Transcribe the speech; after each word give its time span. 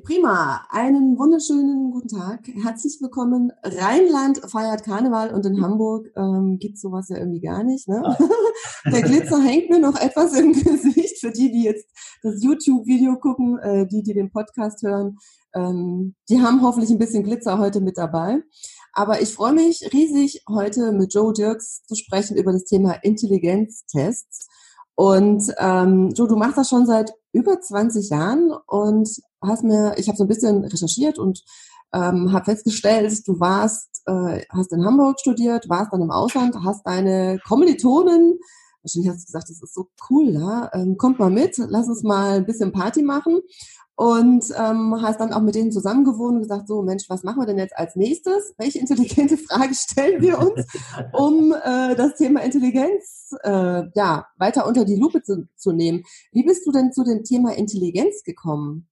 Prima, 0.00 0.64
einen 0.70 1.18
wunderschönen 1.18 1.90
guten 1.90 2.08
Tag. 2.08 2.48
Herzlich 2.62 2.98
willkommen. 3.00 3.52
Rheinland 3.62 4.40
feiert 4.50 4.84
Karneval 4.84 5.34
und 5.34 5.44
in 5.44 5.60
Hamburg 5.60 6.08
ähm, 6.16 6.58
gibt 6.58 6.78
sowas 6.78 7.08
ja 7.10 7.18
irgendwie 7.18 7.40
gar 7.40 7.62
nicht. 7.62 7.88
Ne? 7.88 8.02
Ah. 8.04 8.16
Der 8.90 9.02
Glitzer 9.02 9.40
hängt 9.42 9.70
mir 9.70 9.78
noch 9.78 10.00
etwas 10.00 10.34
im 10.38 10.52
Gesicht 10.64 11.20
für 11.20 11.30
die, 11.30 11.52
die 11.52 11.64
jetzt 11.64 11.86
das 12.22 12.42
YouTube-Video 12.42 13.16
gucken, 13.18 13.58
äh, 13.58 13.86
die, 13.86 14.02
die 14.02 14.14
den 14.14 14.30
Podcast 14.30 14.82
hören. 14.82 15.18
Ähm, 15.54 16.14
die 16.28 16.40
haben 16.40 16.62
hoffentlich 16.62 16.90
ein 16.90 16.98
bisschen 16.98 17.24
Glitzer 17.24 17.58
heute 17.58 17.80
mit 17.80 17.98
dabei. 17.98 18.40
Aber 18.92 19.20
ich 19.20 19.32
freue 19.32 19.52
mich 19.52 19.90
riesig, 19.92 20.42
heute 20.48 20.92
mit 20.92 21.12
Joe 21.12 21.32
Dirks 21.32 21.82
zu 21.84 21.94
sprechen 21.96 22.36
über 22.36 22.52
das 22.52 22.64
Thema 22.64 22.92
Intelligenztests. 23.02 24.48
Und 25.02 25.52
ähm, 25.58 26.10
Joe, 26.14 26.28
du 26.28 26.36
machst 26.36 26.56
das 26.56 26.68
schon 26.68 26.86
seit 26.86 27.12
über 27.32 27.60
20 27.60 28.08
Jahren 28.08 28.52
und 28.68 29.08
hast 29.44 29.64
mir, 29.64 29.94
ich 29.96 30.06
habe 30.06 30.16
so 30.16 30.22
ein 30.22 30.28
bisschen 30.28 30.64
recherchiert 30.64 31.18
und 31.18 31.42
ähm, 31.92 32.32
habe 32.32 32.44
festgestellt, 32.44 33.26
du 33.26 33.40
warst, 33.40 34.04
äh, 34.06 34.44
hast 34.50 34.72
in 34.72 34.84
Hamburg 34.84 35.18
studiert, 35.18 35.68
warst 35.68 35.92
dann 35.92 36.02
im 36.02 36.12
Ausland, 36.12 36.54
hast 36.64 36.86
deine 36.86 37.40
Kommilitonen, 37.48 38.38
wahrscheinlich 38.82 39.10
hast 39.10 39.22
du 39.22 39.26
gesagt, 39.26 39.48
das 39.48 39.62
ist 39.62 39.74
so 39.74 39.88
cool, 40.10 40.30
ja, 40.30 40.70
ähm, 40.74 40.96
kommt 40.96 41.18
mal 41.18 41.30
mit, 41.30 41.56
lass 41.58 41.88
uns 41.88 42.02
mal 42.02 42.38
ein 42.38 42.46
bisschen 42.46 42.72
Party 42.72 43.02
machen 43.02 43.40
und 43.94 44.44
ähm, 44.58 44.96
hast 45.00 45.20
dann 45.20 45.32
auch 45.32 45.42
mit 45.42 45.54
denen 45.54 45.70
zusammengewohnt 45.70 46.36
und 46.36 46.42
gesagt, 46.42 46.66
so 46.66 46.82
Mensch, 46.82 47.04
was 47.08 47.22
machen 47.22 47.40
wir 47.40 47.46
denn 47.46 47.58
jetzt 47.58 47.76
als 47.76 47.94
nächstes? 47.94 48.54
Welche 48.58 48.78
intelligente 48.78 49.36
Frage 49.48 49.74
stellen 49.74 50.20
wir 50.20 50.38
uns, 50.38 50.66
um 51.12 51.52
äh, 51.52 51.94
das 51.94 52.16
Thema 52.16 52.42
Intelligenz 52.42 53.34
äh, 53.42 53.84
ja 53.94 54.26
weiter 54.38 54.66
unter 54.66 54.84
die 54.84 54.96
Lupe 54.96 55.22
zu, 55.22 55.48
zu 55.56 55.72
nehmen? 55.72 56.02
Wie 56.32 56.42
bist 56.42 56.66
du 56.66 56.72
denn 56.72 56.92
zu 56.92 57.04
dem 57.04 57.22
Thema 57.22 57.54
Intelligenz 57.54 58.22
gekommen? 58.24 58.88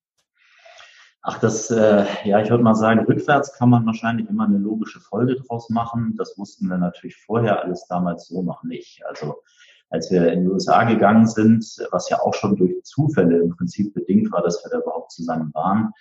Ach, 1.23 1.39
das, 1.39 1.71
äh, 1.71 2.07
ja, 2.25 2.41
ich 2.41 2.49
würde 2.49 2.65
mal 2.65 2.75
sagen, 2.75 3.01
rückwärts 3.01 3.53
kann 3.53 3.69
man 3.69 3.85
wahrscheinlich 3.85 4.29
immer 4.29 4.45
eine 4.45 4.57
logische 4.57 5.01
Folge 5.01 5.37
draus 5.37 5.69
machen. 5.69 6.15
Das 6.17 6.39
wussten 6.39 6.69
wir 6.69 6.79
natürlich 6.79 7.17
vorher 7.17 7.63
alles 7.63 7.87
damals 7.89 8.29
so 8.29 8.43
noch 8.43 8.63
nicht. 8.65 9.05
Also 9.07 9.43
als 9.91 10.11
wir 10.11 10.33
in 10.33 10.43
die 10.43 10.49
USA 10.49 10.85
gegangen 10.85 11.27
sind, 11.27 11.65
was 11.91 12.09
ja 12.09 12.21
auch 12.21 12.35
schon 12.35 12.57
durch 12.57 12.83
Zufälle 12.85 13.39
im 13.39 13.51
Prinzip 13.51 13.93
bedingt 13.93 14.33
war, 14.33 14.43
dass 14.43 14.65
wir 14.65 14.71
da 14.71 14.79
überhaupt 14.79 15.13
zusammen 15.13 15.51
waren, 15.53 15.93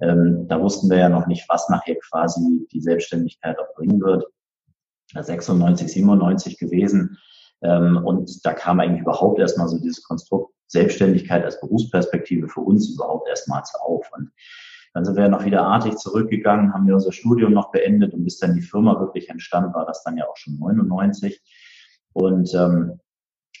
ähm, 0.00 0.46
da 0.48 0.60
wussten 0.60 0.90
wir 0.90 0.98
ja 0.98 1.08
noch 1.08 1.26
nicht, 1.26 1.48
was 1.48 1.68
nachher 1.68 1.96
quasi 1.96 2.66
die 2.72 2.80
Selbstständigkeit 2.80 3.58
auch 3.58 3.74
bringen 3.74 4.00
wird. 4.00 4.24
96, 5.14 5.92
97 5.92 6.58
gewesen. 6.58 7.18
Ähm, 7.62 7.98
und 8.04 8.44
da 8.44 8.52
kam 8.52 8.80
eigentlich 8.80 9.02
überhaupt 9.02 9.38
erstmal 9.38 9.68
so 9.68 9.78
dieses 9.78 10.02
Konstrukt 10.02 10.54
Selbstständigkeit 10.68 11.44
als 11.44 11.60
Berufsperspektive 11.60 12.48
für 12.48 12.60
uns 12.60 12.94
überhaupt 12.94 13.28
erstmals 13.28 13.74
auf. 13.74 14.08
Und 14.16 14.30
dann 14.94 15.04
sind 15.04 15.16
wir 15.16 15.24
ja 15.24 15.28
noch 15.28 15.44
wieder 15.44 15.62
artig 15.62 15.96
zurückgegangen, 15.96 16.72
haben 16.72 16.86
wir 16.86 16.94
unser 16.94 17.12
Studium 17.12 17.52
noch 17.52 17.70
beendet 17.72 18.14
und 18.14 18.24
bis 18.24 18.38
dann 18.38 18.54
die 18.54 18.62
Firma 18.62 18.98
wirklich 19.00 19.28
entstanden 19.28 19.74
war, 19.74 19.84
das 19.84 20.02
dann 20.04 20.16
ja 20.16 20.26
auch 20.26 20.36
schon 20.36 20.58
99. 20.58 21.40
Und 22.12 22.54
ähm, 22.54 23.00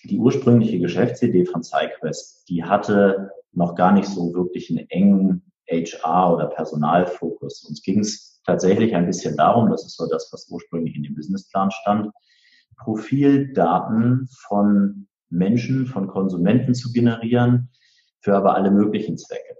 die 0.04 0.18
ursprüngliche 0.18 0.78
Geschäftsidee 0.78 1.44
von 1.44 1.62
SciQuest, 1.62 2.48
die 2.48 2.64
hatte 2.64 3.30
noch 3.52 3.74
gar 3.74 3.92
nicht 3.92 4.08
so 4.08 4.32
wirklich 4.34 4.70
einen 4.70 4.88
engen 4.90 5.52
HR- 5.68 6.34
oder 6.34 6.46
Personalfokus. 6.46 7.64
Uns 7.64 7.82
ging 7.82 8.00
es 8.00 8.40
tatsächlich 8.44 8.94
ein 8.94 9.06
bisschen 9.06 9.36
darum, 9.36 9.70
das 9.70 9.84
ist 9.84 9.96
so 9.96 10.08
das, 10.08 10.30
was 10.32 10.48
ursprünglich 10.48 10.96
in 10.96 11.02
dem 11.02 11.14
Businessplan 11.14 11.70
stand, 11.70 12.10
Profildaten 12.78 14.28
von 14.48 15.06
Menschen, 15.28 15.86
von 15.86 16.08
Konsumenten 16.08 16.74
zu 16.74 16.92
generieren, 16.92 17.70
für 18.20 18.34
aber 18.34 18.54
alle 18.54 18.70
möglichen 18.70 19.16
Zwecke. 19.18 19.59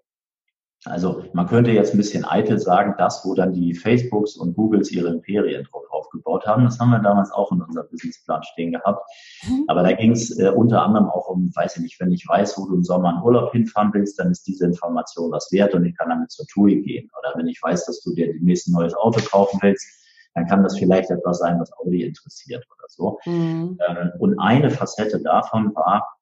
Also 0.86 1.24
man 1.34 1.46
könnte 1.46 1.72
jetzt 1.72 1.92
ein 1.92 1.98
bisschen 1.98 2.24
eitel 2.24 2.58
sagen, 2.58 2.94
das, 2.96 3.22
wo 3.24 3.34
dann 3.34 3.52
die 3.52 3.74
Facebooks 3.74 4.36
und 4.36 4.56
Googles 4.56 4.90
ihre 4.90 5.08
Imperien 5.08 5.64
drauf 5.64 5.84
aufgebaut 5.90 6.46
haben, 6.46 6.64
das 6.64 6.78
haben 6.78 6.90
wir 6.90 7.00
damals 7.00 7.30
auch 7.32 7.52
in 7.52 7.60
unserem 7.60 7.86
Businessplan 7.90 8.42
stehen 8.44 8.72
gehabt. 8.72 9.04
Mhm. 9.46 9.64
Aber 9.68 9.82
da 9.82 9.92
ging 9.92 10.12
es 10.12 10.38
äh, 10.38 10.48
unter 10.48 10.82
anderem 10.82 11.10
auch 11.10 11.28
um, 11.28 11.54
weiß 11.54 11.76
ich 11.76 11.82
nicht, 11.82 12.00
wenn 12.00 12.12
ich 12.12 12.26
weiß, 12.26 12.56
wo 12.56 12.66
du 12.66 12.76
im 12.76 12.84
Sommer 12.84 13.10
einen 13.10 13.22
Urlaub 13.22 13.52
hinfahren 13.52 13.92
willst, 13.92 14.18
dann 14.18 14.30
ist 14.30 14.46
diese 14.46 14.64
Information 14.64 15.30
was 15.30 15.52
wert 15.52 15.74
und 15.74 15.84
ich 15.84 15.96
kann 15.98 16.08
damit 16.08 16.30
zur 16.30 16.46
TUI 16.46 16.80
gehen. 16.80 17.10
Oder 17.18 17.34
wenn 17.36 17.46
ich 17.46 17.62
weiß, 17.62 17.84
dass 17.84 18.00
du 18.00 18.14
dir 18.14 18.32
demnächst 18.32 18.68
ein 18.68 18.72
neues 18.72 18.94
Auto 18.94 19.20
kaufen 19.20 19.58
willst, 19.60 19.86
dann 20.34 20.46
kann 20.46 20.62
das 20.62 20.78
vielleicht 20.78 21.10
etwas 21.10 21.40
sein, 21.40 21.60
was 21.60 21.72
Audi 21.78 22.04
interessiert 22.04 22.64
oder 22.70 22.86
so. 22.88 23.18
Mhm. 23.26 23.78
Ähm, 23.86 24.12
und 24.18 24.38
eine 24.38 24.70
Facette 24.70 25.20
davon 25.20 25.74
war 25.74 26.16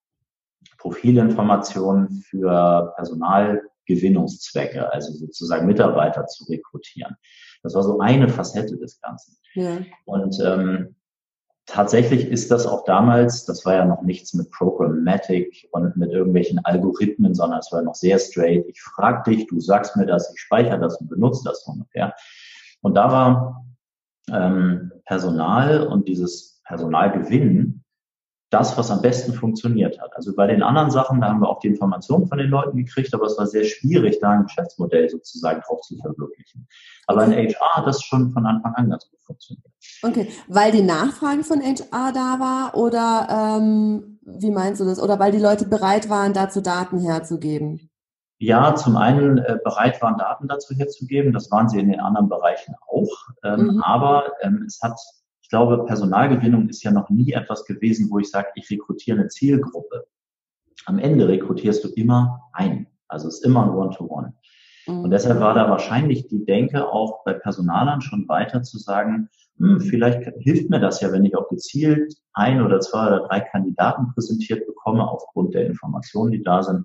Profilinformationen 0.79 2.25
für 2.29 2.95
Personalgewinnungszwecke, 3.89 4.93
also 4.93 5.13
sozusagen 5.13 5.67
Mitarbeiter 5.67 6.27
zu 6.27 6.45
rekrutieren. 6.45 7.17
Das 7.63 7.75
war 7.75 7.83
so 7.83 7.99
eine 8.01 8.29
Facette 8.29 8.77
des 8.77 9.01
Ganzen. 9.01 9.37
Ja. 9.55 9.79
Und 10.05 10.39
ähm, 10.45 10.95
tatsächlich 11.67 12.27
ist 12.27 12.51
das 12.51 12.67
auch 12.67 12.85
damals, 12.85 13.45
das 13.47 13.65
war 13.65 13.75
ja 13.75 13.85
noch 13.85 14.03
nichts 14.03 14.35
mit 14.35 14.51
Programmatic 14.51 15.69
und 15.73 15.97
mit 15.97 16.13
irgendwelchen 16.13 16.65
Algorithmen, 16.65 17.35
sondern 17.35 17.59
es 17.61 17.73
war 17.73 17.83
noch 17.83 17.95
sehr 17.95 18.19
straight. 18.19 18.67
Ich 18.69 18.81
frage 18.81 19.31
dich, 19.31 19.47
du 19.47 19.61
sagst 19.61 19.97
mir 19.97 20.07
das, 20.07 20.33
ich 20.33 20.41
speichere 20.41 20.79
das 20.79 21.01
und 21.01 21.09
benutze 21.09 21.43
das 21.45 21.65
ungefähr. 21.65 22.15
Und 22.81 22.95
da 22.95 23.11
war 23.11 23.65
ähm, 24.31 24.93
Personal 25.05 25.87
und 25.87 26.07
dieses 26.07 26.61
Personalgewinn 26.65 27.83
das, 28.51 28.79
was 28.79 28.91
am 28.91 29.03
besten 29.03 29.35
funktioniert 29.35 30.01
hat. 30.01 30.17
Also 30.17 30.35
bei 30.35 30.47
den 30.47 30.63
anderen 30.63 30.91
Sachen, 30.91 31.21
da 31.21 31.29
haben 31.29 31.41
wir 31.41 31.49
auch 31.49 31.61
die 31.61 31.69
Informationen 31.69 32.27
von 32.27 32.39
den 32.39 32.49
Leuten 32.49 32.77
gekriegt, 32.77 33.13
aber 33.15 33.27
es 33.27 33.37
war 33.37 33.47
sehr 33.47 33.65
schwierig, 33.65 34.19
da 34.21 34.31
ein 34.31 34.45
Geschäftsmodell 34.45 35.09
sozusagen 35.11 35.61
drauf 35.67 35.81
zu 35.83 35.97
verwirklichen. 35.99 36.67
Aber 37.07 37.25
in 37.25 37.33
HR 37.33 37.77
hat 37.77 37.87
das 37.87 38.03
schon 38.03 38.31
von 38.33 38.47
Anfang 38.47 38.75
an 38.75 38.91
ganz 38.91 39.09
gut 39.11 39.21
funktioniert. 39.23 39.67
Okay, 40.03 40.29
weil 40.49 40.73
die 40.73 40.83
Nachfrage 40.83 41.45
von 41.45 41.61
HR 41.61 42.13
da 42.13 42.39
war 42.41 42.75
oder 42.75 43.29
ähm, 43.59 44.19
wie 44.23 44.51
meinst 44.51 44.81
du 44.81 44.85
das? 44.85 45.01
Oder 45.01 45.19
weil 45.19 45.33
die 45.33 45.39
Leute 45.39 45.67
bereit 45.67 46.09
waren, 46.09 46.33
dazu 46.33 46.61
Daten 46.61 47.01
herzugeben? 47.01 47.91
Ja, 48.41 48.75
zum 48.77 48.97
einen 48.97 49.39
äh, 49.39 49.59
bereit 49.65 50.01
waren, 50.01 50.17
Daten 50.17 50.47
dazu 50.47 50.75
herzugeben. 50.75 51.33
Das 51.33 51.51
waren 51.51 51.69
sie 51.69 51.81
in 51.81 51.89
den 51.89 52.01
anderen 52.01 52.29
Bereichen 52.29 52.75
auch. 52.87 53.11
Ähm, 53.43 53.75
mhm. 53.75 53.83
Aber 53.83 54.33
ähm, 54.43 54.65
es 54.67 54.81
hat, 54.81 54.99
ich 55.49 55.51
glaube, 55.51 55.87
Personalgewinnung 55.87 56.69
ist 56.69 56.83
ja 56.83 56.91
noch 56.91 57.09
nie 57.09 57.33
etwas 57.33 57.65
gewesen, 57.65 58.11
wo 58.11 58.19
ich 58.19 58.31
sage, 58.31 58.49
ich 58.57 58.69
rekrutiere 58.69 59.19
eine 59.19 59.29
Zielgruppe. 59.29 60.07
Am 60.85 60.99
Ende 60.99 61.27
rekrutierst 61.27 61.83
du 61.83 61.89
immer 61.89 62.43
einen. 62.53 62.87
Also 63.09 63.29
es 63.29 63.37
ist 63.37 63.47
immer 63.47 63.63
ein 63.63 63.71
One-to-One. 63.71 64.35
-One. 64.87 64.93
Mhm. 64.93 65.05
Und 65.05 65.11
deshalb 65.11 65.41
war 65.41 65.55
da 65.55 65.71
wahrscheinlich 65.71 66.29
die 66.29 66.45
Denke 66.45 66.87
auch 66.87 67.25
bei 67.25 67.33
Personalern 67.33 68.03
schon 68.03 68.29
weiter 68.29 68.63
zu 68.63 68.77
sagen, 68.77 69.31
hm, 69.57 69.81
vielleicht 69.81 70.31
hilft 70.41 70.69
mir 70.69 70.81
das 70.81 71.01
ja, 71.01 71.13
wenn 71.13 71.25
ich 71.25 71.35
auch 71.35 71.49
gezielt 71.49 72.13
ein 72.35 72.61
oder 72.61 72.81
zwei 72.81 73.07
oder 73.07 73.27
drei 73.27 73.41
Kandidaten 73.41 74.13
präsentiert 74.13 74.67
bekomme 74.67 75.11
aufgrund 75.11 75.55
der 75.55 75.65
Informationen, 75.65 76.33
die 76.33 76.43
da 76.43 76.63
sind 76.63 76.85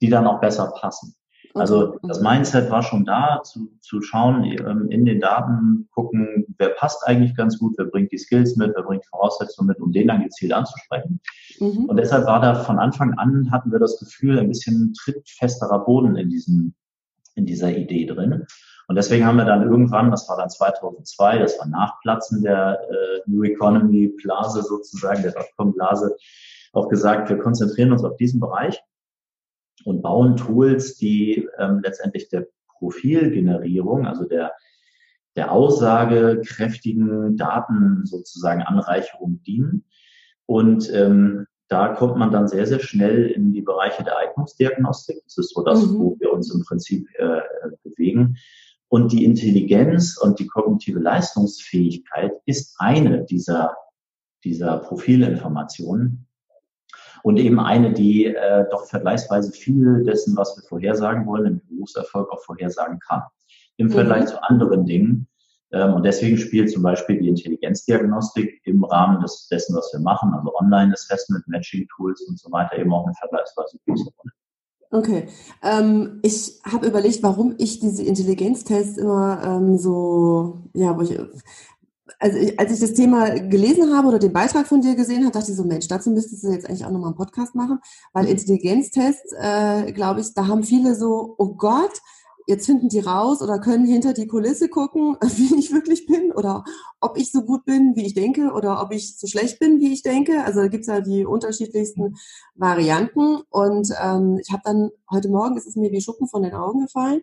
die 0.00 0.08
dann 0.08 0.26
auch 0.26 0.40
besser 0.40 0.72
passen. 0.80 1.14
Also 1.54 1.98
das 2.02 2.20
Mindset 2.20 2.70
war 2.70 2.82
schon 2.82 3.04
da, 3.04 3.40
zu, 3.42 3.72
zu 3.80 4.00
schauen, 4.02 4.44
ähm, 4.44 4.88
in 4.90 5.04
den 5.04 5.20
Daten 5.20 5.88
gucken, 5.92 6.46
wer 6.58 6.70
passt 6.70 7.06
eigentlich 7.06 7.36
ganz 7.36 7.58
gut, 7.58 7.74
wer 7.76 7.86
bringt 7.86 8.12
die 8.12 8.18
Skills 8.18 8.56
mit, 8.56 8.72
wer 8.74 8.84
bringt 8.84 9.04
Voraussetzungen 9.06 9.68
mit, 9.68 9.80
um 9.80 9.92
den 9.92 10.08
dann 10.08 10.22
gezielt 10.22 10.52
anzusprechen. 10.52 11.20
Mhm. 11.58 11.86
Und 11.86 11.96
deshalb 11.96 12.26
war 12.26 12.40
da 12.40 12.54
von 12.54 12.78
Anfang 12.78 13.14
an, 13.14 13.50
hatten 13.50 13.72
wir 13.72 13.78
das 13.78 13.98
Gefühl, 13.98 14.38
ein 14.38 14.48
bisschen 14.48 14.94
trittfesterer 14.94 15.84
Boden 15.84 16.16
in 16.16 16.28
diesem, 16.28 16.74
in 17.34 17.46
dieser 17.46 17.76
Idee 17.76 18.06
drin. 18.06 18.46
Und 18.86 18.96
deswegen 18.96 19.24
haben 19.24 19.36
wir 19.36 19.44
dann 19.44 19.62
irgendwann, 19.62 20.10
das 20.10 20.28
war 20.28 20.36
dann 20.36 20.50
2002, 20.50 21.38
das 21.38 21.58
war 21.58 21.66
Nachplatzen 21.66 22.42
der 22.42 22.80
äh, 22.90 23.20
New 23.26 23.44
Economy 23.44 24.08
Blase 24.22 24.62
sozusagen, 24.62 25.22
der 25.22 25.32
Dotcom-Blase, 25.32 26.16
auch 26.72 26.88
gesagt, 26.88 27.28
wir 27.28 27.38
konzentrieren 27.38 27.92
uns 27.92 28.04
auf 28.04 28.16
diesen 28.16 28.40
Bereich 28.40 28.80
und 29.84 30.02
bauen 30.02 30.36
Tools, 30.36 30.96
die 30.96 31.48
ähm, 31.58 31.80
letztendlich 31.82 32.28
der 32.28 32.46
Profilgenerierung, 32.78 34.06
also 34.06 34.24
der, 34.24 34.52
der 35.36 35.52
aussagekräftigen 35.52 37.36
Daten 37.36 38.04
sozusagen 38.04 38.62
Anreicherung 38.62 39.42
dienen. 39.42 39.84
Und 40.46 40.92
ähm, 40.92 41.46
da 41.68 41.94
kommt 41.94 42.16
man 42.16 42.32
dann 42.32 42.48
sehr, 42.48 42.66
sehr 42.66 42.80
schnell 42.80 43.26
in 43.26 43.52
die 43.52 43.62
Bereiche 43.62 44.02
der 44.02 44.18
Eignungsdiagnostik. 44.18 45.22
Das 45.24 45.38
ist 45.38 45.54
so 45.54 45.62
das, 45.62 45.86
mhm. 45.86 45.98
wo 45.98 46.16
wir 46.18 46.32
uns 46.32 46.52
im 46.52 46.64
Prinzip 46.64 47.06
äh, 47.18 47.40
bewegen. 47.84 48.36
Und 48.88 49.12
die 49.12 49.24
Intelligenz 49.24 50.18
und 50.18 50.40
die 50.40 50.48
kognitive 50.48 50.98
Leistungsfähigkeit 50.98 52.32
ist 52.44 52.74
eine 52.80 53.24
dieser, 53.24 53.76
dieser 54.42 54.78
Profilinformationen, 54.78 56.26
und 57.22 57.38
eben 57.38 57.60
eine, 57.60 57.92
die 57.92 58.26
äh, 58.26 58.64
doch 58.70 58.86
vergleichsweise 58.86 59.52
viel 59.52 60.04
dessen, 60.04 60.36
was 60.36 60.56
wir 60.56 60.62
vorhersagen 60.62 61.26
wollen, 61.26 61.46
im 61.46 61.60
Berufserfolg 61.68 62.30
auch 62.30 62.42
vorhersagen 62.42 62.98
kann. 62.98 63.22
Im 63.76 63.88
mhm. 63.88 63.92
Vergleich 63.92 64.26
zu 64.26 64.42
anderen 64.42 64.86
Dingen. 64.86 65.26
Ähm, 65.72 65.94
und 65.94 66.04
deswegen 66.04 66.36
spielt 66.36 66.70
zum 66.70 66.82
Beispiel 66.82 67.20
die 67.20 67.28
Intelligenzdiagnostik 67.28 68.60
im 68.64 68.84
Rahmen 68.84 69.20
des, 69.20 69.48
dessen, 69.48 69.76
was 69.76 69.92
wir 69.92 70.00
machen, 70.00 70.34
also 70.34 70.54
Online-Assessment, 70.56 71.46
Matching-Tools 71.48 72.22
und 72.22 72.38
so 72.38 72.50
weiter, 72.50 72.78
eben 72.78 72.92
auch 72.92 73.06
eine 73.06 73.14
vergleichsweise 73.14 73.78
große 73.86 74.10
Rolle. 74.18 74.32
Okay. 74.92 75.28
Ähm, 75.62 76.18
ich 76.22 76.60
habe 76.64 76.88
überlegt, 76.88 77.22
warum 77.22 77.54
ich 77.58 77.78
diese 77.78 78.02
Intelligenztests 78.02 78.98
immer 78.98 79.40
ähm, 79.44 79.78
so, 79.78 80.64
ja, 80.74 80.96
wo 80.96 81.02
ich, 81.02 81.16
also 82.18 82.38
ich, 82.38 82.58
als 82.58 82.72
ich 82.72 82.80
das 82.80 82.94
Thema 82.94 83.30
gelesen 83.38 83.96
habe 83.96 84.08
oder 84.08 84.18
den 84.18 84.32
Beitrag 84.32 84.66
von 84.66 84.80
dir 84.80 84.94
gesehen 84.94 85.22
habe, 85.22 85.32
dachte 85.32 85.50
ich 85.50 85.56
so, 85.56 85.64
Mensch, 85.64 85.88
dazu 85.88 86.10
müsstest 86.10 86.44
du 86.44 86.50
jetzt 86.50 86.66
eigentlich 86.66 86.84
auch 86.84 86.90
nochmal 86.90 87.08
einen 87.08 87.16
Podcast 87.16 87.54
machen, 87.54 87.78
weil 88.12 88.24
mhm. 88.24 88.30
Intelligenztests, 88.30 89.32
äh, 89.38 89.92
glaube 89.92 90.20
ich, 90.20 90.34
da 90.34 90.46
haben 90.46 90.62
viele 90.62 90.94
so, 90.94 91.34
oh 91.38 91.54
Gott, 91.54 92.00
jetzt 92.50 92.66
finden 92.66 92.88
die 92.88 93.00
raus 93.00 93.40
oder 93.40 93.58
können 93.58 93.86
hinter 93.86 94.12
die 94.12 94.26
Kulisse 94.26 94.68
gucken, 94.68 95.16
wie 95.36 95.58
ich 95.58 95.72
wirklich 95.72 96.06
bin 96.06 96.32
oder 96.32 96.64
ob 97.00 97.16
ich 97.16 97.32
so 97.32 97.42
gut 97.42 97.64
bin, 97.64 97.96
wie 97.96 98.04
ich 98.04 98.14
denke 98.14 98.52
oder 98.52 98.82
ob 98.82 98.92
ich 98.92 99.16
so 99.16 99.26
schlecht 99.26 99.58
bin, 99.58 99.80
wie 99.80 99.92
ich 99.92 100.02
denke. 100.02 100.44
Also 100.44 100.60
da 100.60 100.68
gibt's 100.68 100.88
ja 100.88 101.00
die 101.00 101.24
unterschiedlichsten 101.24 102.16
Varianten. 102.54 103.38
Und 103.48 103.88
ähm, 104.02 104.38
ich 104.42 104.52
habe 104.52 104.62
dann, 104.64 104.90
heute 105.10 105.30
Morgen 105.30 105.56
ist 105.56 105.66
es 105.66 105.76
mir 105.76 105.90
wie 105.90 106.02
Schuppen 106.02 106.28
von 106.28 106.42
den 106.42 106.52
Augen 106.52 106.82
gefallen, 106.82 107.22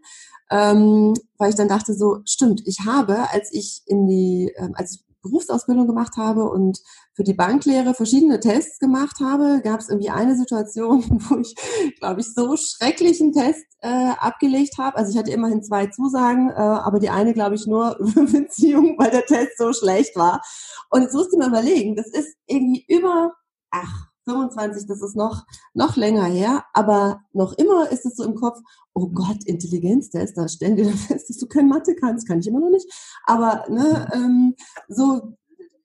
ähm, 0.50 1.14
weil 1.38 1.50
ich 1.50 1.56
dann 1.56 1.68
dachte 1.68 1.94
so, 1.94 2.20
stimmt, 2.26 2.64
ich 2.66 2.80
habe, 2.86 3.30
als 3.32 3.54
ich 3.54 3.84
in 3.86 4.08
die, 4.08 4.52
ähm, 4.58 4.74
als 4.76 4.96
ich 4.96 5.07
Berufsausbildung 5.22 5.88
gemacht 5.88 6.18
habe 6.18 6.50
und 6.50 6.80
für 7.14 7.24
die 7.24 7.34
Banklehre 7.34 7.94
verschiedene 7.94 8.40
Tests 8.40 8.80
gemacht 8.80 9.20
habe, 9.20 9.62
gab 9.64 9.80
es 9.80 9.90
irgendwie 9.90 10.10
eine 10.10 10.36
Situation, 10.36 11.04
wo 11.30 11.38
ich, 11.38 11.56
glaube 12.00 12.22
ich, 12.22 12.34
so 12.34 12.56
schrecklichen 12.56 13.34
Test 13.34 13.66
äh, 13.82 14.12
abgelegt 14.20 14.78
habe. 14.78 14.98
Also 14.98 15.12
ich 15.12 15.18
hatte 15.18 15.32
immerhin 15.32 15.64
zwei 15.64 15.88
Zusagen, 15.88 16.50
äh, 16.50 16.54
aber 16.54 17.00
die 17.00 17.10
eine, 17.10 17.34
glaube 17.34 17.56
ich, 17.56 17.66
nur 17.66 17.98
Beziehung, 18.16 18.96
weil 18.98 19.12
der 19.12 19.26
Test 19.26 19.58
so 19.58 19.74
schlecht 19.74 20.16
war. 20.16 20.42
Und 20.90 21.04
jetzt 21.04 21.14
musste 21.14 21.38
man 21.38 21.50
überlegen, 21.50 21.96
das 21.96 22.08
ist 22.08 22.36
irgendwie 22.46 22.86
über, 22.88 23.34
ach, 23.72 24.08
25, 24.28 24.88
das 24.88 25.02
ist 25.02 25.16
noch, 25.16 25.46
noch 25.74 25.96
länger 25.96 26.26
her, 26.26 26.66
aber 26.74 27.22
noch 27.34 27.54
immer 27.54 27.90
ist 27.92 28.06
es 28.06 28.16
so 28.16 28.24
im 28.24 28.36
Kopf, 28.36 28.60
oh 28.94 29.08
Gott, 29.08 29.44
Intelligenztest, 29.46 30.38
da 30.38 30.48
stellen 30.48 30.78
wir 30.78 30.90
fest, 30.90 31.30
dass 31.30 31.38
du 31.38 31.48
kein 31.48 31.68
Mathe 31.68 31.96
kannst, 31.96 32.28
kann 32.28 32.40
ich 32.40 32.48
immer 32.48 32.60
noch 32.60 32.70
nicht. 32.70 32.88
Aber 33.26 33.66
ne, 33.70 34.10
ähm, 34.14 34.56
so, 34.88 35.34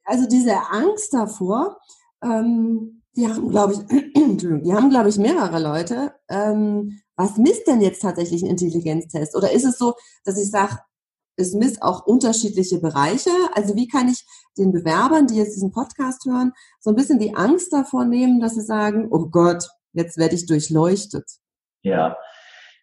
also 0.05 0.27
diese 0.27 0.57
Angst 0.71 1.15
davor, 1.15 1.79
ähm, 2.23 3.03
die 3.17 3.29
haben, 3.29 3.51
glaube 3.51 3.75
ich, 3.75 3.81
die 4.39 4.73
haben, 4.73 4.91
glaube 4.91 5.09
ich, 5.09 5.19
mehrere 5.19 5.63
Leute. 5.63 6.15
Ähm, 6.29 6.99
was 7.17 7.37
misst 7.37 7.67
denn 7.67 7.81
jetzt 7.81 8.03
tatsächlich 8.03 8.43
ein 8.43 8.51
Intelligenztest? 8.51 9.37
Oder 9.37 9.53
ist 9.53 9.65
es 9.65 9.79
so, 9.79 9.95
dass 10.25 10.39
ich 10.39 10.51
sage, 10.51 10.79
es 11.37 11.55
misst 11.55 11.83
auch 11.83 12.07
unterschiedliche 12.07 12.79
Bereiche. 12.79 13.31
Also 13.55 13.75
wie 13.75 13.89
kann 13.89 14.09
ich 14.09 14.25
den 14.59 14.73
Bewerbern, 14.73 15.27
die 15.27 15.37
jetzt 15.37 15.55
diesen 15.55 15.73
Podcast 15.73 16.25
hören, 16.27 16.53
so 16.81 16.91
ein 16.91 16.97
bisschen 16.97 17.19
die 17.19 17.35
Angst 17.35 17.73
davor 17.73 18.05
nehmen, 18.05 18.41
dass 18.41 18.55
sie 18.55 18.63
sagen, 18.63 19.09
oh 19.11 19.29
Gott, 19.29 19.69
jetzt 19.93 20.19
werde 20.19 20.35
ich 20.35 20.47
durchleuchtet. 20.47 21.25
Ja, 21.83 22.17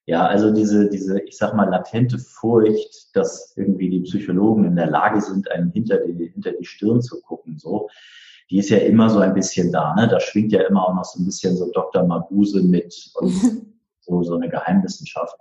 ja, 0.10 0.26
also 0.26 0.52
diese, 0.52 0.90
diese, 0.90 1.22
ich 1.22 1.38
sag 1.38 1.54
mal, 1.54 1.70
latente 1.70 2.18
Furcht, 2.18 3.16
dass 3.16 3.54
irgendwie 3.56 3.92
die 3.92 4.00
Psychologen 4.00 4.66
in 4.66 4.76
der 4.76 4.90
Lage 4.90 5.22
sind, 5.22 5.52
einen 5.52 5.72
hinter 5.72 5.98
die, 6.00 6.32
hinter 6.34 6.52
die 6.54 6.66
Stirn 6.66 7.00
zu 7.00 7.22
gucken, 7.22 7.60
so, 7.60 7.90
die 8.50 8.58
ist 8.58 8.70
ja 8.70 8.80
immer 8.80 9.12
so 9.12 9.20
ein 9.20 9.36
bisschen 9.36 9.72
da, 9.72 9.94
ne? 9.94 10.08
Da 10.08 10.20
schwingt 10.20 10.52
ja 10.52 10.62
immer 10.62 10.88
auch 10.88 10.96
noch 10.96 11.06
so 11.06 11.22
ein 11.22 11.26
bisschen 11.26 11.56
so 11.56 11.72
Dr. 11.72 12.04
Mabuse 12.08 12.64
mit 12.64 13.12
und 13.20 13.32
so, 14.00 14.24
so 14.24 14.34
eine 14.34 14.50
Geheimwissenschaft. 14.50 15.36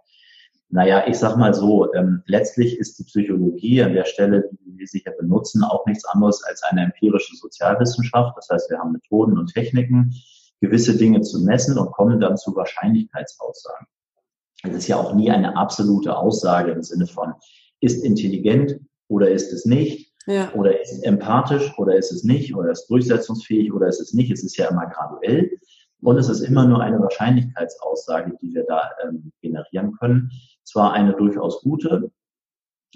Naja, 0.70 1.06
ich 1.06 1.16
sag 1.16 1.36
mal 1.36 1.54
so, 1.54 1.92
ähm, 1.94 2.22
letztlich 2.26 2.78
ist 2.78 2.98
die 2.98 3.04
Psychologie 3.04 3.82
an 3.82 3.94
der 3.94 4.04
Stelle, 4.04 4.50
die 4.52 4.76
wir 4.76 4.86
sie 4.86 5.00
hier 5.00 5.14
benutzen, 5.18 5.64
auch 5.64 5.86
nichts 5.86 6.04
anderes 6.04 6.44
als 6.44 6.62
eine 6.64 6.82
empirische 6.82 7.36
Sozialwissenschaft. 7.36 8.36
Das 8.36 8.48
heißt, 8.50 8.70
wir 8.70 8.78
haben 8.78 8.92
Methoden 8.92 9.38
und 9.38 9.52
Techniken, 9.52 10.14
gewisse 10.60 10.96
Dinge 10.96 11.22
zu 11.22 11.42
messen 11.42 11.78
und 11.78 11.92
kommen 11.92 12.20
dann 12.20 12.36
zu 12.36 12.54
Wahrscheinlichkeitsaussagen. 12.54 13.86
Es 14.64 14.74
ist 14.74 14.88
ja 14.88 14.96
auch 14.96 15.14
nie 15.14 15.30
eine 15.30 15.56
absolute 15.56 16.16
Aussage 16.16 16.72
im 16.72 16.82
Sinne 16.82 17.06
von, 17.06 17.32
ist 17.80 18.04
intelligent 18.04 18.78
oder 19.06 19.30
ist 19.30 19.52
es 19.52 19.64
nicht, 19.64 20.12
ja. 20.26 20.52
oder 20.52 20.78
ist 20.80 21.02
empathisch 21.02 21.72
oder 21.78 21.96
ist 21.96 22.12
es 22.12 22.24
nicht, 22.24 22.54
oder 22.54 22.72
ist 22.72 22.88
durchsetzungsfähig 22.88 23.72
oder 23.72 23.86
ist 23.86 24.00
es 24.00 24.12
nicht. 24.12 24.30
Es 24.30 24.44
ist 24.44 24.56
ja 24.56 24.68
immer 24.68 24.86
graduell. 24.86 25.58
Und 26.00 26.16
es 26.16 26.28
ist 26.28 26.40
immer 26.40 26.66
nur 26.66 26.80
eine 26.80 27.00
Wahrscheinlichkeitsaussage, 27.00 28.36
die 28.40 28.54
wir 28.54 28.64
da 28.64 28.90
ähm, 29.04 29.32
generieren 29.40 29.96
können. 29.98 30.30
Zwar 30.68 30.92
eine 30.92 31.14
durchaus 31.14 31.62
gute, 31.62 32.10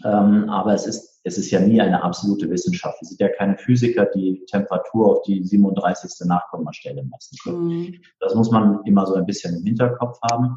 ähm, 0.05 0.49
aber 0.51 0.75
es 0.75 0.87
ist, 0.87 1.21
es 1.25 1.39
ist 1.39 1.51
ja 1.51 1.61
nie 1.61 1.81
eine 1.81 2.03
absolute 2.03 2.51
Wissenschaft. 2.51 3.01
Wir 3.01 3.09
sind 3.09 3.21
ja 3.21 3.29
keine 3.29 3.57
Physiker, 3.57 4.07
die 4.15 4.45
Temperatur 4.47 5.13
auf 5.13 5.23
die 5.23 5.43
37. 5.43 6.27
Nachkommastelle 6.27 7.03
messen 7.05 7.39
können. 7.43 7.65
Mhm. 7.65 7.95
Das 8.21 8.35
muss 8.35 8.51
man 8.51 8.81
immer 8.85 9.07
so 9.07 9.15
ein 9.15 9.25
bisschen 9.25 9.57
im 9.57 9.65
Hinterkopf 9.65 10.19
haben. 10.31 10.57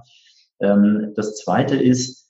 Ähm, 0.60 1.14
das 1.16 1.38
Zweite 1.38 1.76
ist, 1.76 2.26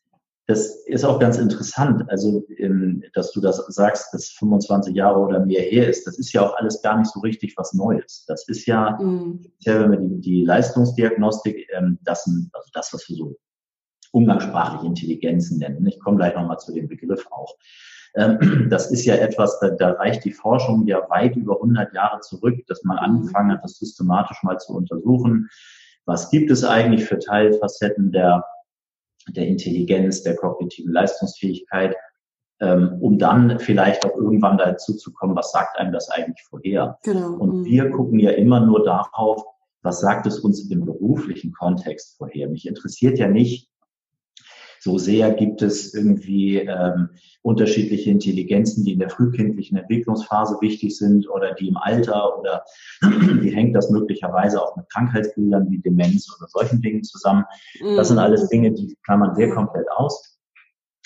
das 0.48 0.76
ist 0.86 1.04
auch 1.04 1.20
ganz 1.20 1.40
interessant, 1.40 2.08
also 2.10 2.46
ähm, 2.58 3.04
dass 3.16 3.32
du 3.32 3.42
das 3.42 3.58
sagst, 3.70 4.14
dass 4.14 4.30
25 4.30 4.96
Jahre 4.96 5.20
oder 5.20 5.44
mehr 5.44 5.62
her 5.62 5.90
ist. 5.90 6.06
Das 6.06 6.20
ist 6.20 6.32
ja 6.34 6.46
auch 6.46 6.56
alles 6.58 6.84
gar 6.84 7.00
nicht 7.00 7.12
so 7.12 7.22
richtig 7.22 7.56
was 7.58 7.74
Neues. 7.74 8.26
Das 8.28 8.48
ist 8.48 8.68
ja, 8.68 9.00
mhm. 9.02 9.44
wenn 9.66 9.92
wir 9.92 9.98
die, 9.98 10.22
die 10.22 10.44
Leistungsdiagnostik, 10.44 11.68
ähm, 11.76 11.98
das, 12.04 12.28
also 12.28 12.70
das, 12.74 12.94
was 12.94 13.10
wir 13.10 13.16
so 13.16 13.36
umgangssprachliche 14.16 14.86
Intelligenzen 14.86 15.60
nennen. 15.60 15.86
Ich 15.86 16.00
komme 16.00 16.18
gleich 16.18 16.36
nochmal 16.36 16.60
zu 16.60 16.74
dem 16.74 16.88
Begriff 16.88 17.26
auch. 17.32 17.56
Ähm, 18.16 18.68
das 18.70 18.92
ist 18.92 19.06
ja 19.06 19.16
etwas, 19.16 19.60
da, 19.60 19.70
da 19.70 19.92
reicht 19.92 20.26
die 20.26 20.32
Forschung 20.32 20.88
ja 20.88 21.10
weit 21.10 21.36
über 21.36 21.56
100 21.56 21.94
Jahre 21.94 22.22
zurück, 22.22 22.66
dass 22.68 22.84
man 22.84 22.98
mhm. 22.98 23.04
angefangen 23.04 23.52
hat, 23.52 23.64
das 23.64 23.78
systematisch 23.78 24.42
mal 24.44 24.58
zu 24.58 24.74
untersuchen. 24.74 25.50
Was 26.06 26.30
gibt 26.30 26.52
es 26.52 26.64
eigentlich 26.64 27.06
für 27.06 27.20
Teilfacetten 27.20 28.12
der 28.12 28.44
der 29.30 29.48
Intelligenz, 29.48 30.24
der 30.24 30.36
kognitiven 30.36 30.94
Leistungsfähigkeit, 30.94 31.96
ähm, 32.62 32.98
um 33.02 33.18
dann 33.18 33.60
vielleicht 33.60 34.06
auch 34.06 34.16
irgendwann 34.16 34.58
dazu 34.58 34.96
zu 34.96 35.12
kommen, 35.14 35.36
was 35.36 35.52
sagt 35.52 35.78
einem 35.78 35.92
das 35.92 36.10
eigentlich 36.10 36.44
vorher? 36.50 37.00
Genau. 37.04 37.34
Und 37.34 37.62
mhm. 37.62 37.66
wir 37.66 37.90
gucken 37.90 38.20
ja 38.20 38.32
immer 38.32 38.60
nur 38.60 38.84
darauf, 38.84 39.44
was 39.82 40.00
sagt 40.00 40.26
es 40.26 40.40
uns 40.40 40.70
im 40.70 40.86
beruflichen 40.86 41.52
Kontext 41.52 42.18
vorher. 42.18 42.50
Mich 42.50 42.68
interessiert 42.68 43.18
ja 43.18 43.28
nicht, 43.28 43.70
so 44.86 45.00
sehr 45.00 45.34
gibt 45.34 45.64
es 45.64 45.96
irgendwie 45.96 46.60
ähm, 46.60 47.10
unterschiedliche 47.42 48.12
Intelligenzen, 48.12 48.86
die 48.86 48.94
in 48.94 49.00
der 49.00 49.10
frühkindlichen 49.10 49.78
Entwicklungsphase 49.80 50.58
wichtig 50.62 50.96
sind 50.96 51.28
oder 51.28 51.56
die 51.56 51.70
im 51.70 51.78
Alter 51.78 52.38
oder 52.38 52.64
wie 53.02 53.50
hängt 53.50 53.76
das 53.76 53.90
möglicherweise 53.90 54.62
auch 54.62 54.76
mit 54.78 54.88
Krankheitsbildern 54.92 55.72
wie 55.72 55.80
Demenz 55.80 56.32
oder 56.38 56.48
solchen 56.50 56.84
Dingen 56.84 57.04
zusammen. 57.04 57.46
Das 57.96 58.10
sind 58.10 58.20
alles 58.20 58.44
mhm. 58.44 58.50
Dinge, 58.50 58.72
die 58.74 58.96
klammern 59.04 59.34
sehr 59.34 59.50
komplett 59.50 59.90
aus. 59.90 60.38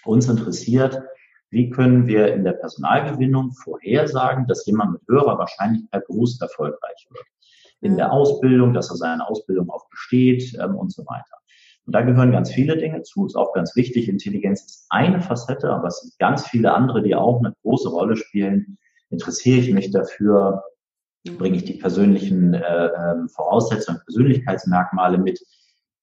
Uns 0.03 0.27
interessiert, 0.27 1.01
wie 1.49 1.69
können 1.69 2.05
wir 2.05 2.33
in 2.33 2.43
der 2.43 2.53
Personalgewinnung 2.53 3.53
vorhersagen, 3.53 4.45
dass 4.47 4.65
jemand 4.65 4.91
mit 4.91 5.01
höherer 5.07 5.37
Wahrscheinlichkeit 5.37 6.05
berufserfolgreich 6.05 7.07
wird? 7.11 7.25
In 7.79 7.95
der 7.95 8.11
Ausbildung, 8.11 8.73
dass 8.73 8.89
er 8.89 8.97
seine 8.97 9.25
Ausbildung 9.25 9.69
auch 9.69 9.87
besteht 9.89 10.53
ähm, 10.61 10.75
und 10.75 10.91
so 10.91 11.05
weiter. 11.05 11.38
Und 11.89 11.93
da 11.93 12.03
gehören 12.03 12.31
ganz 12.31 12.51
viele 12.51 12.77
Dinge 12.77 13.01
zu. 13.01 13.25
Ist 13.25 13.35
auch 13.35 13.51
ganz 13.51 13.75
wichtig. 13.75 14.09
Intelligenz 14.09 14.63
ist 14.63 14.85
eine 14.89 15.21
Facette, 15.21 15.71
aber 15.71 15.87
es 15.87 16.01
sind 16.01 16.19
ganz 16.19 16.45
viele 16.45 16.71
andere, 16.71 17.01
die 17.01 17.15
auch 17.15 17.39
eine 17.39 17.55
große 17.63 17.89
Rolle 17.89 18.15
spielen. 18.15 18.77
Interessiere 19.09 19.57
ich 19.57 19.73
mich 19.73 19.89
dafür? 19.89 20.61
Bringe 21.39 21.57
ich 21.57 21.65
die 21.65 21.79
persönlichen 21.79 22.53
äh, 22.53 22.89
ähm, 22.95 23.27
Voraussetzungen, 23.29 24.01
Persönlichkeitsmerkmale 24.05 25.17
mit? 25.17 25.39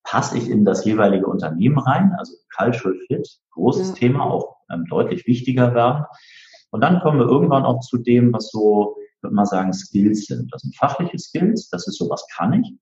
Passe 0.03 0.39
ich 0.39 0.51
in 0.51 0.65
das 0.65 0.85
jeweilige 0.85 1.29
Unternehmen 1.29 1.79
rein? 1.79 2.17
Also 2.19 2.33
Cultural 2.57 2.99
Fit, 3.07 3.29
großes 3.53 3.91
ja. 3.91 3.95
Thema, 3.95 4.25
auch 4.25 4.57
ähm, 4.73 4.87
deutlich 4.91 5.25
wichtiger 5.29 5.73
werden. 5.73 6.05
Und 6.71 6.81
dann 6.81 6.99
kommen 6.99 7.21
wir 7.21 7.27
irgendwann 7.27 7.65
auch 7.65 7.79
zu 7.79 7.99
dem, 7.99 8.33
was 8.33 8.51
so, 8.51 8.97
würde 9.21 9.37
man 9.37 9.47
sagen, 9.47 9.73
Skills 9.73 10.27
sind. 10.27 10.53
Das 10.53 10.63
sind 10.63 10.75
fachliche 10.75 11.21
Skills. 11.21 11.69
Das 11.69 11.87
ist 11.87 11.97
so, 11.97 12.11
was 12.11 12.27
kann 12.35 12.55
ich? 12.55 12.75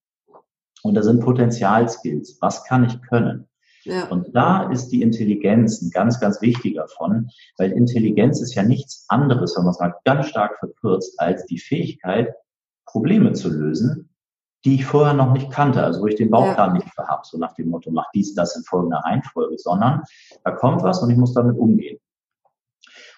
Und 0.85 0.95
da 0.95 1.03
sind 1.03 1.21
Potenzialskills. 1.21 2.37
Was 2.43 2.64
kann 2.64 2.85
ich 2.85 3.00
können? 3.00 3.49
Ja. 3.85 4.07
Und 4.09 4.35
da 4.37 4.71
ist 4.71 4.88
die 4.88 5.00
Intelligenz 5.00 5.81
ein 5.81 5.91
ganz, 5.91 6.21
ganz 6.21 6.43
wichtiger 6.43 6.87
von, 6.88 7.31
weil 7.57 7.73
Intelligenz 7.73 8.41
ist 8.43 8.55
ja 8.55 8.62
nichts 8.62 9.07
anderes, 9.09 9.57
wenn 9.57 9.64
man 9.64 9.73
es 9.73 9.81
mal 9.81 9.95
ganz 10.05 10.26
stark 10.26 10.59
verkürzt, 10.59 11.19
als 11.19 11.47
die 11.47 11.59
Fähigkeit, 11.59 12.35
Probleme 12.87 13.33
zu 13.33 13.49
lösen, 13.49 14.11
die 14.67 14.75
ich 14.76 14.85
vorher 14.85 15.14
noch 15.14 15.33
nicht 15.33 15.50
kannte, 15.50 15.83
also 15.83 16.03
wo 16.03 16.07
ich 16.07 16.17
den 16.17 16.31
Bauplan 16.31 16.75
ja. 16.75 16.75
nicht 16.75 16.97
habe, 16.99 17.23
so 17.25 17.38
nach 17.38 17.55
dem 17.55 17.71
Motto, 17.71 17.91
mach 17.91 18.11
dies, 18.14 18.35
das 18.35 18.55
in 18.57 18.62
folgender 18.64 18.99
Reihenfolge, 18.99 19.57
sondern 19.59 20.03
da 20.45 20.50
kommt 20.50 20.83
was 20.83 21.03
und 21.03 21.11
ich 21.11 21.17
muss 21.17 21.33
damit 21.33 21.57
umgehen. 21.57 21.99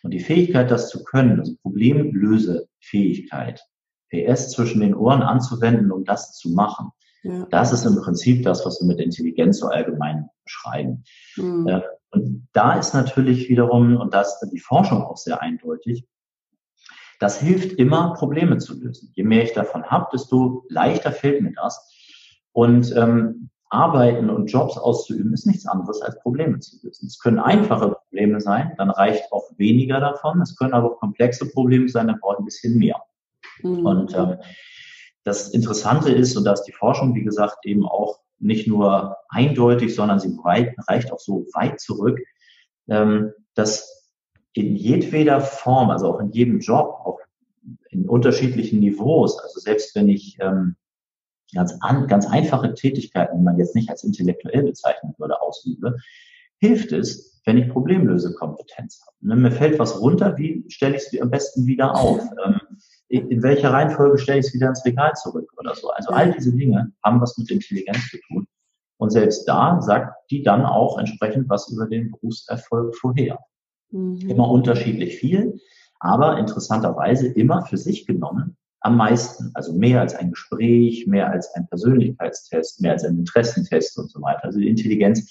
Und 0.03 0.13
die 0.13 0.21
Fähigkeit, 0.21 0.71
das 0.71 0.89
zu 0.89 1.03
können, 1.03 1.41
also 1.41 1.57
Problemlösefähigkeit, 1.63 3.61
PS 4.11 4.51
zwischen 4.53 4.81
den 4.81 4.95
Ohren 4.95 5.23
anzuwenden, 5.23 5.91
um 5.91 6.05
das 6.05 6.37
zu 6.37 6.51
machen, 6.51 6.93
ja. 7.27 7.47
Das 7.51 7.73
ist 7.73 7.85
im 7.85 7.97
Prinzip 7.97 8.43
das, 8.45 8.65
was 8.65 8.81
wir 8.81 8.87
mit 8.87 9.01
Intelligenz 9.01 9.59
so 9.59 9.67
allgemein 9.67 10.29
beschreiben. 10.45 11.05
Mhm. 11.37 11.67
Äh, 11.67 11.83
und 12.11 12.49
da 12.53 12.79
ist 12.79 12.95
natürlich 12.95 13.49
wiederum, 13.49 13.97
und 13.97 14.15
da 14.15 14.21
ist 14.23 14.39
die 14.53 14.61
Forschung 14.61 15.03
auch 15.03 15.17
sehr 15.17 15.43
eindeutig, 15.43 16.07
das 17.19 17.41
hilft 17.41 17.73
immer, 17.79 18.15
Probleme 18.15 18.59
zu 18.59 18.79
lösen. 18.79 19.11
Je 19.15 19.25
mehr 19.25 19.43
ich 19.43 19.55
davon 19.55 19.85
habe, 19.85 20.07
desto 20.13 20.65
leichter 20.69 21.13
fällt 21.13 21.41
mir 21.41 21.53
das. 21.53 21.93
Und 22.53 22.95
ähm, 22.95 23.51
Arbeiten 23.69 24.31
und 24.31 24.47
Jobs 24.47 24.79
auszuüben 24.79 25.33
ist 25.33 25.47
nichts 25.47 25.67
anderes 25.67 26.01
als 26.01 26.19
Probleme 26.21 26.61
zu 26.61 26.77
lösen. 26.83 27.07
Es 27.07 27.19
können 27.19 27.39
einfache 27.39 27.91
Probleme 27.91 28.41
sein, 28.41 28.73
dann 28.77 28.91
reicht 28.91 29.33
auch 29.33 29.45
weniger 29.57 29.99
davon. 29.99 30.41
Es 30.41 30.57
können 30.57 30.75
aber 30.75 30.93
auch 30.93 31.01
komplexe 31.01 31.49
Probleme 31.51 31.89
sein, 31.89 32.07
dann 32.07 32.21
braucht 32.21 32.39
ein 32.39 32.45
bisschen 32.45 32.79
mehr. 32.79 33.03
Mhm. 33.63 33.87
Und 33.87 34.15
ähm, 34.15 34.37
das 35.27 35.49
Interessante 35.49 36.13
ist, 36.13 36.37
und 36.37 36.45
da 36.45 36.53
ist 36.53 36.63
die 36.63 36.73
Forschung, 36.73 37.13
wie 37.17 37.25
gesagt, 37.25 37.67
eben 37.67 37.85
auch 37.85 38.21
nicht 38.39 38.69
nur 38.69 39.17
eindeutig, 39.29 39.93
sondern 39.93 40.21
sie 40.21 40.39
reicht 40.45 41.13
auch 41.13 41.19
so 41.19 41.47
weit 41.53 41.81
zurück, 41.81 42.21
ähm, 42.89 43.33
dass 43.55 44.09
in 44.53 44.77
jedweder 44.77 45.41
Form, 45.41 45.91
also 45.91 46.15
auch 46.15 46.21
in 46.21 46.31
jedem 46.31 46.61
Job, 46.61 47.01
auch 47.05 47.19
in 47.91 48.09
unterschiedlichen 48.09 48.79
Niveaus, 48.79 49.41
also 49.41 49.59
selbst 49.59 49.97
wenn 49.97 50.09
ich 50.09 50.39
ähm, 50.41 50.77
ganz, 51.53 51.77
an, 51.81 52.07
ganz 52.07 52.27
einfache 52.27 52.75
Tätigkeiten, 52.75 53.39
die 53.39 53.43
man 53.45 53.59
jetzt 53.59 53.75
nicht 53.75 53.91
als 53.91 54.05
intellektuell 54.05 54.63
bezeichnen 54.63 55.13
würde, 55.19 55.43
ausübe, 55.43 55.97
hilft 56.59 56.93
es, 56.93 57.43
wenn 57.45 57.59
ich 57.59 57.69
Problemlösekompetenz 57.69 59.01
habe. 59.05 59.17
Ne, 59.23 59.35
mir 59.35 59.51
fällt 59.51 59.81
was 59.81 60.01
runter, 60.01 60.39
wie 60.39 60.65
stelle 60.69 60.95
ich 60.95 61.03
es 61.03 61.21
am 61.21 61.31
besten 61.31 61.67
wieder 61.67 61.97
auf? 61.97 62.21
Ähm, 62.47 62.61
in 63.09 63.43
welcher 63.43 63.73
Reihenfolge 63.73 64.19
stelle 64.19 64.41
ich 64.41 64.47
es 64.47 64.55
wieder 64.55 64.69
ins 64.69 64.85
Regal 64.85 65.13
zurück 65.15 65.53
oder 65.57 65.75
so. 65.75 65.91
Also 65.91 66.11
all 66.11 66.33
diese 66.33 66.55
Dinge 66.55 66.93
haben 67.05 67.21
was 67.21 67.39
mit 67.39 67.51
Intelligenz 67.51 68.09
zu 68.11 68.19
tun. 68.27 68.47
Und 68.99 69.11
selbst 69.11 69.47
da 69.47 69.81
sagt 69.81 70.15
die 70.31 70.43
dann 70.43 70.65
auch 70.65 70.99
entsprechend 70.99 71.49
was 71.49 71.71
über 71.71 71.87
den 71.87 72.11
Berufserfolg 72.11 72.97
vorher. 72.97 73.39
Mhm. 73.91 74.29
Immer 74.29 74.51
unterschiedlich 74.51 75.17
viel, 75.17 75.61
aber 76.01 76.39
interessanterweise 76.39 77.29
immer 77.29 77.65
für 77.67 77.77
sich 77.77 78.07
genommen 78.07 78.57
am 78.81 78.97
meisten. 78.97 79.51
Also 79.55 79.73
mehr 79.73 80.01
als 80.01 80.15
ein 80.15 80.31
Gespräch, 80.31 81.07
mehr 81.07 81.31
als 81.31 81.53
ein 81.55 81.67
Persönlichkeitstest, 81.69 82.81
mehr 82.81 82.93
als 82.93 83.05
ein 83.05 83.19
Interessentest 83.19 83.99
und 83.99 84.11
so 84.11 84.21
weiter. 84.23 84.45
Also 84.45 84.59
die 84.59 84.69
Intelligenz 84.69 85.31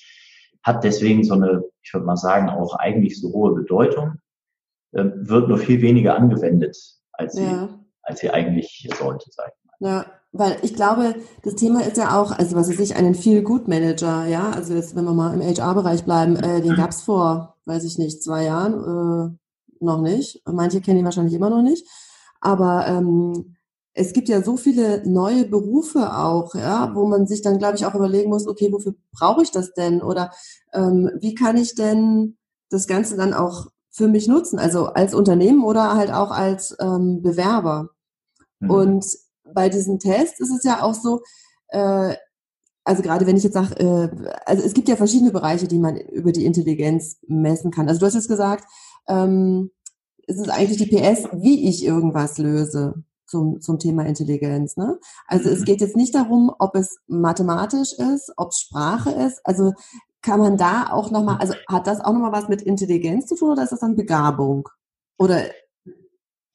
hat 0.64 0.84
deswegen 0.84 1.24
so 1.24 1.36
eine, 1.36 1.64
ich 1.82 1.94
würde 1.94 2.06
mal 2.06 2.18
sagen, 2.18 2.50
auch 2.50 2.76
eigentlich 2.76 3.20
so 3.20 3.32
hohe 3.34 3.54
Bedeutung, 3.54 4.16
äh, 4.92 5.06
wird 5.16 5.48
nur 5.48 5.58
viel 5.58 5.82
weniger 5.82 6.16
angewendet, 6.16 6.78
als 7.18 7.34
sie, 7.34 7.44
ja. 7.44 7.70
als 8.04 8.20
sie 8.20 8.30
eigentlich 8.30 8.90
sollte, 8.98 9.30
sag 9.32 9.48
ich 9.48 9.80
mal. 9.80 9.90
Ja, 9.90 10.06
weil 10.32 10.58
ich 10.64 10.76
glaube, 10.76 11.16
das 11.44 11.56
Thema 11.56 11.82
ist 11.82 11.98
ja 11.98 12.20
auch, 12.20 12.32
also 12.32 12.56
was 12.56 12.70
ist 12.70 12.80
ich, 12.80 12.96
einen 12.96 13.16
Feel-Good-Manager, 13.16 14.26
ja, 14.26 14.52
also 14.52 14.74
jetzt, 14.74 14.96
wenn 14.96 15.06
wir 15.06 15.14
mal 15.14 15.34
im 15.34 15.42
HR-Bereich 15.42 16.04
bleiben, 16.04 16.36
äh, 16.36 16.62
den 16.62 16.76
gab 16.76 16.90
es 16.90 17.02
vor, 17.02 17.56
weiß 17.66 17.84
ich 17.86 17.98
nicht, 17.98 18.22
zwei 18.22 18.44
Jahren 18.44 18.74
äh, 18.74 19.84
noch 19.84 20.02
nicht. 20.02 20.42
Manche 20.46 20.82
kennen 20.82 21.00
ihn 21.00 21.06
wahrscheinlich 21.06 21.34
immer 21.34 21.50
noch 21.50 21.62
nicht. 21.62 21.88
Aber 22.42 22.86
ähm, 22.88 23.56
es 23.94 24.12
gibt 24.12 24.28
ja 24.28 24.42
so 24.42 24.58
viele 24.58 25.08
neue 25.10 25.46
Berufe 25.46 26.18
auch, 26.18 26.54
ja, 26.54 26.94
wo 26.94 27.08
man 27.08 27.28
sich 27.28 27.42
dann, 27.42 27.58
glaube 27.58 27.78
ich, 27.78 27.86
auch 27.86 27.96
überlegen 27.96 28.30
muss, 28.30 28.48
okay, 28.48 28.72
wofür 28.72 28.94
brauche 29.14 29.42
ich 29.42 29.52
das 29.52 29.74
denn? 29.74 30.02
Oder 30.02 30.32
ähm, 30.74 31.10
wie 31.20 31.34
kann 31.34 31.56
ich 31.56 31.76
denn 31.76 32.38
das 32.70 32.88
Ganze 32.88 33.16
dann 33.16 33.34
auch 33.34 33.68
für 33.96 34.10
mich 34.10 34.28
nutzen, 34.28 34.60
also 34.60 34.88
als 34.88 35.14
Unternehmen 35.14 35.64
oder 35.64 35.96
halt 35.96 36.12
auch 36.12 36.32
als 36.32 36.76
ähm, 36.82 37.22
Bewerber. 37.22 37.92
Mhm. 38.60 38.70
Und 38.70 39.06
bei 39.54 39.70
diesen 39.70 40.00
Tests 40.00 40.42
ist 40.42 40.52
es 40.52 40.64
ja 40.64 40.82
auch 40.82 40.94
so, 40.94 41.22
äh, 41.70 42.16
also 42.84 43.02
gerade 43.02 43.26
wenn 43.26 43.38
ich 43.38 43.44
jetzt 43.44 43.54
sage, 43.54 43.80
äh, 43.80 44.32
also 44.46 44.64
es 44.64 44.74
gibt 44.74 44.90
ja 44.90 44.98
verschiedene 44.98 45.32
Bereiche, 45.32 45.70
die 45.70 45.80
man 45.80 45.96
über 45.96 46.34
die 46.34 46.46
Intelligenz 46.46 47.20
messen 47.26 47.72
kann. 47.72 47.88
Also 47.88 48.02
du 48.02 48.06
hast 48.06 48.16
jetzt 48.16 48.28
gesagt, 48.28 48.66
ähm, 49.08 49.72
es 50.28 50.38
ist 50.38 50.50
eigentlich 50.50 50.78
die 50.78 50.94
PS, 50.94 51.30
wie 51.32 51.70
ich 51.70 51.86
irgendwas 51.86 52.38
löse 52.38 53.04
zum, 53.28 53.62
zum 53.62 53.80
Thema 53.80 54.06
Intelligenz. 54.06 54.76
Ne? 54.76 55.00
Also 55.26 55.50
es 55.50 55.62
mhm. 55.62 55.66
geht 55.66 55.80
jetzt 55.80 55.96
nicht 55.96 56.14
darum, 56.16 56.52
ob 56.60 56.76
es 56.76 56.98
mathematisch 57.08 57.94
ist, 57.94 58.34
ob 58.36 58.50
es 58.50 58.60
Sprache 58.60 59.12
ist. 59.12 59.40
Also 59.46 59.74
kann 60.26 60.40
man 60.40 60.58
da 60.58 60.88
auch 60.92 61.12
nochmal, 61.12 61.38
also 61.40 61.54
hat 61.70 61.86
das 61.86 62.02
auch 62.02 62.12
nochmal 62.12 62.32
was 62.32 62.50
mit 62.50 62.64
Intelligenz 62.64 63.28
zu 63.28 63.36
tun 63.36 63.52
oder 63.52 63.64
ist 63.64 63.72
das 63.72 63.82
dann 63.82 63.96
Begabung? 63.96 64.68
Oder 65.20 65.44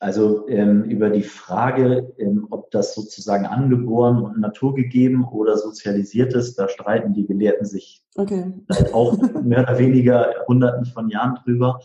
also 0.00 0.48
ähm, 0.48 0.84
über 0.84 1.10
die 1.10 1.22
Frage, 1.22 2.14
ähm, 2.18 2.46
ob 2.50 2.70
das 2.70 2.94
sozusagen 2.94 3.44
angeboren 3.46 4.22
und 4.22 4.40
naturgegeben 4.40 5.24
oder 5.24 5.58
sozialisiert 5.58 6.32
ist, 6.32 6.58
da 6.58 6.68
streiten 6.68 7.12
die 7.12 7.26
Gelehrten 7.26 7.66
sich 7.66 8.02
okay. 8.16 8.52
seit 8.68 8.94
auch 8.94 9.16
mehr 9.42 9.60
oder 9.60 9.78
weniger 9.78 10.34
Hunderten 10.48 10.86
von 10.86 11.10
Jahren 11.10 11.38
drüber. 11.44 11.80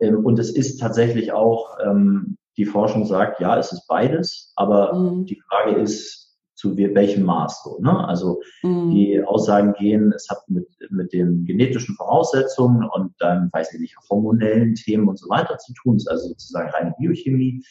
Ähm, 0.00 0.24
und 0.24 0.38
es 0.40 0.50
ist 0.50 0.78
tatsächlich 0.78 1.32
auch, 1.32 1.78
ähm, 1.82 2.36
die 2.56 2.66
Forschung 2.66 3.06
sagt, 3.06 3.40
ja, 3.40 3.56
es 3.56 3.72
ist 3.72 3.86
beides, 3.86 4.52
aber 4.56 4.92
mhm. 4.92 5.24
die 5.24 5.40
Frage 5.48 5.76
ist, 5.80 6.23
zu 6.54 6.76
welchem 6.76 7.24
Maß 7.24 7.62
so. 7.64 7.78
Ne? 7.80 8.06
Also 8.06 8.40
mhm. 8.62 8.90
die 8.90 9.22
Aussagen 9.22 9.72
gehen, 9.74 10.12
es 10.12 10.28
hat 10.30 10.48
mit, 10.48 10.68
mit 10.90 11.12
den 11.12 11.44
genetischen 11.44 11.96
Voraussetzungen 11.96 12.88
und 12.88 13.12
dann, 13.18 13.50
weiß 13.52 13.74
ich 13.74 13.80
nicht, 13.80 13.96
hormonellen 14.08 14.74
Themen 14.74 15.08
und 15.08 15.18
so 15.18 15.28
weiter 15.28 15.58
zu 15.58 15.72
tun. 15.74 15.94
Das 15.94 16.04
ist 16.04 16.08
also 16.08 16.28
sozusagen 16.28 16.70
reine 16.70 16.94
Biochemie. 16.98 17.64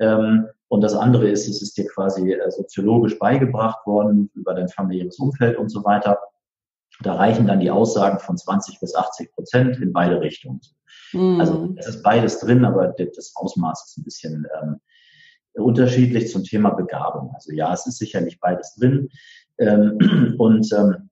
Ähm, 0.00 0.46
und 0.68 0.80
das 0.80 0.94
andere 0.94 1.28
ist, 1.28 1.48
es 1.48 1.62
ist 1.62 1.76
dir 1.76 1.86
quasi 1.86 2.32
äh, 2.32 2.50
soziologisch 2.50 3.18
beigebracht 3.18 3.86
worden 3.86 4.30
über 4.34 4.54
dein 4.54 4.68
familiäres 4.68 5.18
Umfeld 5.18 5.56
und 5.56 5.68
so 5.68 5.84
weiter. 5.84 6.18
Da 7.02 7.14
reichen 7.14 7.46
dann 7.46 7.60
die 7.60 7.70
Aussagen 7.70 8.18
von 8.18 8.36
20 8.36 8.80
bis 8.80 8.94
80 8.94 9.32
Prozent 9.32 9.76
in 9.78 9.92
beide 9.92 10.20
Richtungen. 10.20 10.60
Mhm. 11.12 11.40
Also 11.40 11.74
es 11.76 11.88
ist 11.88 12.02
beides 12.02 12.40
drin, 12.40 12.64
aber 12.64 12.88
das 12.88 13.32
Ausmaß 13.36 13.84
ist 13.86 13.98
ein 13.98 14.04
bisschen 14.04 14.46
ähm, 14.62 14.80
unterschiedlich 15.54 16.30
zum 16.30 16.44
Thema 16.44 16.70
Begabung. 16.70 17.32
Also 17.34 17.52
ja, 17.52 17.72
es 17.72 17.86
ist 17.86 17.98
sicherlich 17.98 18.40
beides 18.40 18.74
drin. 18.74 19.08
Ähm, 19.58 20.34
und 20.38 20.72
ähm, 20.72 21.10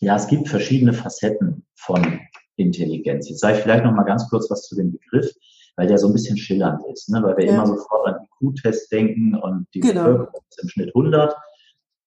ja, 0.00 0.16
es 0.16 0.26
gibt 0.26 0.48
verschiedene 0.48 0.92
Facetten 0.92 1.66
von 1.76 2.20
Intelligenz. 2.56 3.28
Jetzt 3.28 3.40
sage 3.40 3.56
ich 3.56 3.62
vielleicht 3.62 3.84
noch 3.84 3.92
mal 3.92 4.04
ganz 4.04 4.28
kurz 4.28 4.50
was 4.50 4.62
zu 4.62 4.76
dem 4.76 4.92
Begriff, 4.92 5.30
weil 5.76 5.86
der 5.86 5.98
so 5.98 6.08
ein 6.08 6.12
bisschen 6.12 6.36
schillernd 6.36 6.82
ist, 6.92 7.08
ne? 7.08 7.22
weil 7.22 7.36
wir 7.36 7.46
ja. 7.46 7.54
immer 7.54 7.66
sofort 7.66 8.08
an 8.08 8.26
IQ-Test 8.42 8.90
denken 8.92 9.34
und 9.36 9.66
die 9.74 9.80
genau. 9.80 10.04
Bevölkerung 10.04 10.42
ist 10.48 10.62
im 10.62 10.68
Schnitt 10.68 10.88
100 10.88 11.34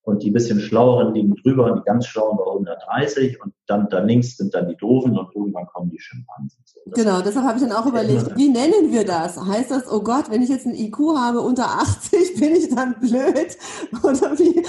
und 0.04 0.22
die 0.22 0.30
bisschen 0.30 0.60
schlaueren 0.60 1.14
liegen 1.14 1.34
drüber 1.36 1.66
und 1.66 1.78
die 1.78 1.84
ganz 1.84 2.06
schlauen 2.06 2.36
bei 2.36 2.44
130 2.44 3.40
und 3.42 3.52
dann 3.66 3.88
da 3.88 4.00
links 4.00 4.36
sind 4.36 4.52
dann 4.54 4.68
die 4.68 4.76
doofen 4.76 5.16
und 5.16 5.34
irgendwann 5.34 5.66
kommen 5.66 5.90
die 5.90 6.00
Schimpansen. 6.00 6.60
So, 6.64 6.80
genau, 6.90 7.22
deshalb 7.22 7.46
habe 7.46 7.58
ich 7.58 7.64
dann 7.64 7.72
auch 7.72 7.86
überlegt, 7.86 8.36
wie 8.36 8.48
nennen 8.48 8.92
wir 8.92 9.04
das? 9.04 9.40
Heißt 9.40 9.70
das, 9.70 9.90
oh 9.90 10.02
Gott, 10.02 10.30
wenn 10.30 10.42
ich 10.42 10.48
jetzt 10.48 10.66
ein 10.66 10.74
IQ 10.74 10.98
habe 11.16 11.40
unter 11.40 11.66
80, 11.66 12.34
bin 12.40 12.56
ich 12.56 12.74
dann 12.74 12.96
blöd? 12.98 13.56
Oder 14.02 14.38
wie? 14.38 14.64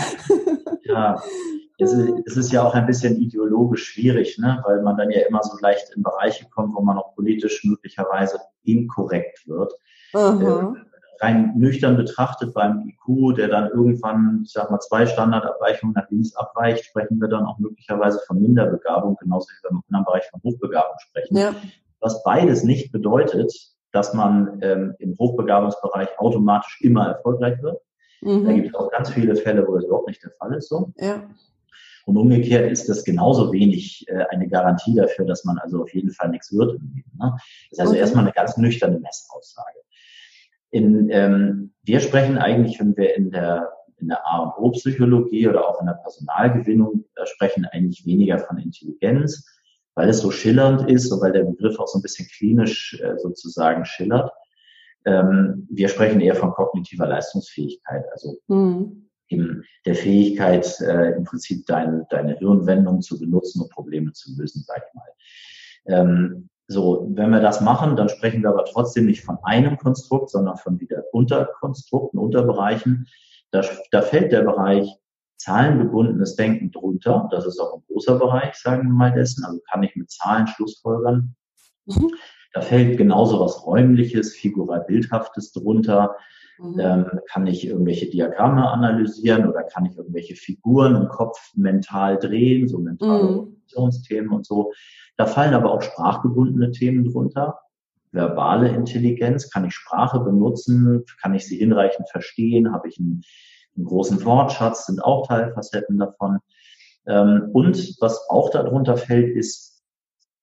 Ja, 0.83 1.21
es 1.79 1.93
ist, 1.93 2.13
es 2.27 2.37
ist 2.37 2.51
ja 2.51 2.63
auch 2.63 2.75
ein 2.75 2.85
bisschen 2.85 3.19
ideologisch 3.19 3.85
schwierig, 3.85 4.37
ne? 4.37 4.61
weil 4.65 4.83
man 4.83 4.97
dann 4.97 5.09
ja 5.09 5.21
immer 5.27 5.41
so 5.41 5.57
leicht 5.61 5.91
in 5.95 6.03
Bereiche 6.03 6.45
kommt, 6.49 6.75
wo 6.75 6.81
man 6.81 6.97
auch 6.97 7.15
politisch 7.15 7.63
möglicherweise 7.63 8.39
inkorrekt 8.63 9.47
wird. 9.47 9.73
Uh 10.13 10.75
rein 11.19 11.53
nüchtern 11.55 11.97
betrachtet 11.97 12.53
beim 12.53 12.87
IQ, 12.87 13.35
der 13.35 13.47
dann 13.47 13.69
irgendwann, 13.69 14.41
ich 14.45 14.51
sag 14.51 14.69
mal, 14.71 14.79
zwei 14.79 15.05
Standardabweichungen 15.05 15.93
nach 15.93 16.09
links 16.09 16.35
abweicht, 16.35 16.85
sprechen 16.85 17.19
wir 17.19 17.27
dann 17.27 17.45
auch 17.45 17.59
möglicherweise 17.59 18.19
von 18.27 18.41
Minderbegabung, 18.41 19.15
genauso 19.17 19.47
wie 19.49 19.63
wir 19.63 19.71
im 19.71 19.83
anderen 19.87 20.05
Bereich 20.05 20.25
von 20.29 20.41
Hochbegabung 20.43 20.95
sprechen. 20.99 21.37
Ja. 21.37 21.55
Was 21.99 22.23
beides 22.23 22.63
nicht 22.63 22.91
bedeutet, 22.91 23.53
dass 23.91 24.13
man 24.13 24.59
ähm, 24.61 24.95
im 24.99 25.15
Hochbegabungsbereich 25.17 26.19
automatisch 26.19 26.81
immer 26.81 27.07
erfolgreich 27.07 27.61
wird. 27.61 27.79
Mhm. 28.21 28.45
Da 28.45 28.53
gibt 28.53 28.67
es 28.69 28.75
auch 28.75 28.91
ganz 28.91 29.09
viele 29.11 29.35
Fälle, 29.35 29.67
wo 29.67 29.75
das 29.75 29.85
überhaupt 29.85 30.07
nicht 30.07 30.23
der 30.23 30.31
Fall 30.31 30.53
ist. 30.55 30.69
So. 30.69 30.91
Ja. 30.97 31.23
Und 32.05 32.17
umgekehrt 32.17 32.69
ist 32.69 32.89
das 32.89 33.03
genauso 33.03 33.53
wenig 33.53 34.05
äh, 34.09 34.25
eine 34.29 34.47
Garantie 34.47 34.95
dafür, 34.95 35.25
dass 35.25 35.45
man 35.45 35.57
also 35.59 35.81
auf 35.83 35.93
jeden 35.93 36.11
Fall 36.11 36.29
nichts 36.29 36.51
wird 36.53 36.75
im 36.75 36.91
Leben. 36.93 37.11
Ne? 37.17 37.31
Das 37.31 37.41
ist 37.71 37.79
also 37.79 37.91
okay. 37.91 38.01
erstmal 38.01 38.23
eine 38.25 38.33
ganz 38.33 38.57
nüchterne 38.57 38.99
Messaussage. 38.99 39.79
In, 40.73 41.09
ähm, 41.11 41.73
wir 41.83 41.99
sprechen 41.99 42.37
eigentlich, 42.37 42.79
wenn 42.79 42.97
wir 42.97 43.15
in 43.15 43.29
der 43.29 43.69
in 44.03 44.09
der 44.09 44.27
A 44.27 44.39
und 44.39 44.57
O 44.57 44.71
Psychologie 44.71 45.47
oder 45.47 45.67
auch 45.67 45.79
in 45.79 45.87
der 45.87 45.93
Personalgewinnung 45.93 47.05
äh, 47.15 47.25
sprechen 47.25 47.65
eigentlich 47.65 48.05
weniger 48.05 48.39
von 48.39 48.57
Intelligenz, 48.57 49.47
weil 49.95 50.09
es 50.09 50.19
so 50.19 50.29
schillernd 50.31 50.89
ist 50.89 51.11
und 51.11 51.21
weil 51.21 51.31
der 51.31 51.43
Begriff 51.43 51.79
auch 51.79 51.87
so 51.87 51.99
ein 51.99 52.01
bisschen 52.01 52.27
klinisch 52.27 52.99
äh, 53.01 53.17
sozusagen 53.17 53.85
schillert. 53.85 54.31
Ähm, 55.05 55.67
wir 55.69 55.87
sprechen 55.87 56.21
eher 56.21 56.35
von 56.35 56.51
kognitiver 56.51 57.07
Leistungsfähigkeit, 57.07 58.03
also 58.11 58.37
mhm. 58.47 59.09
eben 59.29 59.63
der 59.85 59.95
Fähigkeit, 59.95 60.79
äh, 60.81 61.11
im 61.11 61.23
Prinzip 61.23 61.65
dein, 61.67 62.05
deine 62.09 62.37
Hirnwendung 62.37 63.01
zu 63.01 63.19
benutzen 63.19 63.61
und 63.61 63.71
Probleme 63.71 64.11
zu 64.13 64.35
lösen, 64.37 64.63
sag 64.65 64.83
ich 64.87 64.93
mal. 64.93 65.07
Ähm, 65.85 66.49
so, 66.73 67.07
wenn 67.09 67.29
wir 67.29 67.39
das 67.39 67.61
machen, 67.61 67.95
dann 67.95 68.09
sprechen 68.09 68.41
wir 68.41 68.49
aber 68.49 68.65
trotzdem 68.65 69.05
nicht 69.05 69.23
von 69.23 69.37
einem 69.43 69.77
Konstrukt, 69.77 70.29
sondern 70.29 70.57
von 70.57 70.79
wieder 70.79 71.03
Unterkonstrukten, 71.13 72.19
Unterbereichen. 72.19 73.07
Da, 73.51 73.61
da 73.91 74.01
fällt 74.01 74.31
der 74.31 74.41
Bereich 74.41 74.93
zahlengebundenes 75.37 76.35
Denken 76.35 76.71
drunter. 76.71 77.29
Das 77.31 77.45
ist 77.45 77.59
auch 77.59 77.75
ein 77.75 77.83
großer 77.87 78.17
Bereich, 78.17 78.55
sagen 78.55 78.87
wir 78.87 78.93
mal 78.93 79.13
dessen. 79.13 79.45
Also 79.45 79.59
kann 79.71 79.83
ich 79.83 79.95
mit 79.95 80.11
Zahlen 80.11 80.47
Schlussfolgern. 80.47 81.35
Mhm. 81.85 82.11
Da 82.53 82.61
fällt 82.61 82.97
genauso 82.97 83.39
was 83.39 83.65
Räumliches, 83.65 84.35
figural-bildhaftes 84.35 85.53
drunter. 85.53 86.15
Mhm. 86.59 86.79
Ähm, 86.79 87.19
kann 87.31 87.47
ich 87.47 87.67
irgendwelche 87.67 88.09
Diagramme 88.09 88.69
analysieren 88.69 89.47
oder 89.47 89.63
kann 89.63 89.85
ich 89.85 89.97
irgendwelche 89.97 90.35
Figuren 90.35 90.95
im 90.95 91.07
Kopf 91.07 91.39
mental 91.55 92.17
drehen, 92.17 92.67
so 92.67 92.77
mentale 92.79 93.23
mhm. 93.23 93.29
Organisationsthemen 93.39 94.31
und 94.31 94.45
so. 94.45 94.71
Da 95.17 95.25
fallen 95.25 95.53
aber 95.53 95.71
auch 95.71 95.81
sprachgebundene 95.81 96.71
Themen 96.71 97.05
drunter. 97.05 97.59
Verbale 98.11 98.69
Intelligenz, 98.69 99.49
kann 99.49 99.65
ich 99.65 99.73
Sprache 99.73 100.19
benutzen, 100.19 101.03
kann 101.21 101.33
ich 101.33 101.47
sie 101.47 101.57
hinreichend 101.57 102.09
verstehen, 102.09 102.71
habe 102.71 102.87
ich 102.87 102.99
einen, 102.99 103.23
einen 103.75 103.85
großen 103.85 104.23
Wortschatz, 104.23 104.85
sind 104.85 105.03
auch 105.03 105.27
Teilfacetten 105.27 105.97
davon. 105.97 106.39
Ähm, 107.07 107.49
und 107.53 107.97
was 107.99 108.29
auch 108.29 108.51
darunter 108.51 108.97
fällt, 108.97 109.35
ist 109.35 109.83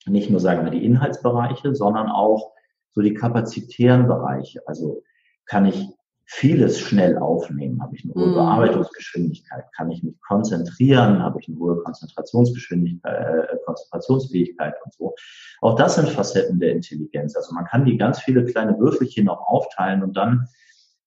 nicht 0.07 0.31
nur, 0.31 0.41
sagen 0.41 0.65
wir, 0.65 0.73
die 0.73 0.85
Inhaltsbereiche, 0.85 1.75
sondern 1.75 2.09
auch 2.09 2.53
so 2.93 3.03
die 3.03 3.15
kapazitären 3.15 4.09
Bereiche. 4.09 4.63
Also 4.67 5.03
kann 5.47 5.67
ich 5.67 5.89
vieles 6.33 6.79
schnell 6.79 7.19
aufnehmen, 7.19 7.83
habe 7.83 7.97
ich 7.97 8.05
eine 8.05 8.15
hohe 8.15 8.29
mhm. 8.29 8.35
Bearbeitungsgeschwindigkeit, 8.35 9.65
kann 9.77 9.91
ich 9.91 10.05
mich 10.05 10.15
konzentrieren, 10.21 11.21
habe 11.21 11.41
ich 11.41 11.49
eine 11.49 11.59
hohe 11.59 11.83
Konzentrationsgeschwindigkeit, 11.83 13.49
äh, 13.51 13.57
Konzentrationsfähigkeit 13.67 14.75
und 14.85 14.95
so. 14.95 15.15
Auch 15.61 15.75
das 15.75 15.97
sind 15.97 16.09
Facetten 16.09 16.61
der 16.61 16.71
Intelligenz. 16.71 17.35
Also 17.35 17.53
man 17.53 17.65
kann 17.65 17.85
die 17.85 17.99
ganz 17.99 18.21
viele 18.21 18.45
kleine 18.45 18.79
Würfelchen 18.79 19.25
noch 19.25 19.41
aufteilen 19.41 20.05
und 20.05 20.17
dann 20.17 20.47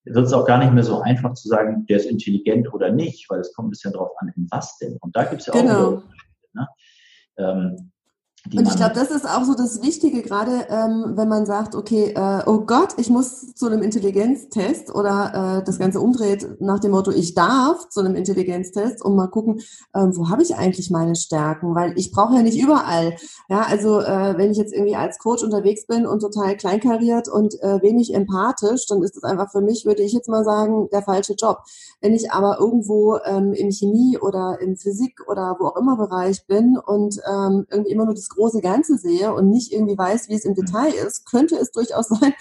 wird 0.03 0.25
es 0.25 0.33
auch 0.33 0.45
gar 0.45 0.57
nicht 0.57 0.73
mehr 0.73 0.83
so 0.83 0.99
einfach 0.99 1.33
zu 1.35 1.47
sagen, 1.47 1.85
der 1.85 1.97
ist 1.97 2.05
intelligent 2.05 2.73
oder 2.73 2.91
nicht, 2.91 3.29
weil 3.29 3.39
es 3.39 3.53
kommt 3.53 3.67
ein 3.67 3.71
bisschen 3.71 3.93
darauf 3.93 4.11
an, 4.17 4.29
in 4.35 4.47
was 4.51 4.77
denn. 4.77 4.97
Und 4.99 5.15
da 5.15 5.23
gibt 5.23 5.39
es 5.39 5.47
ja 5.47 5.53
genau. 5.53 5.73
auch 5.73 5.87
Unterschiede. 5.87 6.17
Ne? 6.53 6.67
Ähm, 7.37 7.92
und 8.51 8.67
ich 8.67 8.75
glaube, 8.75 8.93
das 8.93 9.09
ist 9.09 9.25
auch 9.25 9.45
so 9.45 9.53
das 9.53 9.81
Wichtige, 9.81 10.21
gerade 10.21 10.67
ähm, 10.69 11.13
wenn 11.15 11.29
man 11.29 11.45
sagt, 11.45 11.75
okay, 11.75 12.13
äh, 12.13 12.43
oh 12.45 12.59
Gott, 12.65 12.89
ich 12.97 13.09
muss 13.09 13.53
zu 13.55 13.67
einem 13.67 13.81
Intelligenztest 13.81 14.93
oder 14.93 15.59
äh, 15.59 15.63
das 15.63 15.79
Ganze 15.79 16.01
umdreht 16.01 16.59
nach 16.59 16.79
dem 16.79 16.91
Motto, 16.91 17.11
ich 17.11 17.35
darf 17.35 17.87
zu 17.87 18.01
einem 18.01 18.15
Intelligenztest 18.15 19.03
und 19.03 19.15
mal 19.15 19.27
gucken, 19.27 19.61
ähm, 19.95 20.11
wo 20.15 20.29
habe 20.29 20.43
ich 20.43 20.55
eigentlich 20.55 20.91
meine 20.91 21.15
Stärken? 21.15 21.73
Weil 21.73 21.97
ich 21.97 22.11
brauche 22.11 22.35
ja 22.35 22.41
nicht 22.41 22.61
überall. 22.61 23.15
Ja, 23.47 23.61
also 23.61 24.01
äh, 24.01 24.37
wenn 24.37 24.51
ich 24.51 24.57
jetzt 24.57 24.73
irgendwie 24.73 24.97
als 24.97 25.19
Coach 25.19 25.41
unterwegs 25.41 25.87
bin 25.87 26.05
und 26.05 26.19
total 26.19 26.57
kleinkariert 26.57 27.29
und 27.29 27.55
äh, 27.61 27.81
wenig 27.81 28.13
empathisch, 28.13 28.87
dann 28.87 29.03
ist 29.03 29.15
das 29.15 29.23
einfach 29.23 29.51
für 29.51 29.61
mich, 29.61 29.85
würde 29.85 30.03
ich 30.03 30.11
jetzt 30.11 30.27
mal 30.27 30.43
sagen, 30.43 30.89
der 30.91 31.01
falsche 31.01 31.33
Job. 31.33 31.59
Wenn 32.01 32.13
ich 32.13 32.31
aber 32.31 32.59
irgendwo 32.59 33.17
ähm, 33.23 33.53
im 33.53 33.71
Chemie 33.71 34.17
oder 34.17 34.57
im 34.59 34.75
Physik 34.75 35.21
oder 35.27 35.55
wo 35.59 35.67
auch 35.67 35.77
immer 35.77 35.95
Bereich 35.95 36.45
bin 36.45 36.77
und 36.77 37.17
ähm, 37.25 37.65
irgendwie 37.69 37.91
immer 37.91 38.05
nur 38.05 38.15
das 38.15 38.32
große 38.35 38.61
Ganze 38.61 38.97
sehe 38.97 39.33
und 39.33 39.49
nicht 39.49 39.71
irgendwie 39.71 39.97
weiß, 39.97 40.29
wie 40.29 40.35
es 40.35 40.45
im 40.45 40.55
Detail 40.55 40.93
ist, 40.93 41.25
könnte 41.25 41.55
es 41.55 41.71
durchaus 41.71 42.07
sein, 42.09 42.33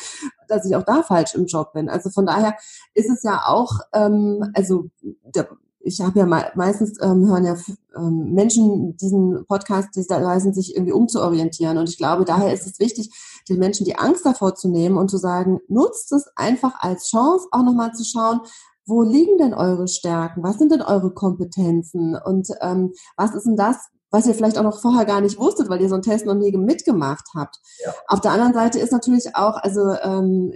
dass 0.48 0.66
ich 0.66 0.76
auch 0.76 0.84
da 0.84 1.02
falsch 1.02 1.34
im 1.34 1.46
Job 1.46 1.72
bin. 1.72 1.88
Also 1.88 2.10
von 2.10 2.26
daher 2.26 2.56
ist 2.94 3.10
es 3.10 3.22
ja 3.22 3.42
auch, 3.46 3.80
ähm, 3.92 4.50
also 4.54 4.86
der, 5.02 5.48
ich 5.80 6.00
habe 6.00 6.20
ja 6.20 6.26
meistens 6.54 7.00
ähm, 7.02 7.26
hören 7.26 7.44
ja 7.44 7.56
ähm, 7.96 8.32
Menschen 8.32 8.96
diesen 8.96 9.44
Podcast, 9.46 9.88
die 9.96 10.00
weisen 10.08 10.54
sich 10.54 10.76
irgendwie 10.76 10.92
umzuorientieren. 10.92 11.78
Und 11.78 11.88
ich 11.88 11.98
glaube, 11.98 12.24
daher 12.24 12.52
ist 12.52 12.66
es 12.66 12.78
wichtig, 12.78 13.10
den 13.48 13.58
Menschen 13.58 13.84
die 13.84 13.96
Angst 13.96 14.24
davor 14.24 14.54
zu 14.54 14.68
nehmen 14.68 14.96
und 14.96 15.10
zu 15.10 15.18
sagen, 15.18 15.60
nutzt 15.68 16.12
es 16.12 16.26
einfach 16.36 16.80
als 16.80 17.10
Chance, 17.10 17.48
auch 17.50 17.64
nochmal 17.64 17.92
zu 17.92 18.04
schauen, 18.04 18.40
wo 18.86 19.02
liegen 19.02 19.38
denn 19.38 19.54
eure 19.54 19.88
Stärken? 19.88 20.42
Was 20.42 20.58
sind 20.58 20.72
denn 20.72 20.82
eure 20.82 21.12
Kompetenzen? 21.12 22.16
Und 22.16 22.48
ähm, 22.60 22.92
was 23.16 23.34
ist 23.34 23.46
denn 23.46 23.56
das, 23.56 23.76
was 24.12 24.26
ihr 24.26 24.34
vielleicht 24.34 24.58
auch 24.58 24.62
noch 24.62 24.80
vorher 24.80 25.06
gar 25.06 25.20
nicht 25.20 25.38
wusstet, 25.38 25.68
weil 25.68 25.80
ihr 25.80 25.88
so 25.88 25.94
einen 25.94 26.02
Test 26.02 26.26
noch 26.26 26.34
nie 26.34 26.56
mitgemacht 26.56 27.28
habt. 27.34 27.56
Ja. 27.84 27.92
Auf 28.06 28.20
der 28.20 28.32
anderen 28.32 28.52
Seite 28.52 28.78
ist 28.78 28.92
natürlich 28.92 29.34
auch, 29.34 29.56
also 29.56 29.80
ähm, 30.02 30.52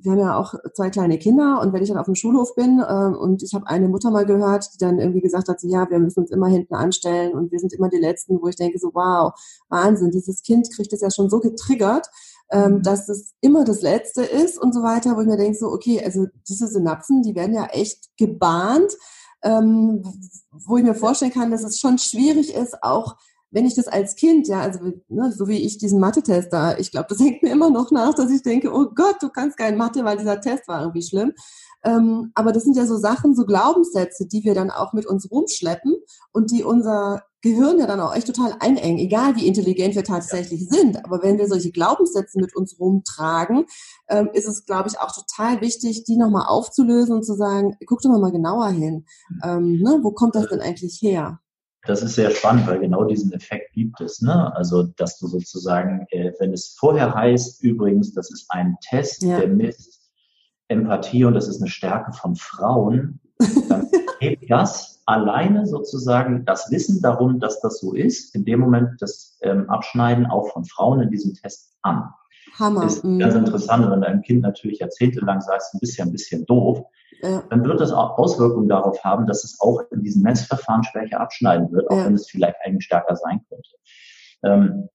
wir 0.00 0.12
haben 0.12 0.18
ja 0.18 0.36
auch 0.36 0.54
zwei 0.74 0.90
kleine 0.90 1.18
Kinder 1.18 1.60
und 1.60 1.72
wenn 1.72 1.82
ich 1.82 1.88
dann 1.88 1.98
auf 1.98 2.06
dem 2.06 2.14
Schulhof 2.14 2.54
bin 2.54 2.80
äh, 2.80 3.16
und 3.16 3.42
ich 3.42 3.54
habe 3.54 3.66
eine 3.66 3.88
Mutter 3.88 4.10
mal 4.10 4.26
gehört, 4.26 4.72
die 4.74 4.78
dann 4.78 4.98
irgendwie 4.98 5.20
gesagt 5.20 5.48
hat, 5.48 5.60
so, 5.60 5.68
ja, 5.68 5.88
wir 5.90 5.98
müssen 5.98 6.20
uns 6.20 6.30
immer 6.30 6.46
hinten 6.46 6.74
anstellen 6.74 7.32
und 7.32 7.50
wir 7.50 7.58
sind 7.58 7.72
immer 7.72 7.88
die 7.88 7.98
Letzten, 7.98 8.40
wo 8.40 8.48
ich 8.48 8.56
denke 8.56 8.78
so, 8.78 8.90
wow, 8.94 9.32
Wahnsinn, 9.68 10.10
dieses 10.10 10.42
Kind 10.42 10.68
kriegt 10.74 10.92
es 10.92 11.00
ja 11.00 11.10
schon 11.10 11.30
so 11.30 11.40
getriggert, 11.40 12.08
ähm, 12.50 12.74
mhm. 12.74 12.82
dass 12.82 13.08
es 13.08 13.34
immer 13.40 13.64
das 13.64 13.82
Letzte 13.82 14.22
ist 14.22 14.60
und 14.60 14.72
so 14.72 14.82
weiter, 14.82 15.16
wo 15.16 15.20
ich 15.20 15.26
mir 15.26 15.36
denke 15.36 15.58
so, 15.58 15.66
okay, 15.66 16.00
also 16.04 16.26
diese 16.48 16.68
Synapsen, 16.68 17.22
die 17.22 17.34
werden 17.34 17.54
ja 17.54 17.66
echt 17.66 18.16
gebahnt 18.16 18.92
ähm, 19.42 20.02
wo 20.50 20.76
ich 20.76 20.84
mir 20.84 20.94
vorstellen 20.94 21.32
kann, 21.32 21.50
dass 21.50 21.62
es 21.62 21.78
schon 21.78 21.98
schwierig 21.98 22.54
ist, 22.54 22.82
auch 22.82 23.16
wenn 23.50 23.64
ich 23.64 23.74
das 23.74 23.88
als 23.88 24.14
Kind, 24.14 24.46
ja, 24.46 24.60
also 24.60 24.80
ne, 25.08 25.32
so 25.32 25.48
wie 25.48 25.64
ich 25.64 25.78
diesen 25.78 26.00
Mathe-Test 26.00 26.52
da, 26.52 26.76
ich 26.76 26.90
glaube, 26.90 27.06
das 27.08 27.18
hängt 27.24 27.42
mir 27.42 27.52
immer 27.52 27.70
noch 27.70 27.90
nach, 27.90 28.14
dass 28.14 28.30
ich 28.30 28.42
denke, 28.42 28.72
oh 28.72 28.86
Gott, 28.94 29.16
du 29.20 29.30
kannst 29.30 29.56
kein 29.56 29.76
Mathe, 29.76 30.04
weil 30.04 30.18
dieser 30.18 30.40
Test 30.40 30.68
war 30.68 30.80
irgendwie 30.82 31.02
schlimm. 31.02 31.32
Ähm, 31.84 32.32
aber 32.34 32.52
das 32.52 32.64
sind 32.64 32.76
ja 32.76 32.86
so 32.86 32.96
Sachen, 32.96 33.34
so 33.34 33.44
Glaubenssätze, 33.44 34.26
die 34.26 34.44
wir 34.44 34.54
dann 34.54 34.70
auch 34.70 34.92
mit 34.92 35.06
uns 35.06 35.30
rumschleppen 35.30 35.94
und 36.32 36.50
die 36.50 36.64
unser 36.64 37.22
Gehirn 37.40 37.78
ja 37.78 37.86
dann 37.86 38.00
auch 38.00 38.14
echt 38.14 38.26
total 38.26 38.56
einengen, 38.58 38.98
egal 38.98 39.36
wie 39.36 39.46
intelligent 39.46 39.94
wir 39.94 40.02
tatsächlich 40.02 40.62
ja. 40.62 40.76
sind. 40.76 41.04
Aber 41.04 41.22
wenn 41.22 41.38
wir 41.38 41.46
solche 41.46 41.70
Glaubenssätze 41.70 42.40
mit 42.40 42.56
uns 42.56 42.78
rumtragen, 42.80 43.66
ähm, 44.08 44.28
ist 44.32 44.48
es, 44.48 44.64
glaube 44.66 44.88
ich, 44.88 44.98
auch 44.98 45.12
total 45.14 45.60
wichtig, 45.60 46.04
die 46.04 46.16
nochmal 46.16 46.46
aufzulösen 46.48 47.14
und 47.14 47.24
zu 47.24 47.34
sagen, 47.34 47.76
guck 47.86 48.00
doch 48.02 48.10
mal 48.10 48.32
genauer 48.32 48.70
hin. 48.70 49.04
Mhm. 49.28 49.40
Ähm, 49.44 49.82
ne, 49.82 50.00
wo 50.02 50.10
kommt 50.10 50.34
das 50.34 50.48
denn 50.48 50.60
eigentlich 50.60 50.98
her? 51.00 51.38
Das 51.86 52.02
ist 52.02 52.16
sehr 52.16 52.30
spannend, 52.32 52.66
weil 52.66 52.80
genau 52.80 53.04
diesen 53.04 53.32
Effekt 53.32 53.72
gibt 53.72 54.00
es. 54.00 54.20
Ne? 54.20 54.54
Also, 54.54 54.82
dass 54.96 55.18
du 55.18 55.28
sozusagen, 55.28 56.06
äh, 56.10 56.32
wenn 56.40 56.52
es 56.52 56.76
vorher 56.78 57.14
heißt, 57.14 57.62
übrigens, 57.62 58.12
das 58.12 58.30
ist 58.32 58.46
ein 58.48 58.76
Test, 58.86 59.22
ja. 59.22 59.38
der 59.38 59.48
misst 59.48 59.87
Empathie 60.68 61.24
und 61.24 61.34
das 61.34 61.48
ist 61.48 61.60
eine 61.60 61.70
Stärke 61.70 62.12
von 62.12 62.36
Frauen, 62.36 63.20
dann 63.68 63.88
hebt 64.20 64.50
das 64.50 65.02
alleine 65.06 65.66
sozusagen 65.66 66.44
das 66.44 66.70
Wissen 66.70 67.00
darum, 67.00 67.40
dass 67.40 67.60
das 67.60 67.80
so 67.80 67.94
ist, 67.94 68.34
in 68.34 68.44
dem 68.44 68.60
Moment 68.60 69.00
das 69.00 69.38
ähm, 69.42 69.68
Abschneiden 69.70 70.26
auch 70.26 70.52
von 70.52 70.64
Frauen 70.64 71.00
in 71.00 71.10
diesem 71.10 71.34
Test 71.34 71.76
an. 71.82 72.10
Hammer. 72.58 72.84
Ist 72.84 73.04
mhm. 73.04 73.18
ganz 73.18 73.34
interessant, 73.34 73.90
wenn 73.90 74.00
dein 74.00 74.22
Kind 74.22 74.42
natürlich 74.42 74.80
jahrzehntelang 74.80 75.40
sagst, 75.40 75.78
bist 75.80 75.96
ja 75.96 76.04
ein 76.04 76.12
bisschen 76.12 76.44
doof, 76.46 76.84
ja. 77.22 77.42
dann 77.50 77.64
wird 77.64 77.80
das 77.80 77.92
auch 77.92 78.18
Auswirkungen 78.18 78.68
darauf 78.68 79.02
haben, 79.04 79.26
dass 79.26 79.44
es 79.44 79.60
auch 79.60 79.80
in 79.90 80.02
diesem 80.02 80.22
Messverfahren 80.22 80.84
schwächer 80.84 81.20
abschneiden 81.20 81.70
wird, 81.72 81.90
auch 81.90 81.96
ja. 81.96 82.06
wenn 82.06 82.14
es 82.14 82.28
vielleicht 82.28 82.56
eigentlich 82.64 82.84
stärker 82.84 83.16
sein 83.16 83.40
könnte. 83.48 83.70
Ähm, 84.42 84.88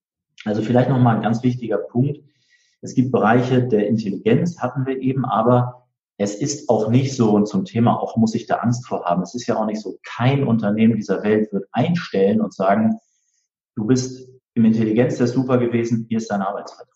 also 0.46 0.62
vielleicht 0.62 0.90
nochmal 0.90 1.16
ein 1.16 1.22
ganz 1.22 1.42
wichtiger 1.44 1.78
Punkt. 1.78 2.20
Es 2.84 2.96
gibt 2.96 3.13
Bereiche 3.13 3.63
der 3.65 3.88
Intelligenz, 3.88 4.60
hatten 4.60 4.86
wir 4.86 5.00
eben, 5.00 5.24
aber 5.24 5.88
es 6.17 6.36
ist 6.36 6.69
auch 6.69 6.89
nicht 6.89 7.15
so, 7.15 7.32
und 7.32 7.48
zum 7.48 7.63
Thema 7.63 7.98
auch 7.98 8.17
muss 8.17 8.36
ich 8.36 8.46
da 8.46 8.58
Angst 8.58 8.86
vor 8.86 9.06
haben, 9.06 9.24
es 9.24 9.34
ist 9.34 9.48
ja 9.48 9.56
auch 9.56 9.65
nicht 9.65 9.82
so, 9.82 9.98
kein 10.04 10.43
Unternehmen 10.43 10.98
dieser 10.98 11.24
Welt 11.24 11.52
wird 11.54 11.65
einstellen 11.72 12.41
und 12.41 12.54
sagen, 12.54 13.00
du 13.76 13.86
bist 13.86 14.30
im 14.54 14.65
Intelligenztest 14.65 15.34
super 15.34 15.58
gewesen, 15.58 16.06
hier 16.10 16.17
ist 16.17 16.30
dein 16.30 16.41
Arbeitsvertrag. 16.41 16.93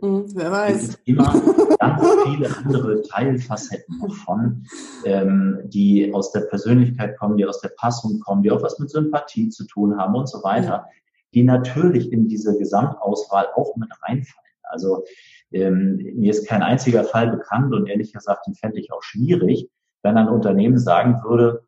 Hm, 0.00 0.24
wer 0.34 0.52
weiß. 0.52 0.82
Es 0.82 0.88
gibt 1.04 1.08
immer 1.08 1.32
ganz 1.80 2.02
viele 2.24 2.56
andere 2.56 3.02
Teilfacetten 3.02 4.00
davon, 4.00 4.66
ähm, 5.04 5.62
die 5.64 6.14
aus 6.14 6.30
der 6.30 6.42
Persönlichkeit 6.42 7.18
kommen, 7.18 7.36
die 7.36 7.44
aus 7.44 7.60
der 7.60 7.72
Passung 7.76 8.20
kommen, 8.20 8.44
die 8.44 8.52
auch 8.52 8.62
was 8.62 8.78
mit 8.78 8.88
Sympathie 8.88 9.48
zu 9.48 9.66
tun 9.66 9.96
haben 9.98 10.14
und 10.14 10.28
so 10.28 10.44
weiter, 10.44 10.86
die 11.34 11.42
natürlich 11.42 12.12
in 12.12 12.28
diese 12.28 12.56
Gesamtauswahl 12.56 13.48
auch 13.56 13.74
mit 13.76 13.90
reinfallen. 14.02 14.43
Also 14.74 15.04
ähm, 15.52 15.96
mir 16.14 16.30
ist 16.30 16.48
kein 16.48 16.62
einziger 16.62 17.04
Fall 17.04 17.30
bekannt 17.30 17.72
und 17.72 17.86
ehrlich 17.86 18.12
gesagt, 18.12 18.46
den 18.46 18.54
fände 18.54 18.80
ich 18.80 18.92
auch 18.92 19.02
schwierig, 19.02 19.70
wenn 20.02 20.18
ein 20.18 20.28
Unternehmen 20.28 20.78
sagen 20.78 21.22
würde, 21.24 21.64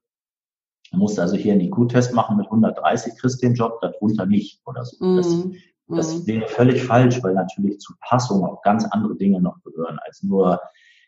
du 0.90 0.99
musst 0.99 1.19
also 1.19 1.37
hier 1.37 1.53
einen 1.53 1.62
IQ-Test 1.62 2.12
machen 2.12 2.37
mit 2.37 2.47
130, 2.47 3.16
kriegst 3.19 3.42
den 3.42 3.55
Job, 3.55 3.81
darunter 3.81 4.27
nicht 4.27 4.61
oder 4.66 4.85
so. 4.85 5.05
Mm. 5.05 5.16
Das, 5.16 5.49
das 5.88 6.19
mm. 6.19 6.27
wäre 6.27 6.49
völlig 6.49 6.83
falsch, 6.83 7.23
weil 7.23 7.35
natürlich 7.35 7.79
zu 7.79 7.95
Passung 8.01 8.45
auch 8.45 8.61
ganz 8.62 8.85
andere 8.87 9.16
Dinge 9.16 9.40
noch 9.40 9.62
gehören 9.62 9.99
als 10.01 10.23
nur 10.23 10.61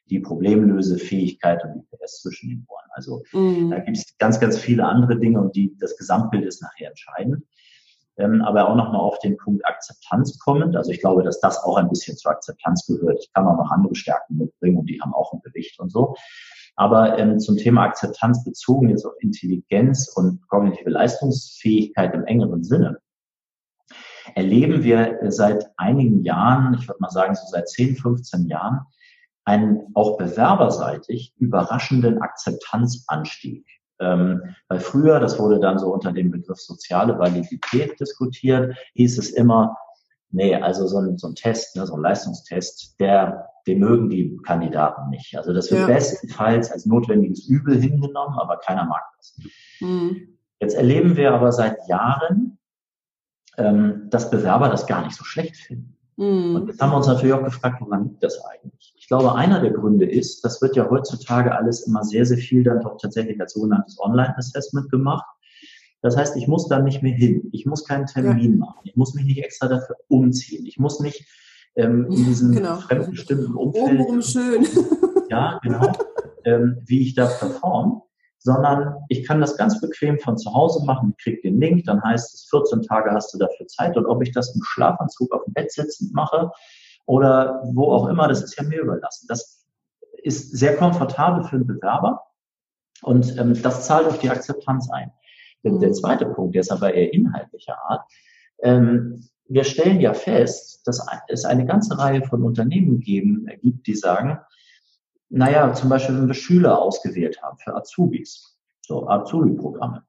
die 0.06 0.20
Problemlösefähigkeit 0.20 1.62
und 1.64 1.74
die 1.74 1.96
PS 1.96 2.22
zwischen 2.22 2.48
den 2.48 2.64
Ohren. 2.68 2.88
Also 2.92 3.22
mm. 3.32 3.70
da 3.70 3.80
gibt 3.80 3.98
es 3.98 4.16
ganz, 4.18 4.38
ganz 4.40 4.56
viele 4.56 4.86
andere 4.86 5.18
Dinge 5.18 5.40
und 5.40 5.54
die, 5.56 5.76
das 5.78 5.96
Gesamtbild 5.96 6.46
ist 6.46 6.62
nachher 6.62 6.90
entscheidend 6.90 7.42
ähm, 8.18 8.42
aber 8.42 8.68
auch 8.68 8.76
nochmal 8.76 9.00
auf 9.00 9.18
den 9.20 9.36
Punkt 9.36 9.64
Akzeptanz 9.66 10.38
kommend. 10.38 10.76
Also 10.76 10.90
ich 10.90 11.00
glaube, 11.00 11.22
dass 11.22 11.40
das 11.40 11.62
auch 11.62 11.76
ein 11.76 11.88
bisschen 11.88 12.16
zur 12.16 12.32
Akzeptanz 12.32 12.86
gehört. 12.86 13.18
Ich 13.20 13.32
kann 13.32 13.46
auch 13.46 13.56
noch 13.56 13.70
andere 13.70 13.94
Stärken 13.94 14.36
mitbringen 14.36 14.78
und 14.78 14.86
die 14.86 15.00
haben 15.00 15.14
auch 15.14 15.32
ein 15.32 15.40
Gewicht 15.42 15.78
und 15.80 15.90
so. 15.90 16.14
Aber 16.76 17.18
ähm, 17.18 17.40
zum 17.40 17.56
Thema 17.56 17.82
Akzeptanz 17.82 18.44
bezogen 18.44 18.88
jetzt 18.90 19.04
auf 19.04 19.14
Intelligenz 19.20 20.12
und 20.14 20.46
kognitive 20.48 20.90
Leistungsfähigkeit 20.90 22.14
im 22.14 22.24
engeren 22.24 22.62
Sinne, 22.62 22.98
erleben 24.34 24.82
wir 24.82 25.18
seit 25.28 25.70
einigen 25.76 26.22
Jahren, 26.22 26.74
ich 26.74 26.86
würde 26.86 27.00
mal 27.00 27.10
sagen 27.10 27.34
so 27.34 27.42
seit 27.48 27.68
10, 27.68 27.96
15 27.96 28.46
Jahren, 28.46 28.80
einen 29.44 29.86
auch 29.94 30.18
bewerberseitig 30.18 31.34
überraschenden 31.38 32.20
Akzeptanzanstieg. 32.20 33.66
Ähm, 34.00 34.54
weil 34.68 34.80
früher, 34.80 35.20
das 35.20 35.38
wurde 35.38 35.58
dann 35.60 35.78
so 35.78 35.92
unter 35.92 36.12
dem 36.12 36.30
Begriff 36.30 36.58
soziale 36.58 37.18
Validität 37.18 37.98
diskutiert, 37.98 38.76
hieß 38.94 39.18
es 39.18 39.30
immer, 39.30 39.76
Nee, 40.30 40.54
also 40.56 40.86
so 40.86 40.98
ein, 40.98 41.16
so 41.16 41.28
ein 41.28 41.34
Test, 41.34 41.74
ne, 41.76 41.86
so 41.86 41.94
ein 41.94 42.02
Leistungstest, 42.02 43.00
der, 43.00 43.48
den 43.66 43.78
mögen 43.78 44.10
die 44.10 44.36
Kandidaten 44.44 45.08
nicht. 45.08 45.36
Also 45.38 45.54
das 45.54 45.70
wird 45.70 45.80
ja. 45.82 45.86
bestenfalls 45.86 46.70
als 46.70 46.84
notwendiges 46.84 47.46
Übel 47.48 47.80
hingenommen, 47.80 48.38
aber 48.38 48.58
keiner 48.58 48.84
mag 48.84 49.02
das. 49.16 49.38
Mhm. 49.80 50.38
Jetzt 50.60 50.74
erleben 50.74 51.16
wir 51.16 51.32
aber 51.32 51.52
seit 51.52 51.78
Jahren, 51.88 52.58
ähm, 53.56 54.08
dass 54.10 54.30
Bewerber 54.30 54.68
das 54.68 54.86
gar 54.86 55.02
nicht 55.04 55.16
so 55.16 55.24
schlecht 55.24 55.56
finden. 55.56 55.96
Mhm. 56.18 56.56
Und 56.56 56.68
jetzt 56.68 56.82
haben 56.82 56.90
wir 56.90 56.96
uns 56.96 57.06
natürlich 57.06 57.32
auch 57.32 57.44
gefragt, 57.44 57.80
woran 57.80 58.08
liegt 58.08 58.22
das 58.22 58.44
eigentlich? 58.44 58.92
Ich 58.96 59.06
glaube, 59.06 59.34
einer 59.34 59.60
der 59.60 59.70
Gründe 59.70 60.04
ist, 60.04 60.44
das 60.44 60.60
wird 60.60 60.76
ja 60.76 60.90
heutzutage 60.90 61.56
alles 61.56 61.86
immer 61.86 62.02
sehr, 62.04 62.26
sehr 62.26 62.38
viel 62.38 62.64
dann 62.64 62.80
doch 62.80 62.98
tatsächlich 63.00 63.40
als 63.40 63.54
sogenanntes 63.54 63.98
Online-Assessment 64.00 64.90
gemacht. 64.90 65.24
Das 66.02 66.16
heißt, 66.16 66.36
ich 66.36 66.48
muss 66.48 66.68
da 66.68 66.80
nicht 66.80 67.02
mehr 67.02 67.14
hin. 67.14 67.48
Ich 67.52 67.66
muss 67.66 67.84
keinen 67.84 68.06
Termin 68.06 68.52
ja. 68.52 68.58
machen. 68.58 68.80
Ich 68.84 68.96
muss 68.96 69.14
mich 69.14 69.24
nicht 69.24 69.42
extra 69.42 69.68
dafür 69.68 69.96
umziehen. 70.08 70.66
Ich 70.66 70.78
muss 70.78 71.00
nicht 71.00 71.24
ähm, 71.76 72.06
in 72.10 72.24
diesem 72.24 72.52
genau. 72.52 72.76
fremdbestimmten 72.76 73.54
Umfeld. 73.54 73.84
Obenrum 73.84 74.22
schön. 74.22 74.66
Ja, 75.30 75.60
genau. 75.62 75.92
ähm, 76.44 76.78
wie 76.84 77.02
ich 77.02 77.14
da 77.14 77.26
performe, 77.26 78.02
sondern 78.38 78.96
ich 79.08 79.26
kann 79.26 79.40
das 79.40 79.56
ganz 79.56 79.80
bequem 79.80 80.18
von 80.18 80.38
zu 80.38 80.52
Hause 80.54 80.84
machen. 80.84 81.14
Ich 81.16 81.24
kriege 81.24 81.42
den 81.42 81.60
Link, 81.60 81.84
dann 81.84 82.02
heißt 82.02 82.34
es, 82.34 82.48
14 82.50 82.82
Tage 82.82 83.10
hast 83.10 83.34
du 83.34 83.38
dafür 83.38 83.66
Zeit. 83.66 83.96
Und 83.96 84.06
ob 84.06 84.22
ich 84.22 84.32
das 84.32 84.54
im 84.54 84.62
Schlafanzug 84.62 85.32
auf 85.32 85.44
dem 85.44 85.54
Bett 85.54 85.72
sitzend 85.72 86.14
mache 86.14 86.50
oder 87.06 87.62
wo 87.72 87.92
auch 87.92 88.08
immer, 88.08 88.28
das 88.28 88.42
ist 88.42 88.56
ja 88.56 88.64
mir 88.64 88.80
überlassen. 88.80 89.26
Das 89.28 89.66
ist 90.22 90.56
sehr 90.56 90.76
komfortabel 90.76 91.44
für 91.44 91.56
einen 91.56 91.66
Bewerber 91.66 92.22
und 93.02 93.36
ähm, 93.38 93.60
das 93.62 93.86
zahlt 93.86 94.06
auf 94.06 94.18
die 94.18 94.30
Akzeptanz 94.30 94.90
ein. 94.90 95.12
Der, 95.64 95.72
der 95.72 95.92
zweite 95.92 96.26
Punkt, 96.26 96.54
der 96.54 96.60
ist 96.60 96.70
aber 96.72 96.94
eher 96.94 97.12
inhaltlicher 97.12 97.76
Art. 97.88 98.02
Ähm, 98.62 99.28
wir 99.48 99.64
stellen 99.64 100.00
ja 100.00 100.14
fest, 100.14 100.86
dass 100.86 101.04
es 101.28 101.44
eine 101.44 101.64
ganze 101.64 101.98
Reihe 101.98 102.22
von 102.22 102.42
Unternehmen 102.42 103.00
geben, 103.00 103.48
äh, 103.48 103.56
gibt, 103.56 103.86
die 103.86 103.94
sagen, 103.94 104.38
naja, 105.30 105.72
zum 105.74 105.88
Beispiel, 105.88 106.16
wenn 106.16 106.26
wir 106.26 106.34
Schüler 106.34 106.80
ausgewählt 106.80 107.42
haben 107.42 107.58
für 107.58 107.74
Azubis, 107.74 108.58
so 108.80 109.08
Azubi-Programme, 109.08 110.04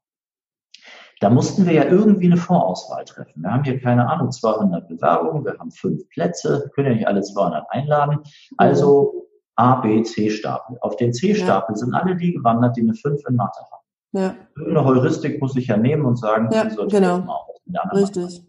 da 1.19 1.29
mussten 1.29 1.65
wir 1.65 1.73
ja 1.73 1.83
irgendwie 1.83 2.27
eine 2.27 2.37
Vorauswahl 2.37 3.03
treffen. 3.03 3.43
Wir 3.43 3.51
haben 3.51 3.63
hier, 3.63 3.79
keine 3.79 4.09
Ahnung, 4.09 4.31
200 4.31 4.87
Bewerbungen, 4.87 5.43
wir 5.43 5.57
haben 5.59 5.71
fünf 5.71 6.07
Plätze, 6.09 6.71
können 6.73 6.87
ja 6.87 6.93
nicht 6.95 7.07
alle 7.07 7.21
200 7.21 7.65
einladen. 7.69 8.19
Also 8.57 9.27
A, 9.55 9.81
B, 9.81 10.01
C-Stapel. 10.03 10.77
Auf 10.79 10.95
den 10.95 11.11
C-Stapel 11.11 11.75
ja. 11.75 11.77
sind 11.77 11.93
alle 11.93 12.15
die 12.15 12.33
gewandert, 12.33 12.77
die 12.77 12.81
eine 12.81 12.93
5 12.93 13.21
in 13.27 13.35
Mathe 13.35 13.59
haben. 13.59 13.79
Ja. 14.13 14.35
Eine 14.65 14.85
Heuristik 14.85 15.41
muss 15.41 15.57
ich 15.57 15.67
ja 15.67 15.75
nehmen 15.75 16.05
und 16.05 16.17
sagen, 16.17 16.49
ja, 16.51 16.63
genau. 16.63 17.45
Richtig. 17.91 18.41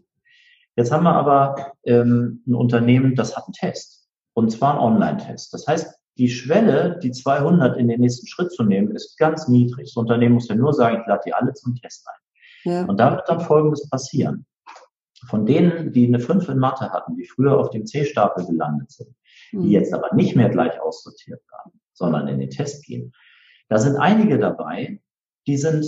Jetzt 0.77 0.91
haben 0.91 1.03
wir 1.03 1.13
aber 1.13 1.73
ähm, 1.83 2.41
ein 2.47 2.55
Unternehmen, 2.55 3.15
das 3.15 3.35
hat 3.35 3.43
einen 3.43 3.53
Test. 3.53 4.07
Und 4.33 4.49
zwar 4.51 4.71
einen 4.71 4.79
Online-Test. 4.79 5.53
Das 5.53 5.67
heißt, 5.67 6.00
die 6.17 6.29
Schwelle, 6.29 6.99
die 7.01 7.11
200 7.11 7.77
in 7.77 7.87
den 7.87 8.01
nächsten 8.01 8.27
Schritt 8.27 8.51
zu 8.51 8.63
nehmen, 8.63 8.91
ist 8.91 9.17
ganz 9.17 9.47
niedrig. 9.47 9.87
Das 9.87 9.95
Unternehmen 9.95 10.35
muss 10.35 10.49
ja 10.49 10.55
nur 10.55 10.73
sagen, 10.73 10.99
ich 11.01 11.07
lade 11.07 11.21
die 11.25 11.33
alle 11.33 11.53
zum 11.53 11.75
Test 11.75 12.07
ein. 12.07 12.71
Ja. 12.71 12.85
Und 12.85 12.99
da 12.99 13.11
wird 13.11 13.27
dann 13.27 13.39
Folgendes 13.39 13.89
passieren. 13.89 14.45
Von 15.27 15.45
denen, 15.45 15.93
die 15.93 16.07
eine 16.07 16.19
5 16.19 16.49
in 16.49 16.57
Mathe 16.57 16.91
hatten, 16.91 17.15
die 17.15 17.25
früher 17.25 17.57
auf 17.57 17.69
dem 17.69 17.85
C-Stapel 17.85 18.45
gelandet 18.45 18.91
sind, 18.91 19.15
mhm. 19.51 19.63
die 19.63 19.71
jetzt 19.71 19.93
aber 19.93 20.13
nicht 20.15 20.35
mehr 20.35 20.49
gleich 20.49 20.79
aussortiert 20.81 21.41
werden, 21.51 21.79
sondern 21.93 22.27
in 22.27 22.39
den 22.39 22.49
Test 22.49 22.83
gehen, 22.85 23.13
da 23.69 23.77
sind 23.77 23.95
einige 23.95 24.37
dabei, 24.37 24.99
die 25.47 25.57
sind 25.57 25.85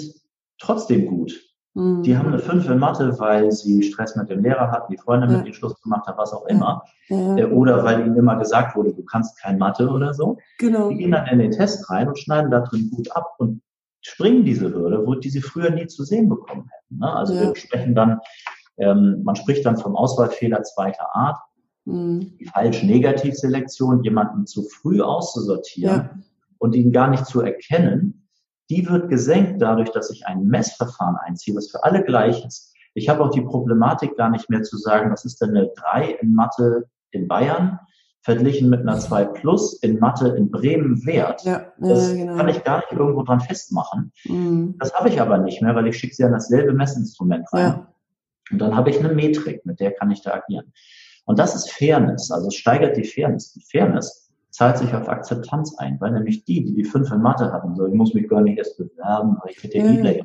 trotzdem 0.60 1.08
gut. 1.08 1.53
Mhm. 1.74 2.04
Die 2.04 2.18
haben 2.18 2.28
eine 2.28 2.40
5 2.40 2.70
in 2.70 2.80
Mathe, 2.80 3.18
weil 3.20 3.52
sie 3.52 3.82
Stress 3.84 4.16
mit 4.16 4.30
dem 4.30 4.44
Lehrer 4.44 4.72
hatten, 4.72 4.92
die 4.92 4.98
Freundin 4.98 5.32
ja. 5.32 5.38
mit 5.38 5.46
ihnen 5.48 5.56
Schluss 5.56 5.82
gemacht 5.82 6.08
hat, 6.08 6.18
was 6.18 6.34
auch 6.34 6.46
immer. 6.46 6.84
Ja. 7.08 7.38
Äh, 7.38 7.46
oder 7.46 7.84
weil 7.84 8.02
ihnen 8.02 8.16
immer 8.16 8.38
gesagt 8.38 8.76
wurde, 8.76 8.94
du 8.94 9.04
kannst 9.04 9.40
kein 9.40 9.58
Mathe 9.58 9.90
oder 9.90 10.14
so. 10.14 10.38
Genau. 10.60 10.90
Die 10.90 10.98
gehen 10.98 11.12
dann 11.12 11.28
in 11.28 11.40
den 11.40 11.52
Test 11.52 11.90
rein 11.90 12.08
und 12.08 12.20
schneiden 12.20 12.52
da 12.52 12.60
drin 12.60 12.92
gut 12.92 13.12
ab 13.16 13.36
und 13.40 13.62
springen 14.02 14.46
diese 14.46 14.72
Hürde, 14.72 15.06
wo 15.06 15.16
die 15.16 15.30
sie 15.30 15.42
früher 15.42 15.72
nie 15.72 15.88
zu 15.88 16.04
sehen 16.04 16.30
bekommen 16.30 16.70
hätten. 16.70 17.00
Ne? 17.00 17.12
Also 17.12 17.34
ja. 17.34 17.42
wir 17.42 17.56
sprechen 17.56 17.96
dann, 17.96 18.20
ähm, 18.78 19.22
man 19.24 19.36
spricht 19.36 19.66
dann 19.66 19.78
vom 19.78 19.96
Auswahlfehler 19.96 20.62
zweiter 20.64 21.16
Art. 21.16 21.38
Mhm. 21.86 22.38
Die 22.38 22.46
falsch-Negativselektion, 22.46 24.04
jemanden 24.04 24.46
zu 24.46 24.64
früh 24.64 25.02
auszusortieren 25.02 26.24
und 26.60 26.76
ihn 26.76 26.92
gar 26.92 27.10
nicht 27.10 27.26
zu 27.26 27.42
erkennen, 27.42 28.23
die 28.70 28.88
wird 28.90 29.10
gesenkt 29.10 29.62
dadurch, 29.62 29.92
dass 29.92 30.10
ich 30.10 30.26
ein 30.26 30.46
Messverfahren 30.46 31.18
einziehe, 31.18 31.56
was 31.56 31.70
für 31.70 31.84
alle 31.84 32.04
gleich 32.04 32.46
ist. 32.46 32.74
Ich 32.94 33.10
habe 33.10 33.24
auch 33.24 33.32
die 33.32 33.42
Problematik 33.42 34.16
gar 34.18 34.30
nicht 34.30 34.50
mehr 34.50 34.64
zu 34.64 34.78
sagen, 34.78 35.12
was 35.12 35.26
ist 35.26 35.42
denn 35.42 35.50
eine 35.52 35.72
3 35.76 36.18
in 36.22 36.34
Mathe 36.34 36.86
in 37.12 37.28
Bayern 37.28 37.80
verglichen 38.22 38.70
mit 38.70 38.82
einer 38.82 39.00
2 39.00 39.26
plus 39.26 39.74
in 39.82 40.00
Mathe 40.00 40.30
in 40.30 40.50
Bremen 40.50 41.06
wert. 41.06 41.44
Ja, 41.44 41.74
das 41.78 42.12
ja, 42.12 42.18
genau. 42.18 42.38
kann 42.38 42.48
ich 42.48 42.64
gar 42.64 42.78
nicht 42.78 42.92
irgendwo 42.92 43.24
dran 43.24 43.42
festmachen. 43.42 44.14
Mhm. 44.26 44.76
Das 44.80 44.94
habe 44.94 45.10
ich 45.10 45.20
aber 45.20 45.38
nicht 45.40 45.62
mehr, 45.62 45.76
weil 45.76 45.88
ich 45.88 45.98
schicke 45.98 46.16
sie 46.16 46.24
an 46.24 46.32
dasselbe 46.32 46.74
Messinstrument 46.74 47.52
rein. 47.52 47.62
Ja. 47.62 47.94
Und 48.52 48.60
dann 48.60 48.76
habe 48.76 48.90
ich 48.90 49.00
eine 49.00 49.14
Metrik, 49.14 49.66
mit 49.66 49.80
der 49.80 49.92
kann 49.92 50.12
ich 50.12 50.22
da 50.22 50.36
agieren. 50.36 50.72
Und 51.26 51.40
das 51.40 51.56
ist 51.56 51.72
Fairness, 51.72 52.32
also 52.32 52.48
es 52.48 52.56
steigert 52.56 52.98
die 52.98 53.04
Fairness. 53.04 53.54
Die 53.54 53.62
Fairness 53.62 54.23
zahlt 54.54 54.78
sich 54.78 54.94
auf 54.94 55.10
Akzeptanz 55.10 55.78
ein, 55.80 56.00
weil 56.00 56.12
nämlich 56.12 56.46
die, 56.46 56.64
die 56.64 56.76
die 56.76 56.84
fünf 56.84 57.12
in 57.12 57.22
Mathe 57.22 57.52
hatten, 57.52 57.76
so 57.76 57.88
ich 57.88 57.94
muss 57.94 58.14
mich 58.14 58.30
gar 58.30 58.42
nicht 58.42 58.58
erst 58.58 58.78
bewerben, 58.78 59.38
weil 59.42 59.52
ich 59.52 59.64
hätte 59.64 59.78
ja 59.80 59.96
gleich 59.96 60.22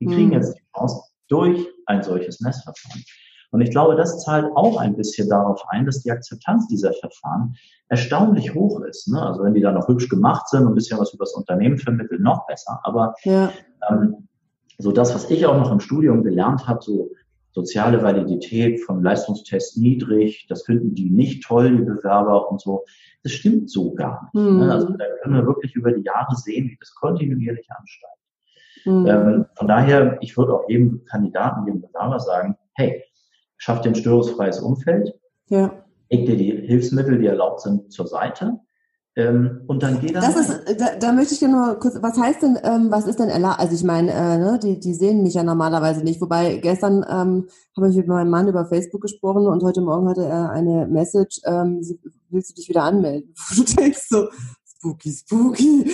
die 0.00 0.06
kriegen 0.06 0.28
mhm. 0.28 0.32
jetzt 0.32 0.56
die 0.56 0.62
Chance 0.74 1.02
durch 1.28 1.68
ein 1.86 2.02
solches 2.02 2.40
Messverfahren. 2.40 3.04
Und 3.52 3.60
ich 3.60 3.70
glaube, 3.70 3.96
das 3.96 4.22
zahlt 4.24 4.46
auch 4.54 4.78
ein 4.78 4.96
bisschen 4.96 5.28
darauf 5.28 5.62
ein, 5.68 5.84
dass 5.84 6.02
die 6.02 6.10
Akzeptanz 6.10 6.68
dieser 6.68 6.92
Verfahren 6.94 7.54
erstaunlich 7.88 8.54
hoch 8.54 8.80
ist. 8.82 9.08
Ne? 9.08 9.20
Also 9.20 9.42
wenn 9.42 9.54
die 9.54 9.60
da 9.60 9.72
noch 9.72 9.88
hübsch 9.88 10.08
gemacht 10.08 10.48
sind 10.48 10.62
und 10.62 10.68
ein 10.68 10.74
bisschen 10.74 10.98
was 10.98 11.12
über 11.12 11.24
das 11.24 11.34
Unternehmen 11.34 11.76
vermitteln, 11.76 12.22
noch 12.22 12.46
besser. 12.46 12.80
Aber 12.84 13.14
ja. 13.24 13.50
ähm, 13.90 14.28
so 14.78 14.92
das, 14.92 15.14
was 15.14 15.30
ich 15.30 15.46
auch 15.46 15.56
noch 15.56 15.72
im 15.72 15.80
Studium 15.80 16.22
gelernt 16.22 16.66
habe, 16.68 16.80
so 16.80 17.10
soziale 17.52 18.02
Validität 18.02 18.80
von 18.80 19.02
Leistungstests 19.02 19.76
niedrig, 19.76 20.46
das 20.48 20.64
finden 20.64 20.94
die 20.94 21.10
nicht 21.10 21.44
toll, 21.44 21.76
die 21.76 21.84
Bewerber 21.84 22.50
und 22.50 22.60
so. 22.60 22.84
Das 23.22 23.32
stimmt 23.32 23.70
so 23.70 23.92
gar 23.94 24.22
nicht. 24.22 24.34
Mhm. 24.34 24.62
Also 24.62 24.88
da 24.90 25.04
können 25.22 25.34
wir 25.34 25.46
wirklich 25.46 25.74
über 25.74 25.92
die 25.92 26.02
Jahre 26.02 26.34
sehen, 26.36 26.68
wie 26.70 26.76
das 26.78 26.94
kontinuierlich 26.94 27.68
ansteigt. 27.70 28.14
Mhm. 28.84 29.06
Ähm, 29.06 29.46
von 29.56 29.68
daher, 29.68 30.18
ich 30.20 30.36
würde 30.36 30.54
auch 30.54 30.68
jedem 30.68 31.04
Kandidaten, 31.04 31.66
jedem 31.66 31.82
Bewerber 31.82 32.20
sagen, 32.20 32.56
hey, 32.74 33.04
schaff 33.56 33.80
dir 33.82 33.90
ein 33.90 33.94
störungsfreies 33.94 34.60
Umfeld, 34.60 35.14
ja. 35.48 35.84
leg 36.08 36.26
dir 36.26 36.36
die 36.36 36.66
Hilfsmittel, 36.66 37.18
die 37.18 37.26
erlaubt 37.26 37.60
sind, 37.60 37.92
zur 37.92 38.06
Seite 38.06 38.58
ähm, 39.20 39.60
und 39.66 39.82
dann 39.82 40.00
geht 40.00 40.14
das. 40.14 40.34
Ist, 40.34 40.80
da, 40.80 40.96
da 40.98 41.12
möchte 41.12 41.34
ich 41.34 41.40
dir 41.40 41.48
nur 41.48 41.78
kurz, 41.78 41.98
was 42.00 42.18
heißt 42.18 42.42
denn, 42.42 42.58
ähm, 42.62 42.90
was 42.90 43.06
ist 43.06 43.18
denn 43.18 43.28
erlaubt? 43.28 43.60
Also 43.60 43.74
ich 43.74 43.84
meine, 43.84 44.12
äh, 44.12 44.38
ne, 44.38 44.58
die, 44.62 44.80
die 44.80 44.94
sehen 44.94 45.22
mich 45.22 45.34
ja 45.34 45.42
normalerweise 45.42 46.02
nicht. 46.02 46.20
Wobei 46.20 46.56
gestern 46.56 47.04
ähm, 47.08 47.48
habe 47.76 47.90
ich 47.90 47.96
mit 47.96 48.08
meinem 48.08 48.30
Mann 48.30 48.48
über 48.48 48.64
Facebook 48.66 49.02
gesprochen 49.02 49.46
und 49.46 49.62
heute 49.62 49.80
Morgen 49.80 50.08
hatte 50.08 50.24
er 50.24 50.50
eine 50.50 50.86
Message, 50.86 51.40
ähm, 51.44 51.82
willst 52.30 52.50
du 52.50 52.54
dich 52.54 52.68
wieder 52.68 52.84
anmelden? 52.84 53.34
Du 53.56 53.64
denkst 53.64 54.06
so, 54.08 54.28
spooky, 54.80 55.12
spooky, 55.12 55.84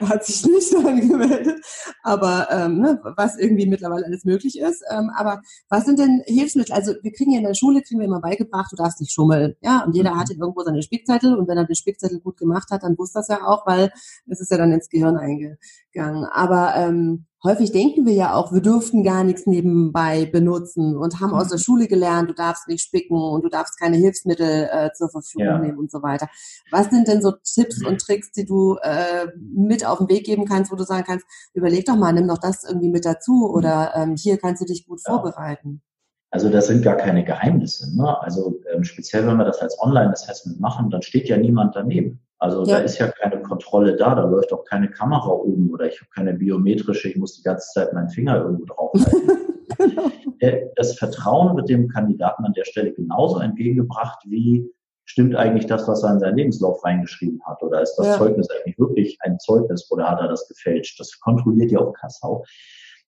hat 0.00 0.24
sich 0.24 0.44
nicht 0.44 0.74
angemeldet. 0.74 1.60
Aber 2.02 2.48
ähm, 2.50 2.80
ne, 2.80 3.00
was 3.16 3.38
irgendwie 3.38 3.66
mittlerweile 3.66 4.06
alles 4.06 4.24
möglich 4.24 4.58
ist. 4.58 4.82
Ähm, 4.90 5.10
aber 5.16 5.40
was 5.68 5.84
sind 5.84 5.98
denn 5.98 6.22
Hilfsmittel? 6.26 6.74
Also 6.74 6.94
wir 7.02 7.12
kriegen 7.12 7.32
ja 7.32 7.38
in 7.38 7.44
der 7.44 7.54
Schule, 7.54 7.80
kriegen 7.80 8.00
wir 8.00 8.06
immer 8.06 8.20
beigebracht, 8.20 8.72
du 8.72 8.76
darfst 8.76 9.00
nicht 9.00 9.12
schummeln. 9.12 9.54
Ja, 9.60 9.84
und 9.84 9.94
jeder 9.94 10.14
mhm. 10.14 10.18
hatte 10.18 10.34
irgendwo 10.34 10.62
seine 10.62 10.82
Spickzettel 10.82 11.36
und 11.36 11.46
wenn 11.48 11.58
er 11.58 11.64
den 11.64 11.76
Spickzettel 11.76 12.20
gut 12.20 12.38
gemacht 12.38 12.70
hat, 12.70 12.82
dann 12.82 12.98
wusste 12.98 13.20
das 13.20 13.28
ja 13.28 13.46
auch, 13.46 13.66
weil 13.66 13.92
es 14.26 14.40
ist 14.40 14.50
ja 14.50 14.58
dann 14.58 14.72
ins 14.72 14.88
Gehirn 14.88 15.16
eingegangen. 15.16 16.24
Aber 16.24 16.74
ähm, 16.74 17.27
häufig 17.44 17.72
denken 17.72 18.06
wir 18.06 18.14
ja 18.14 18.34
auch, 18.34 18.52
wir 18.52 18.60
dürften 18.60 19.02
gar 19.02 19.24
nichts 19.24 19.46
nebenbei 19.46 20.26
benutzen 20.26 20.96
und 20.96 21.20
haben 21.20 21.32
aus 21.32 21.48
der 21.48 21.58
mhm. 21.58 21.62
Schule 21.62 21.86
gelernt, 21.86 22.30
du 22.30 22.34
darfst 22.34 22.68
nicht 22.68 22.82
spicken 22.82 23.16
und 23.16 23.44
du 23.44 23.48
darfst 23.48 23.78
keine 23.78 23.96
Hilfsmittel 23.96 24.68
äh, 24.70 24.90
zur 24.92 25.10
Verfügung 25.10 25.46
ja. 25.46 25.58
nehmen 25.58 25.78
und 25.78 25.90
so 25.90 26.02
weiter. 26.02 26.28
Was 26.70 26.90
sind 26.90 27.08
denn 27.08 27.22
so 27.22 27.32
Tipps 27.32 27.84
und 27.84 28.00
Tricks, 28.00 28.32
die 28.32 28.44
du 28.44 28.76
äh, 28.82 29.26
mit 29.36 29.86
auf 29.86 29.98
den 29.98 30.08
Weg 30.08 30.24
geben 30.24 30.46
kannst, 30.46 30.72
wo 30.72 30.76
du 30.76 30.84
sagen 30.84 31.04
kannst, 31.06 31.26
überleg 31.54 31.84
doch 31.84 31.96
mal, 31.96 32.12
nimm 32.12 32.28
doch 32.28 32.38
das 32.38 32.64
irgendwie 32.64 32.90
mit 32.90 33.04
dazu 33.04 33.50
oder 33.52 33.92
ähm, 33.94 34.16
hier 34.16 34.38
kannst 34.38 34.62
du 34.62 34.66
dich 34.66 34.86
gut 34.86 35.00
ja. 35.06 35.12
vorbereiten? 35.12 35.82
Also 36.30 36.50
das 36.50 36.66
sind 36.66 36.82
gar 36.82 36.96
keine 36.96 37.24
Geheimnisse. 37.24 37.96
Ne? 37.96 38.20
Also 38.20 38.60
ähm, 38.74 38.84
speziell, 38.84 39.26
wenn 39.26 39.38
wir 39.38 39.44
das 39.44 39.60
als 39.60 39.78
Online-Assessment 39.80 40.60
machen, 40.60 40.90
dann 40.90 41.02
steht 41.02 41.28
ja 41.28 41.38
niemand 41.38 41.74
daneben. 41.74 42.20
Also 42.38 42.64
ja. 42.64 42.76
da 42.76 42.84
ist 42.84 42.98
ja 42.98 43.08
keine 43.08 43.42
Kontrolle 43.42 43.96
da, 43.96 44.14
da 44.14 44.24
läuft 44.24 44.52
auch 44.52 44.64
keine 44.64 44.88
Kamera 44.88 45.28
oben 45.28 45.70
oder 45.70 45.86
ich 45.86 46.00
habe 46.00 46.10
keine 46.14 46.34
biometrische, 46.34 47.08
ich 47.08 47.16
muss 47.16 47.34
die 47.34 47.42
ganze 47.42 47.72
Zeit 47.72 47.92
meinen 47.92 48.10
Finger 48.10 48.36
irgendwo 48.36 48.64
draufhalten. 48.66 49.30
genau. 49.78 50.10
Äh, 50.38 50.66
das 50.76 50.96
Vertrauen 50.96 51.56
wird 51.56 51.68
dem 51.68 51.88
Kandidaten 51.88 52.44
an 52.44 52.52
der 52.52 52.64
Stelle 52.64 52.92
genauso 52.92 53.40
entgegengebracht 53.40 54.20
wie 54.26 54.70
stimmt 55.08 55.34
eigentlich 55.34 55.66
das, 55.66 55.88
was 55.88 56.02
er 56.02 56.12
in 56.12 56.20
seinen 56.20 56.36
Lebenslauf 56.36 56.84
reingeschrieben 56.84 57.40
hat? 57.46 57.62
Oder 57.62 57.80
ist 57.80 57.96
das 57.96 58.06
ja. 58.06 58.18
Zeugnis 58.18 58.48
eigentlich 58.50 58.78
wirklich 58.78 59.18
ein 59.22 59.38
Zeugnis 59.40 59.90
oder 59.90 60.08
hat 60.08 60.20
er 60.20 60.28
das 60.28 60.46
gefälscht? 60.46 61.00
Das 61.00 61.18
kontrolliert 61.18 61.72
ja 61.72 61.80
auch 61.80 61.92
Kassau. 61.94 62.44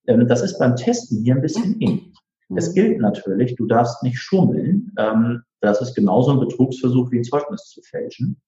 Ähm, 0.07 0.27
das 0.27 0.43
ist 0.43 0.59
beim 0.59 0.77
Testen 0.77 1.23
hier 1.23 1.35
ein 1.35 1.43
bisschen 1.43 1.79
eng. 1.81 2.15
Mhm. 2.49 2.57
Es 2.57 2.75
gilt 2.75 3.01
natürlich, 3.01 3.55
du 3.57 3.67
darfst 3.67 4.03
nicht 4.03 4.19
schummeln. 4.19 4.93
Ähm, 4.99 5.43
das 5.61 5.83
ist 5.83 5.95
genauso 5.95 6.33
ein 6.33 6.41
Betrugsversuch 6.41 7.11
wie 7.11 7.19
ein 7.19 7.25
Zeugnis 7.25 7.65
zu 7.65 7.83
fälschen. 7.83 8.41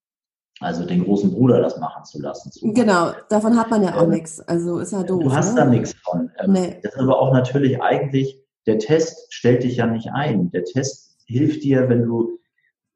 Also 0.62 0.86
den 0.86 1.04
großen 1.04 1.32
Bruder 1.32 1.60
das 1.60 1.78
machen 1.78 2.04
zu 2.04 2.20
lassen. 2.20 2.50
Genau, 2.74 3.12
davon 3.28 3.58
hat 3.58 3.70
man 3.70 3.82
ja 3.82 3.96
auch 3.96 4.04
ähm, 4.04 4.10
nichts. 4.10 4.40
Also 4.40 4.78
ist 4.78 4.92
ja 4.92 5.02
doof. 5.02 5.22
Du 5.22 5.32
hast 5.32 5.54
ne? 5.54 5.60
da 5.60 5.64
nichts 5.66 5.94
von. 6.04 6.30
Ähm, 6.38 6.52
nee. 6.52 6.78
Das 6.82 6.94
ist 6.94 7.00
aber 7.00 7.18
auch 7.18 7.32
natürlich 7.32 7.82
eigentlich, 7.82 8.40
der 8.66 8.78
Test 8.78 9.32
stellt 9.32 9.64
dich 9.64 9.76
ja 9.76 9.86
nicht 9.86 10.10
ein. 10.12 10.50
Der 10.50 10.64
Test 10.64 11.16
hilft 11.26 11.64
dir, 11.64 11.88
wenn 11.88 12.04
du 12.04 12.38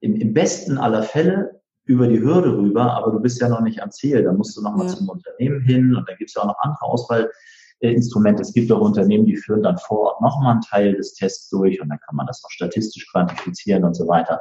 im, 0.00 0.16
im 0.16 0.32
besten 0.32 0.78
aller 0.78 1.02
Fälle 1.02 1.60
über 1.84 2.08
die 2.08 2.20
Hürde 2.20 2.56
rüber, 2.56 2.94
aber 2.94 3.12
du 3.12 3.20
bist 3.20 3.40
ja 3.40 3.48
noch 3.48 3.60
nicht 3.60 3.82
am 3.82 3.90
Ziel. 3.90 4.22
Da 4.22 4.32
musst 4.32 4.56
du 4.56 4.62
nochmal 4.62 4.86
ja. 4.86 4.94
zum 4.94 5.08
Unternehmen 5.08 5.60
hin 5.62 5.94
und 5.94 6.08
da 6.08 6.14
gibt 6.14 6.30
es 6.30 6.34
ja 6.34 6.42
auch 6.42 6.48
noch 6.48 6.58
andere 6.58 6.84
Auswahlinstrumente. 6.84 8.42
Es 8.42 8.52
gibt 8.52 8.70
auch 8.72 8.80
Unternehmen, 8.80 9.24
die 9.24 9.36
führen 9.36 9.62
dann 9.62 9.78
vor 9.78 10.00
Ort 10.00 10.20
nochmal 10.20 10.52
einen 10.52 10.62
Teil 10.62 10.94
des 10.94 11.14
Tests 11.14 11.48
durch 11.48 11.80
und 11.80 11.88
dann 11.88 12.00
kann 12.00 12.16
man 12.16 12.26
das 12.26 12.44
auch 12.44 12.50
statistisch 12.50 13.10
quantifizieren 13.10 13.84
und 13.84 13.94
so 13.94 14.06
weiter. 14.08 14.40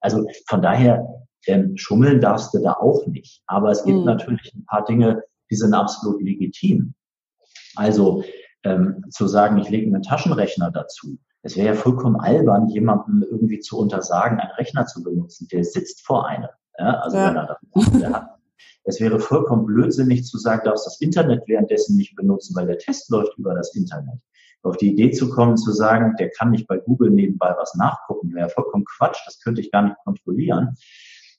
Also 0.00 0.26
von 0.46 0.60
daher, 0.60 1.02
ähm, 1.46 1.76
schummeln 1.76 2.20
darfst 2.20 2.54
du 2.54 2.58
da 2.58 2.72
auch 2.72 3.06
nicht. 3.06 3.42
Aber 3.46 3.70
es 3.70 3.84
gibt 3.84 3.98
mhm. 3.98 4.04
natürlich 4.04 4.54
ein 4.54 4.64
paar 4.66 4.84
Dinge, 4.84 5.22
die 5.50 5.56
sind 5.56 5.74
absolut 5.74 6.22
legitim. 6.22 6.94
Also 7.76 8.24
ähm, 8.64 9.04
zu 9.10 9.26
sagen, 9.26 9.58
ich 9.58 9.68
lege 9.68 9.86
einen 9.86 10.02
Taschenrechner 10.02 10.70
dazu. 10.70 11.18
Es 11.42 11.56
wäre 11.56 11.68
ja 11.68 11.74
vollkommen 11.74 12.18
albern, 12.18 12.68
jemandem 12.68 13.22
irgendwie 13.30 13.60
zu 13.60 13.78
untersagen, 13.78 14.40
einen 14.40 14.52
Rechner 14.52 14.86
zu 14.86 15.02
benutzen. 15.02 15.46
Der 15.52 15.64
sitzt 15.64 16.06
vor 16.06 16.26
einem. 16.26 16.48
Ja, 16.78 17.00
also 17.00 17.16
ja. 17.16 17.28
wenn 17.28 17.36
er 17.36 17.58
das 17.74 18.00
der 18.00 18.12
hat. 18.12 18.30
Es 18.86 19.00
wäre 19.00 19.18
vollkommen 19.18 19.64
blödsinnig 19.64 20.24
zu 20.26 20.36
sagen, 20.36 20.60
du 20.62 20.70
darfst 20.70 20.86
das 20.86 21.00
Internet 21.00 21.44
währenddessen 21.46 21.96
nicht 21.96 22.14
benutzen, 22.16 22.54
weil 22.54 22.66
der 22.66 22.76
Test 22.76 23.08
läuft 23.10 23.36
über 23.38 23.54
das 23.54 23.74
Internet. 23.74 24.20
Auf 24.62 24.76
die 24.76 24.92
Idee 24.92 25.10
zu 25.10 25.30
kommen, 25.30 25.56
zu 25.56 25.72
sagen, 25.72 26.14
der 26.18 26.30
kann 26.30 26.50
nicht 26.50 26.66
bei 26.66 26.76
Google 26.78 27.10
nebenbei 27.10 27.54
was 27.56 27.74
nachgucken, 27.76 28.34
wäre 28.34 28.50
vollkommen 28.50 28.84
Quatsch, 28.84 29.20
das 29.24 29.40
könnte 29.40 29.62
ich 29.62 29.70
gar 29.70 29.82
nicht 29.82 29.96
kontrollieren. 30.04 30.76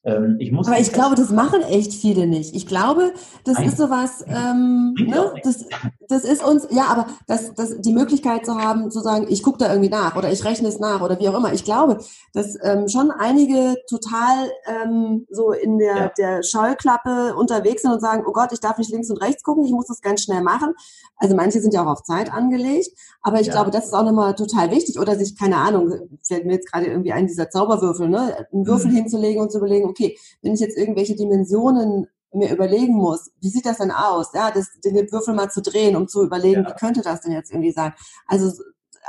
Ähm, 0.05 0.37
ich 0.39 0.51
muss 0.51 0.67
Aber 0.67 0.79
ich 0.79 0.93
glaube, 0.93 1.15
das 1.15 1.31
machen 1.31 1.61
echt 1.63 1.93
viele 1.93 2.27
nicht. 2.27 2.55
Ich 2.55 2.67
glaube, 2.67 3.11
das 3.43 3.55
Nein. 3.55 3.67
ist 3.67 3.77
sowas, 3.77 4.23
ähm, 4.27 4.93
ne? 4.99 5.33
das, 5.43 5.65
das 6.07 6.23
ist 6.23 6.43
uns, 6.43 6.67
ja, 6.69 6.85
aber 6.85 7.07
das, 7.25 7.55
das, 7.55 7.81
die 7.81 7.91
Möglichkeit 7.91 8.45
zu 8.45 8.55
haben, 8.55 8.91
zu 8.91 8.99
sagen, 8.99 9.25
ich 9.29 9.41
gucke 9.41 9.57
da 9.57 9.69
irgendwie 9.69 9.89
nach 9.89 10.15
oder 10.15 10.31
ich 10.31 10.45
rechne 10.45 10.67
es 10.67 10.79
nach 10.79 11.01
oder 11.01 11.19
wie 11.19 11.27
auch 11.27 11.35
immer. 11.35 11.53
Ich 11.53 11.63
glaube, 11.63 11.97
dass 12.33 12.55
ähm, 12.61 12.87
schon 12.87 13.09
einige 13.09 13.77
total 13.89 14.51
ähm, 14.67 15.25
so 15.31 15.51
in 15.51 15.79
der, 15.79 15.95
ja. 15.95 16.11
der 16.15 16.43
Scheuklappe 16.43 17.35
unterwegs 17.35 17.81
sind 17.81 17.91
und 17.91 17.99
sagen, 17.99 18.25
oh 18.27 18.31
Gott, 18.31 18.51
ich 18.51 18.59
darf 18.59 18.77
nicht 18.77 18.91
links 18.91 19.09
und 19.09 19.21
rechts 19.23 19.41
gucken, 19.41 19.65
ich 19.65 19.71
muss 19.71 19.87
das 19.87 20.01
ganz 20.01 20.21
schnell 20.21 20.43
machen. 20.43 20.73
Also 21.17 21.35
manche 21.35 21.61
sind 21.61 21.73
ja 21.73 21.83
auch 21.83 21.91
auf 21.91 22.03
Zeit 22.03 22.31
angelegt, 22.31 22.89
aber 23.21 23.39
ich 23.39 23.47
ja. 23.47 23.53
glaube, 23.53 23.71
das 23.71 23.85
ist 23.85 23.93
auch 23.93 24.03
nochmal 24.03 24.35
total 24.35 24.69
wichtig. 24.69 24.99
Oder 24.99 25.15
sich, 25.15 25.35
keine 25.35 25.57
Ahnung, 25.57 25.91
fällt 26.21 26.45
mir 26.45 26.53
jetzt 26.53 26.71
gerade 26.71 26.85
irgendwie 26.85 27.13
ein, 27.13 27.25
dieser 27.25 27.49
Zauberwürfel, 27.49 28.09
ne? 28.09 28.45
Einen 28.51 28.67
Würfel 28.67 28.91
mhm. 28.91 28.97
hinzulegen 28.97 29.41
und 29.41 29.51
zu 29.51 29.57
überlegen, 29.57 29.94
okay, 29.95 30.17
wenn 30.41 30.53
ich 30.53 30.59
jetzt 30.59 30.77
irgendwelche 30.77 31.15
Dimensionen 31.15 32.07
mir 32.33 32.51
überlegen 32.51 32.93
muss, 32.93 33.31
wie 33.39 33.49
sieht 33.49 33.65
das 33.65 33.77
denn 33.77 33.91
aus? 33.91 34.31
Ja, 34.33 34.51
das, 34.51 34.67
den 34.83 34.95
Würfel 35.11 35.33
mal 35.33 35.49
zu 35.49 35.61
drehen, 35.61 35.95
um 35.95 36.07
zu 36.07 36.23
überlegen, 36.23 36.63
ja. 36.63 36.69
wie 36.69 36.79
könnte 36.79 37.01
das 37.01 37.21
denn 37.21 37.31
jetzt 37.31 37.51
irgendwie 37.51 37.71
sein? 37.71 37.93
Also, 38.27 38.51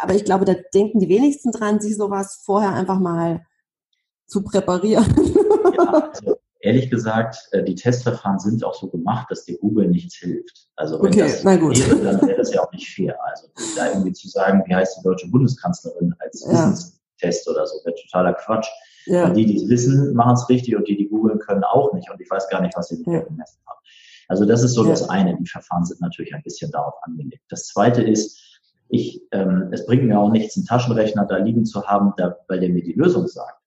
aber 0.00 0.14
ich 0.14 0.24
glaube, 0.24 0.44
da 0.44 0.54
denken 0.74 1.00
die 1.00 1.08
wenigsten 1.08 1.50
dran, 1.50 1.80
sich 1.80 1.96
sowas 1.96 2.40
vorher 2.44 2.72
einfach 2.72 3.00
mal 3.00 3.44
zu 4.26 4.42
präparieren. 4.42 5.06
Ja, 5.76 6.10
also 6.14 6.36
ehrlich 6.60 6.90
gesagt, 6.90 7.48
äh, 7.52 7.62
die 7.62 7.74
Testverfahren 7.74 8.38
sind 8.38 8.64
auch 8.64 8.74
so 8.74 8.88
gemacht, 8.88 9.28
dass 9.30 9.44
dir 9.44 9.58
Google 9.58 9.88
nichts 9.88 10.16
hilft. 10.16 10.68
Also 10.76 11.00
wenn 11.02 11.08
okay, 11.08 11.20
das 11.20 11.44
na 11.44 11.56
gut. 11.56 11.78
wäre, 11.78 11.96
dann 11.96 12.26
wäre 12.26 12.38
das 12.38 12.52
ja 12.52 12.62
auch 12.62 12.72
nicht 12.72 12.88
fair. 12.88 13.16
Also 13.24 13.48
da 13.76 13.88
irgendwie 13.88 14.12
zu 14.12 14.28
sagen, 14.28 14.62
wie 14.66 14.74
heißt 14.74 14.98
die 14.98 15.02
deutsche 15.02 15.28
Bundeskanzlerin 15.28 16.14
als 16.18 16.44
ja. 16.44 16.70
Wissenstest 16.70 17.48
oder 17.48 17.66
so, 17.66 17.76
wäre 17.84 17.96
totaler 17.96 18.34
Quatsch. 18.34 18.68
Ja. 19.06 19.30
Die, 19.30 19.46
die 19.46 19.56
es 19.56 19.68
wissen, 19.68 20.14
machen 20.14 20.34
es 20.34 20.48
richtig 20.48 20.76
und 20.76 20.86
die, 20.88 20.96
die 20.96 21.08
googeln 21.08 21.38
können, 21.38 21.64
auch 21.64 21.92
nicht. 21.92 22.10
Und 22.10 22.20
ich 22.20 22.30
weiß 22.30 22.48
gar 22.48 22.60
nicht, 22.60 22.76
was 22.76 22.88
sie 22.88 23.02
ja. 23.06 23.20
gemessen 23.20 23.60
haben. 23.66 23.78
Also 24.28 24.44
das 24.44 24.62
ist 24.62 24.74
so 24.74 24.84
ja. 24.84 24.90
das 24.90 25.08
eine. 25.08 25.36
Die 25.36 25.46
Verfahren 25.46 25.84
sind 25.84 26.00
natürlich 26.00 26.34
ein 26.34 26.42
bisschen 26.42 26.70
darauf 26.72 26.94
angelegt. 27.02 27.44
Das 27.48 27.68
zweite 27.68 28.02
ist, 28.02 28.60
ich, 28.88 29.22
ähm, 29.32 29.68
es 29.72 29.86
bringt 29.86 30.04
mir 30.04 30.18
auch 30.18 30.30
nichts, 30.30 30.56
einen 30.56 30.66
Taschenrechner 30.66 31.26
da 31.26 31.38
liegen 31.38 31.64
zu 31.64 31.86
haben, 31.86 32.12
da, 32.16 32.36
weil 32.48 32.60
der 32.60 32.70
mir 32.70 32.82
die 32.82 32.92
Lösung 32.92 33.26
sagt. 33.26 33.60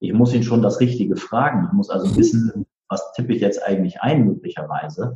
Ich 0.00 0.12
muss 0.12 0.32
ihn 0.32 0.42
schon 0.42 0.62
das 0.62 0.80
Richtige 0.80 1.16
fragen. 1.16 1.66
Ich 1.66 1.72
muss 1.72 1.90
also 1.90 2.06
mhm. 2.06 2.16
wissen, 2.16 2.66
was 2.88 3.12
tippe 3.12 3.32
ich 3.34 3.40
jetzt 3.40 3.62
eigentlich 3.62 4.00
ein, 4.00 4.26
möglicherweise. 4.26 5.14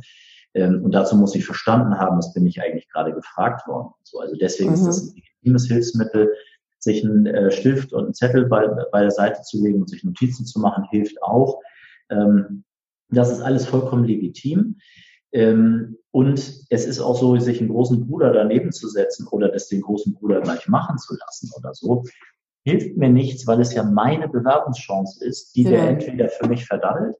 Ähm, 0.53 0.83
und 0.83 0.93
dazu 0.93 1.15
muss 1.17 1.35
ich 1.35 1.45
verstanden 1.45 1.99
haben, 1.99 2.17
was 2.17 2.33
bin 2.33 2.45
ich 2.45 2.61
eigentlich 2.61 2.87
gerade 2.89 3.13
gefragt 3.13 3.67
worden. 3.67 3.89
So, 4.03 4.19
also 4.19 4.35
deswegen 4.35 4.69
mhm. 4.69 4.75
ist 4.75 4.85
das 4.85 5.01
ein 5.01 5.15
legitimes 5.15 5.67
Hilfsmittel. 5.67 6.31
Sich 6.85 7.03
einen 7.03 7.25
äh, 7.25 7.49
Stift 7.49 7.93
und 7.93 8.03
einen 8.03 8.13
Zettel 8.13 8.45
bei, 8.45 8.67
bei 8.91 9.01
der 9.01 9.09
Seite 9.09 9.41
zu 9.41 9.63
legen 9.63 9.81
und 9.81 9.89
sich 9.89 10.03
Notizen 10.03 10.45
zu 10.45 10.59
machen, 10.59 10.85
hilft 10.91 11.21
auch. 11.23 11.59
Ähm, 12.11 12.63
das 13.09 13.31
ist 13.31 13.41
alles 13.41 13.65
vollkommen 13.65 14.05
legitim. 14.05 14.77
Ähm, 15.31 15.97
und 16.11 16.37
es 16.69 16.85
ist 16.85 16.99
auch 16.99 17.17
so, 17.17 17.37
sich 17.39 17.59
einen 17.59 17.69
großen 17.69 18.05
Bruder 18.05 18.31
daneben 18.31 18.71
zu 18.71 18.87
setzen 18.87 19.27
oder 19.27 19.49
das 19.49 19.67
den 19.67 19.81
großen 19.81 20.13
Bruder 20.13 20.41
gleich 20.41 20.67
machen 20.67 20.99
zu 20.99 21.15
lassen 21.17 21.49
oder 21.57 21.73
so, 21.73 22.03
hilft 22.63 22.97
mir 22.97 23.09
nichts, 23.09 23.47
weil 23.47 23.59
es 23.59 23.73
ja 23.73 23.81
meine 23.81 24.29
Bewerbungschance 24.29 25.25
ist, 25.25 25.55
die 25.55 25.63
ja. 25.63 25.71
der 25.71 25.89
entweder 25.89 26.29
für 26.29 26.47
mich 26.47 26.65
verdallt 26.65 27.15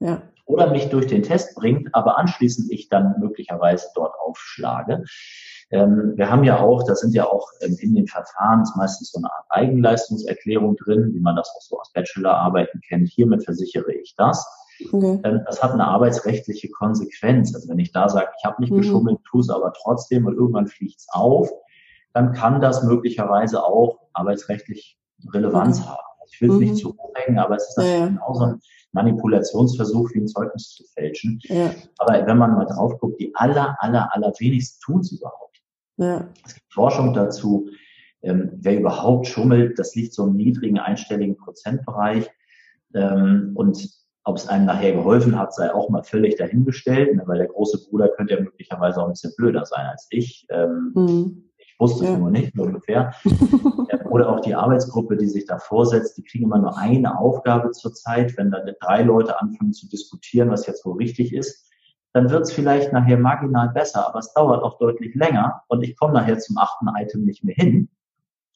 ja. 0.00 0.22
oder 0.44 0.70
mich 0.70 0.90
durch 0.90 1.06
den 1.06 1.22
Test 1.22 1.54
bringt, 1.54 1.94
aber 1.94 2.18
anschließend 2.18 2.70
ich 2.70 2.90
dann 2.90 3.18
möglicherweise 3.18 3.88
dort 3.94 4.14
aufschlage. 4.20 5.04
Ähm, 5.70 6.12
wir 6.16 6.30
haben 6.30 6.44
ja 6.44 6.60
auch, 6.60 6.84
da 6.84 6.94
sind 6.94 7.12
ja 7.14 7.24
auch 7.26 7.48
ähm, 7.60 7.76
in 7.80 7.94
den 7.94 8.06
Verfahren 8.06 8.64
meistens 8.76 9.10
so 9.10 9.18
eine 9.18 9.32
Art 9.32 9.44
Eigenleistungserklärung 9.48 10.76
drin, 10.76 11.10
wie 11.12 11.20
man 11.20 11.34
das 11.34 11.48
auch 11.56 11.62
so 11.62 11.80
aus 11.80 11.92
Bachelorarbeiten 11.92 12.80
kennt. 12.80 13.08
Hiermit 13.08 13.44
versichere 13.44 13.92
ich 13.92 14.14
das. 14.16 14.46
Okay. 14.92 15.20
Ähm, 15.24 15.42
das 15.46 15.62
hat 15.62 15.72
eine 15.72 15.86
arbeitsrechtliche 15.86 16.70
Konsequenz. 16.70 17.54
Also 17.54 17.68
wenn 17.68 17.78
ich 17.78 17.92
da 17.92 18.08
sage, 18.08 18.28
ich 18.38 18.44
habe 18.44 18.60
nicht 18.60 18.72
mhm. 18.72 18.78
geschummelt, 18.78 19.18
tue 19.24 19.40
es 19.40 19.50
aber 19.50 19.72
trotzdem 19.72 20.26
und 20.26 20.34
irgendwann 20.34 20.68
fliegt 20.68 21.00
es 21.00 21.08
auf, 21.10 21.50
dann 22.12 22.32
kann 22.32 22.60
das 22.60 22.84
möglicherweise 22.84 23.64
auch 23.64 23.98
arbeitsrechtlich 24.12 24.98
Relevanz 25.32 25.80
mhm. 25.80 25.86
haben. 25.86 26.06
Also 26.20 26.32
ich 26.32 26.40
will 26.40 26.50
es 26.50 26.54
mhm. 26.54 26.60
nicht 26.60 26.76
zu 26.76 26.96
hoch 26.96 27.12
hängen, 27.14 27.38
aber 27.38 27.56
es 27.56 27.68
ist 27.68 27.78
natürlich 27.78 28.00
ja, 28.00 28.06
genauso 28.06 28.44
ein 28.44 28.60
Manipulationsversuch, 28.92 30.10
wie 30.14 30.20
ein 30.20 30.28
Zeugnis 30.28 30.70
zu 30.70 30.84
fälschen. 30.94 31.40
Ja. 31.44 31.70
Aber 31.98 32.26
wenn 32.26 32.38
man 32.38 32.54
mal 32.54 32.66
drauf 32.66 32.98
guckt, 32.98 33.20
die 33.20 33.34
aller, 33.34 33.76
aller, 33.80 34.14
aller 34.14 34.32
wenigsten 34.38 34.80
tun 34.80 35.00
es 35.00 35.12
überhaupt. 35.12 35.45
Ja. 35.96 36.28
Es 36.44 36.54
gibt 36.54 36.72
Forschung 36.72 37.14
dazu, 37.14 37.68
ähm, 38.22 38.52
wer 38.56 38.78
überhaupt 38.78 39.26
schummelt, 39.26 39.78
das 39.78 39.94
liegt 39.94 40.14
so 40.14 40.26
im 40.26 40.36
niedrigen 40.36 40.78
einstelligen 40.78 41.36
Prozentbereich. 41.36 42.28
Ähm, 42.94 43.52
und 43.54 43.88
ob 44.24 44.36
es 44.36 44.48
einem 44.48 44.66
nachher 44.66 44.92
geholfen 44.92 45.38
hat, 45.38 45.54
sei 45.54 45.72
auch 45.72 45.88
mal 45.88 46.02
völlig 46.02 46.36
dahingestellt, 46.36 47.14
ne, 47.14 47.22
weil 47.26 47.38
der 47.38 47.48
große 47.48 47.88
Bruder 47.88 48.08
könnte 48.08 48.34
ja 48.34 48.40
möglicherweise 48.40 49.00
auch 49.00 49.06
ein 49.06 49.12
bisschen 49.12 49.34
blöder 49.36 49.64
sein 49.64 49.86
als 49.86 50.08
ich. 50.10 50.46
Ähm, 50.50 50.92
mhm 50.94 51.46
wusste 51.78 52.04
es 52.04 52.10
ja. 52.10 52.18
nur 52.18 52.30
nicht, 52.30 52.54
nur 52.54 52.66
ungefähr. 52.66 53.14
Oder 54.10 54.30
auch 54.30 54.40
die 54.40 54.54
Arbeitsgruppe, 54.54 55.16
die 55.16 55.28
sich 55.28 55.46
da 55.46 55.58
vorsetzt, 55.58 56.16
die 56.16 56.24
kriegen 56.24 56.44
immer 56.44 56.58
nur 56.58 56.78
eine 56.78 57.18
Aufgabe 57.18 57.70
zur 57.72 57.92
Zeit. 57.92 58.36
Wenn 58.36 58.50
da 58.50 58.60
drei 58.80 59.02
Leute 59.02 59.40
anfangen 59.40 59.72
zu 59.72 59.88
diskutieren, 59.88 60.50
was 60.50 60.66
jetzt 60.66 60.84
wohl 60.84 60.96
richtig 60.96 61.34
ist, 61.34 61.65
dann 62.16 62.30
wird 62.30 62.44
es 62.44 62.52
vielleicht 62.52 62.94
nachher 62.94 63.18
marginal 63.18 63.68
besser, 63.68 64.08
aber 64.08 64.20
es 64.20 64.32
dauert 64.32 64.62
auch 64.62 64.78
deutlich 64.78 65.14
länger 65.14 65.64
und 65.68 65.82
ich 65.82 65.98
komme 65.98 66.14
nachher 66.14 66.38
zum 66.38 66.56
achten 66.56 66.88
Item 66.96 67.26
nicht 67.26 67.44
mehr 67.44 67.54
hin, 67.54 67.90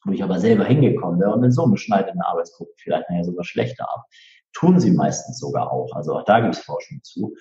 wo 0.03 0.11
ich 0.11 0.23
aber 0.23 0.39
selber 0.39 0.63
hingekommen 0.63 1.19
wäre 1.19 1.31
und 1.31 1.43
in 1.43 1.51
Summe 1.51 1.77
schneidet 1.77 2.09
eine 2.09 2.25
Arbeitsgruppe 2.25 2.71
vielleicht 2.77 3.07
nachher 3.07 3.23
sogar 3.23 3.43
schlechter 3.43 3.87
ab. 3.87 4.05
Tun 4.51 4.79
sie 4.79 4.89
meistens 4.89 5.37
sogar 5.37 5.71
auch. 5.71 5.95
Also 5.95 6.17
auch 6.17 6.25
da 6.25 6.39
gibt 6.39 6.55
es 6.55 6.61
Forschung 6.61 7.01
zu. 7.03 7.35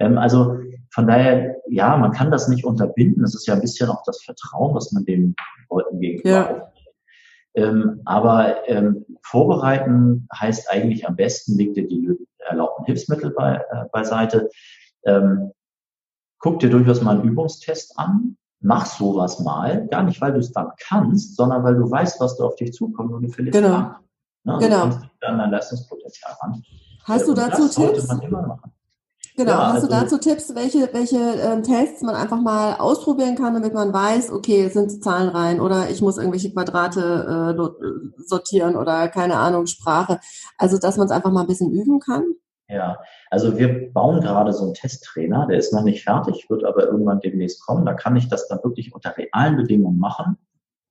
Ähm, 0.00 0.18
also 0.18 0.58
von 0.92 1.06
daher, 1.06 1.56
ja, 1.70 1.96
man 1.96 2.12
kann 2.12 2.30
das 2.30 2.46
nicht 2.48 2.66
unterbinden. 2.66 3.22
Das 3.22 3.34
ist 3.34 3.46
ja 3.46 3.54
ein 3.54 3.62
bisschen 3.62 3.88
auch 3.88 4.02
das 4.04 4.22
Vertrauen, 4.22 4.74
was 4.74 4.92
man 4.92 5.06
den 5.06 5.34
Leuten 5.70 5.98
gegenüber 5.98 6.28
ja. 6.28 6.72
Ähm, 7.54 8.02
aber 8.04 8.68
ähm, 8.68 9.06
vorbereiten 9.22 10.28
heißt 10.38 10.70
eigentlich 10.70 11.08
am 11.08 11.16
besten, 11.16 11.56
leg 11.56 11.72
dir 11.72 11.88
die 11.88 12.14
erlaubten 12.40 12.84
Hilfsmittel 12.84 13.30
bei, 13.30 13.64
äh, 13.70 13.84
beiseite. 13.92 14.50
Ähm, 15.04 15.52
guck 16.44 16.60
dir 16.60 16.68
durchaus 16.68 17.00
mal 17.00 17.12
einen 17.16 17.24
Übungstest 17.24 17.98
an. 17.98 18.36
Mach 18.60 18.84
sowas 18.84 19.40
mal. 19.40 19.86
Gar 19.90 20.02
nicht, 20.02 20.20
weil 20.20 20.34
du 20.34 20.40
es 20.40 20.52
dann 20.52 20.72
kannst, 20.78 21.36
sondern 21.36 21.64
weil 21.64 21.74
du 21.74 21.90
weißt, 21.90 22.20
was 22.20 22.36
da 22.36 22.44
auf 22.44 22.56
dich 22.56 22.74
zukommt 22.74 23.14
und 23.14 23.22
du 23.22 23.28
verlierst 23.30 23.58
genau. 23.58 23.74
an. 23.74 23.96
Ne? 24.44 24.54
Also 24.54 24.68
genau. 24.68 24.90
dann 25.22 25.38
dein 25.38 25.50
Leistungspotenzial 25.50 26.36
an. 26.40 26.62
Hast 27.04 27.22
äh, 27.22 27.26
du 27.26 27.34
dazu 27.34 27.68
Tipps? 27.68 28.08
Genau, 29.36 29.50
ja, 29.50 29.66
hast 29.68 29.74
also, 29.74 29.86
du 29.86 29.92
dazu 29.94 30.18
Tipps, 30.18 30.54
welche, 30.54 30.90
welche 30.92 31.16
ähm, 31.16 31.62
Tests 31.62 32.02
man 32.02 32.14
einfach 32.14 32.40
mal 32.40 32.74
ausprobieren 32.74 33.36
kann, 33.36 33.54
damit 33.54 33.72
man 33.72 33.92
weiß, 33.92 34.30
okay, 34.30 34.66
es 34.66 34.74
sind 34.74 35.02
Zahlen 35.02 35.30
rein 35.30 35.60
oder 35.60 35.88
ich 35.88 36.02
muss 36.02 36.18
irgendwelche 36.18 36.52
Quadrate 36.52 37.56
äh, 37.56 38.22
sortieren 38.22 38.76
oder 38.76 39.08
keine 39.08 39.36
Ahnung, 39.36 39.66
Sprache. 39.66 40.20
Also, 40.58 40.78
dass 40.78 40.98
man 40.98 41.06
es 41.06 41.10
einfach 41.10 41.32
mal 41.32 41.40
ein 41.40 41.46
bisschen 41.46 41.72
üben 41.72 42.00
kann? 42.00 42.34
Ja, 42.74 42.98
also 43.30 43.56
wir 43.56 43.92
bauen 43.92 44.20
gerade 44.20 44.52
so 44.52 44.64
einen 44.64 44.74
Testtrainer, 44.74 45.46
der 45.46 45.58
ist 45.58 45.72
noch 45.72 45.84
nicht 45.84 46.02
fertig, 46.02 46.50
wird 46.50 46.64
aber 46.64 46.84
irgendwann 46.84 47.20
demnächst 47.20 47.64
kommen. 47.64 47.86
Da 47.86 47.94
kann 47.94 48.16
ich 48.16 48.28
das 48.28 48.48
dann 48.48 48.58
wirklich 48.64 48.92
unter 48.92 49.16
realen 49.16 49.56
Bedingungen 49.56 49.98
machen. 49.98 50.36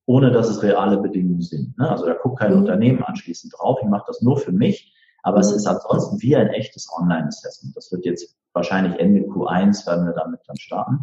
ohne 0.06 0.32
dass 0.32 0.50
es 0.50 0.62
reale 0.64 0.98
Bedingungen 0.98 1.42
sind. 1.42 1.78
Ne? 1.78 1.90
Also 1.90 2.06
da 2.06 2.14
guckt 2.14 2.40
kein 2.40 2.54
mhm. 2.54 2.60
Unternehmen 2.60 3.04
anschließend 3.04 3.54
drauf, 3.58 3.80
ich 3.82 3.88
mache 3.88 4.06
das 4.08 4.22
nur 4.22 4.38
für 4.38 4.52
mich, 4.52 4.94
aber 5.24 5.38
mhm. 5.38 5.42
es 5.42 5.52
ist 5.52 5.66
ansonsten 5.66 6.22
wie 6.22 6.36
ein 6.36 6.50
echtes 6.50 6.90
Online-Assessment. 6.92 7.76
Das 7.76 7.92
wird 7.92 8.06
jetzt 8.06 8.36
wahrscheinlich 8.54 9.00
Ende 9.00 9.22
Q1, 9.22 9.88
werden 9.88 10.06
wir 10.06 10.14
damit 10.14 10.42
dann 10.48 10.58
starten. 10.58 11.00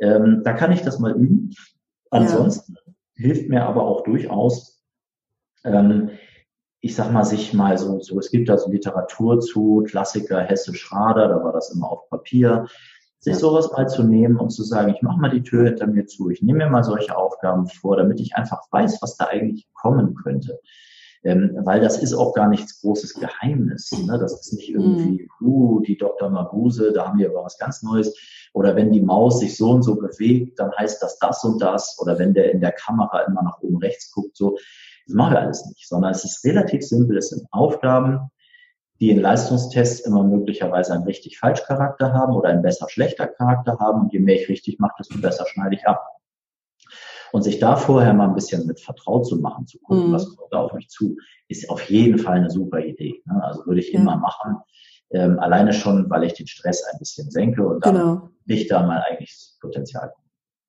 Ähm, 0.00 0.42
da 0.44 0.52
kann 0.52 0.72
ich 0.72 0.82
das 0.82 0.98
mal 0.98 1.12
üben. 1.12 1.50
Ansonsten 2.10 2.74
ja. 2.74 2.92
hilft 3.16 3.48
mir 3.48 3.64
aber 3.64 3.82
auch 3.82 4.04
durchaus, 4.04 4.84
ähm, 5.64 6.10
ich 6.84 6.96
sag 6.96 7.12
mal, 7.12 7.24
sich 7.24 7.54
mal 7.54 7.78
so, 7.78 8.00
so, 8.00 8.18
es 8.18 8.30
gibt 8.30 8.48
da 8.48 8.58
so 8.58 8.68
Literatur 8.68 9.38
zu, 9.38 9.84
Klassiker 9.86 10.40
Hesse 10.40 10.74
Schrader, 10.74 11.28
da 11.28 11.42
war 11.42 11.52
das 11.52 11.70
immer 11.70 11.90
auf 11.90 12.10
Papier, 12.10 12.66
sich 13.20 13.36
sowas 13.36 13.70
mal 13.70 13.88
zu 13.88 14.02
nehmen 14.02 14.36
und 14.36 14.50
zu 14.50 14.64
sagen, 14.64 14.92
ich 14.92 15.00
mache 15.00 15.20
mal 15.20 15.30
die 15.30 15.44
Tür 15.44 15.64
hinter 15.64 15.86
mir 15.86 16.06
zu, 16.06 16.28
ich 16.28 16.42
nehme 16.42 16.64
mir 16.64 16.70
mal 16.70 16.82
solche 16.82 17.16
Aufgaben 17.16 17.68
vor, 17.68 17.96
damit 17.96 18.18
ich 18.20 18.34
einfach 18.34 18.62
weiß, 18.72 19.00
was 19.00 19.16
da 19.16 19.26
eigentlich 19.26 19.68
kommen 19.74 20.16
könnte. 20.16 20.58
Ähm, 21.24 21.56
weil 21.62 21.80
das 21.80 22.02
ist 22.02 22.14
auch 22.14 22.34
gar 22.34 22.48
nichts 22.48 22.80
großes 22.80 23.14
Geheimnis. 23.14 23.92
Ne? 23.92 24.18
Das 24.18 24.32
ist 24.32 24.52
nicht 24.54 24.70
irgendwie, 24.70 25.28
mhm. 25.38 25.46
uh, 25.46 25.80
die 25.80 25.96
Dr. 25.96 26.30
Mabuse, 26.30 26.92
da 26.92 27.06
haben 27.06 27.18
wir 27.20 27.30
aber 27.30 27.44
was 27.44 27.58
ganz 27.58 27.84
Neues. 27.84 28.12
Oder 28.54 28.74
wenn 28.74 28.90
die 28.90 29.00
Maus 29.00 29.38
sich 29.38 29.56
so 29.56 29.70
und 29.70 29.82
so 29.82 29.94
bewegt, 29.94 30.58
dann 30.58 30.72
heißt 30.76 31.00
das 31.00 31.20
das 31.20 31.44
und 31.44 31.62
das. 31.62 31.96
Oder 32.00 32.18
wenn 32.18 32.34
der 32.34 32.50
in 32.50 32.60
der 32.60 32.72
Kamera 32.72 33.20
immer 33.20 33.44
nach 33.44 33.60
oben 33.60 33.78
rechts 33.78 34.10
guckt, 34.10 34.36
so. 34.36 34.58
Das 35.06 35.14
machen 35.14 35.34
wir 35.34 35.40
alles 35.40 35.66
nicht, 35.66 35.88
sondern 35.88 36.12
es 36.12 36.24
ist 36.24 36.44
relativ 36.44 36.82
simpel. 36.82 37.18
Es 37.18 37.30
sind 37.30 37.46
Aufgaben, 37.50 38.30
die 39.00 39.10
in 39.10 39.20
Leistungstests 39.20 40.06
immer 40.06 40.22
möglicherweise 40.22 40.92
einen 40.92 41.04
richtig-falsch-Charakter 41.04 42.12
haben 42.12 42.34
oder 42.34 42.50
einen 42.50 42.62
besser-schlechter 42.62 43.26
Charakter 43.26 43.78
haben. 43.80 44.02
Und 44.02 44.12
je 44.12 44.20
mehr 44.20 44.36
ich 44.36 44.48
richtig 44.48 44.78
mache, 44.78 44.94
desto 44.98 45.18
besser 45.18 45.44
schneide 45.46 45.74
ich 45.74 45.86
ab. 45.86 46.06
Und 47.32 47.42
sich 47.42 47.58
da 47.58 47.76
vorher 47.76 48.12
mal 48.12 48.28
ein 48.28 48.34
bisschen 48.34 48.66
mit 48.66 48.78
vertraut 48.78 49.26
zu 49.26 49.36
machen, 49.36 49.66
zu 49.66 49.78
gucken, 49.80 50.08
mhm. 50.08 50.12
was 50.12 50.36
kommt 50.36 50.52
da 50.52 50.58
auf 50.58 50.72
mich 50.74 50.88
zu, 50.88 51.16
ist 51.48 51.68
auf 51.70 51.82
jeden 51.88 52.18
Fall 52.18 52.36
eine 52.36 52.50
super 52.50 52.78
Idee. 52.78 53.22
Ne? 53.24 53.42
Also 53.42 53.66
würde 53.66 53.80
ich 53.80 53.92
ja. 53.92 54.00
immer 54.00 54.16
machen. 54.18 54.58
Ähm, 55.10 55.38
alleine 55.38 55.72
schon, 55.72 56.08
weil 56.08 56.24
ich 56.24 56.34
den 56.34 56.46
Stress 56.46 56.84
ein 56.84 56.98
bisschen 56.98 57.30
senke 57.30 57.66
und 57.66 57.84
dann 57.84 57.94
genau. 57.94 58.28
nicht 58.46 58.70
da 58.70 58.86
mein 58.86 58.98
eigentliches 58.98 59.58
Potenzial 59.60 60.12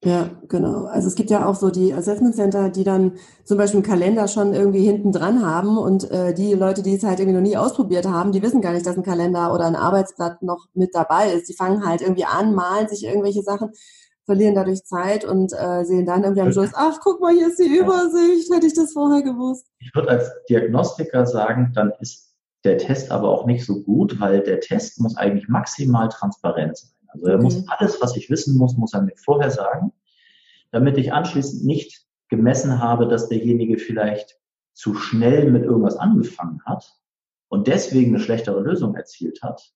ja, 0.04 0.30
genau. 0.50 0.86
Also 0.86 1.08
es 1.08 1.16
gibt 1.16 1.30
ja 1.30 1.46
auch 1.46 1.56
so 1.56 1.70
die 1.70 1.94
Assessment 1.94 2.36
Center, 2.36 2.70
die 2.70 2.84
dann 2.84 3.14
zum 3.46 3.58
Beispiel 3.58 3.80
einen 3.80 3.90
Kalender 3.90 4.28
schon 4.28 4.54
irgendwie 4.54 4.86
hinten 4.86 5.12
dran 5.12 5.46
haben 5.46 5.78
und 5.78 6.12
äh, 6.12 6.34
die 6.34 6.54
Leute, 6.54 6.84
die 6.84 6.96
es 6.96 7.04
halt 7.04 7.20
irgendwie 7.20 7.38
noch 7.38 7.48
nie 7.48 7.58
ausprobiert 7.58 8.06
haben, 8.06 8.32
die 8.32 8.42
wissen 8.42 8.62
gar 8.62 8.74
nicht, 8.74 8.86
dass 8.86 8.98
ein 8.98 9.04
Kalender 9.04 9.54
oder 9.54 9.66
ein 9.66 9.76
Arbeitsblatt 9.76 10.42
noch 10.42 10.68
mit 10.74 10.94
dabei 10.94 11.32
ist. 11.32 11.48
Die 11.48 11.56
fangen 11.56 11.86
halt 11.86 12.02
irgendwie 12.02 12.26
an, 12.26 12.54
malen 12.54 12.90
sich 12.90 13.06
irgendwelche 13.06 13.44
Sachen, 13.44 13.72
verlieren 14.26 14.56
dadurch 14.56 14.84
Zeit 14.84 15.24
und 15.24 15.54
äh, 15.54 15.86
sehen 15.86 16.06
dann 16.06 16.24
irgendwie 16.24 16.42
am 16.42 16.52
Schluss, 16.52 16.72
ach, 16.74 17.00
guck 17.02 17.22
mal, 17.22 17.34
hier 17.34 17.48
ist 17.48 17.60
die 17.60 17.78
Übersicht, 17.78 18.54
hätte 18.54 18.68
ich 18.68 18.74
das 18.74 18.94
vorher 18.94 19.22
gewusst. 19.22 19.68
Ich 19.80 19.94
würde 19.96 20.10
als 20.10 20.30
Diagnostiker 20.50 21.26
sagen, 21.26 21.72
dann 21.74 21.94
ist 22.00 22.34
der 22.66 22.78
Test 22.78 23.12
aber 23.12 23.30
auch 23.30 23.46
nicht 23.46 23.66
so 23.66 23.82
gut, 23.84 24.20
weil 24.20 24.42
der 24.42 24.60
Test 24.60 25.00
muss 25.00 25.18
eigentlich 25.18 25.48
maximal 25.48 26.10
transparent 26.10 26.78
sein. 26.78 26.93
Also 27.14 27.28
er 27.28 27.36
okay. 27.36 27.44
muss 27.44 27.68
alles, 27.68 28.02
was 28.02 28.18
ich 28.18 28.30
wissen 28.30 28.58
muss, 28.58 28.78
muss 28.78 28.94
er 28.94 29.02
mir 29.02 29.16
vorher 29.16 29.52
sagen, 29.52 29.94
damit 30.72 30.98
ich 30.98 31.14
anschließend 31.14 31.66
nicht 31.66 32.06
gemessen 32.30 32.80
habe, 32.80 33.08
dass 33.08 33.30
derjenige 33.30 33.78
vielleicht 33.78 34.40
zu 34.74 34.96
schnell 34.96 35.52
mit 35.52 35.64
irgendwas 35.64 35.98
angefangen 35.98 36.62
hat 36.66 36.92
und 37.48 37.68
deswegen 37.68 38.16
eine 38.16 38.24
schlechtere 38.24 38.60
Lösung 38.60 38.96
erzielt 38.96 39.42
hat. 39.44 39.72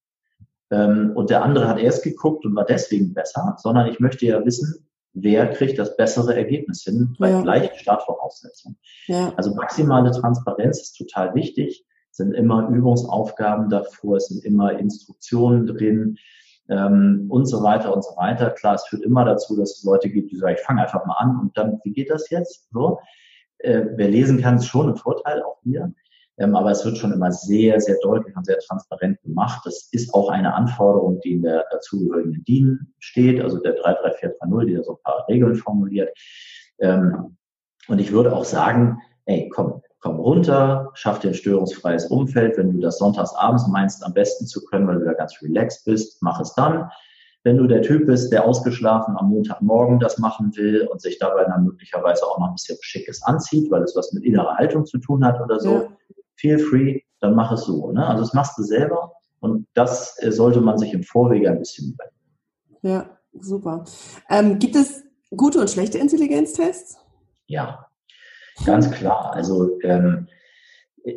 Ähm, 0.71 1.11
und 1.15 1.29
der 1.29 1.43
andere 1.43 1.67
hat 1.67 1.79
erst 1.79 2.03
geguckt 2.03 2.45
und 2.45 2.55
war 2.55 2.65
deswegen 2.65 3.13
besser, 3.13 3.55
sondern 3.59 3.87
ich 3.87 3.99
möchte 3.99 4.25
ja 4.25 4.43
wissen, 4.43 4.87
wer 5.13 5.47
kriegt 5.51 5.79
das 5.79 5.95
bessere 5.95 6.35
Ergebnis 6.35 6.83
hin 6.83 7.15
bei 7.19 7.29
ja. 7.29 7.41
gleichen 7.41 7.77
Startvoraussetzungen. 7.77 8.77
Ja. 9.07 9.33
Also 9.37 9.53
maximale 9.53 10.11
Transparenz 10.11 10.81
ist 10.81 10.97
total 10.97 11.33
wichtig. 11.35 11.85
Es 12.11 12.17
sind 12.17 12.33
immer 12.33 12.67
Übungsaufgaben 12.69 13.69
davor, 13.69 14.17
es 14.17 14.27
sind 14.27 14.43
immer 14.43 14.77
Instruktionen 14.79 15.67
drin 15.67 16.17
ähm, 16.69 17.27
und 17.29 17.45
so 17.45 17.63
weiter 17.63 17.93
und 17.93 18.03
so 18.03 18.15
weiter. 18.17 18.51
Klar, 18.51 18.75
es 18.75 18.85
führt 18.87 19.03
immer 19.03 19.25
dazu, 19.25 19.55
dass 19.57 19.77
es 19.77 19.83
Leute 19.83 20.09
gibt, 20.09 20.31
die 20.31 20.37
sagen, 20.37 20.55
ich 20.57 20.65
fange 20.65 20.81
einfach 20.81 21.05
mal 21.05 21.15
an 21.15 21.39
und 21.39 21.57
dann, 21.57 21.79
wie 21.83 21.93
geht 21.93 22.09
das 22.09 22.29
jetzt? 22.29 22.67
So, 22.71 22.99
äh, 23.59 23.85
wer 23.95 24.09
lesen 24.09 24.41
kann, 24.41 24.57
ist 24.57 24.67
schon 24.67 24.89
ein 24.89 24.95
Vorteil, 24.95 25.41
auch 25.41 25.59
hier. 25.63 25.93
Ähm, 26.39 26.55
aber 26.55 26.71
es 26.71 26.85
wird 26.85 26.97
schon 26.97 27.13
immer 27.13 27.31
sehr, 27.31 27.81
sehr 27.81 27.97
deutlich 28.03 28.35
und 28.35 28.45
sehr 28.45 28.59
transparent 28.59 29.21
gemacht. 29.23 29.61
Das 29.65 29.89
ist 29.91 30.13
auch 30.13 30.29
eine 30.29 30.53
Anforderung, 30.53 31.19
die 31.21 31.33
in 31.33 31.41
der 31.41 31.65
dazugehörigen 31.71 32.43
DIN 32.47 32.93
steht, 32.99 33.41
also 33.41 33.59
der 33.59 33.73
33430, 33.73 34.67
die 34.67 34.75
da 34.75 34.83
so 34.83 34.93
ein 34.93 35.03
paar 35.03 35.25
Regeln 35.27 35.55
formuliert. 35.55 36.15
Ähm, 36.79 37.37
und 37.87 37.99
ich 37.99 38.11
würde 38.11 38.35
auch 38.35 38.45
sagen, 38.45 38.99
ey, 39.25 39.49
komm, 39.49 39.81
komm 39.99 40.19
runter, 40.19 40.91
schaff 40.93 41.19
dir 41.19 41.29
ein 41.29 41.33
störungsfreies 41.33 42.07
Umfeld. 42.07 42.57
Wenn 42.57 42.71
du 42.71 42.79
das 42.79 42.97
sonntags 42.97 43.33
abends 43.35 43.67
meinst, 43.67 44.05
am 44.05 44.13
besten 44.13 44.45
zu 44.45 44.63
können, 44.65 44.87
weil 44.87 44.99
du 44.99 45.05
da 45.05 45.13
ganz 45.13 45.41
relaxed 45.41 45.85
bist, 45.85 46.21
mach 46.21 46.39
es 46.39 46.53
dann. 46.53 46.89
Wenn 47.43 47.57
du 47.57 47.67
der 47.67 47.81
Typ 47.81 48.07
bist, 48.07 48.31
der 48.31 48.45
ausgeschlafen 48.45 49.15
am 49.17 49.29
Montagmorgen 49.29 49.99
das 49.99 50.17
machen 50.17 50.55
will 50.55 50.87
und 50.91 51.01
sich 51.01 51.17
dabei 51.17 51.45
dann 51.45 51.63
möglicherweise 51.63 52.25
auch 52.25 52.37
noch 52.39 52.47
ein 52.47 52.55
bisschen 52.55 52.77
Schickes 52.81 53.23
anzieht, 53.23 53.71
weil 53.71 53.83
es 53.83 53.95
was 53.95 54.11
mit 54.11 54.23
innerer 54.23 54.55
Haltung 54.55 54.85
zu 54.85 54.97
tun 54.97 55.25
hat 55.25 55.39
oder 55.39 55.59
so, 55.59 55.73
ja. 55.73 55.87
feel 56.35 56.59
free, 56.59 57.01
dann 57.19 57.35
mach 57.35 57.51
es 57.51 57.61
so. 57.61 57.91
Ne? 57.91 58.05
Also 58.05 58.23
das 58.23 58.33
machst 58.33 58.57
du 58.57 58.63
selber 58.63 59.13
und 59.39 59.65
das 59.73 60.21
äh, 60.21 60.31
sollte 60.31 60.61
man 60.61 60.77
sich 60.77 60.93
im 60.93 61.03
Vorwege 61.03 61.49
ein 61.49 61.59
bisschen 61.59 61.93
überlegen. 61.93 62.15
Ja, 62.81 63.17
super. 63.39 63.85
Ähm, 64.29 64.59
gibt 64.59 64.75
es 64.75 65.03
gute 65.35 65.59
und 65.59 65.69
schlechte 65.69 65.97
Intelligenztests? 65.97 66.97
Ja, 67.47 67.86
Ganz 68.65 68.91
klar. 68.91 69.33
Also 69.33 69.79
ähm, 69.81 70.27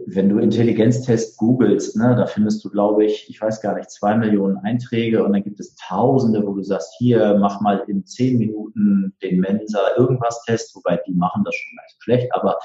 wenn 0.06 0.28
du 0.28 0.38
Intelligenztest 0.38 1.36
googelst, 1.36 1.96
ne, 1.96 2.14
da 2.16 2.26
findest 2.26 2.64
du, 2.64 2.70
glaube 2.70 3.04
ich, 3.04 3.28
ich 3.28 3.40
weiß 3.40 3.60
gar 3.60 3.74
nicht, 3.74 3.90
zwei 3.90 4.16
Millionen 4.16 4.58
Einträge 4.58 5.24
und 5.24 5.32
dann 5.32 5.42
gibt 5.42 5.58
es 5.58 5.74
Tausende, 5.74 6.46
wo 6.46 6.54
du 6.54 6.62
sagst, 6.62 6.94
hier, 6.98 7.36
mach 7.40 7.60
mal 7.60 7.82
in 7.88 8.06
zehn 8.06 8.38
Minuten 8.38 9.14
den 9.22 9.40
Mensa 9.40 9.80
irgendwas 9.96 10.42
Test, 10.44 10.76
wobei 10.76 11.00
die 11.06 11.14
machen 11.14 11.42
das 11.44 11.54
schon 11.54 11.76
ganz 11.76 11.96
schlecht, 11.98 12.34
aber 12.34 12.58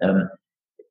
ähm, 0.00 0.28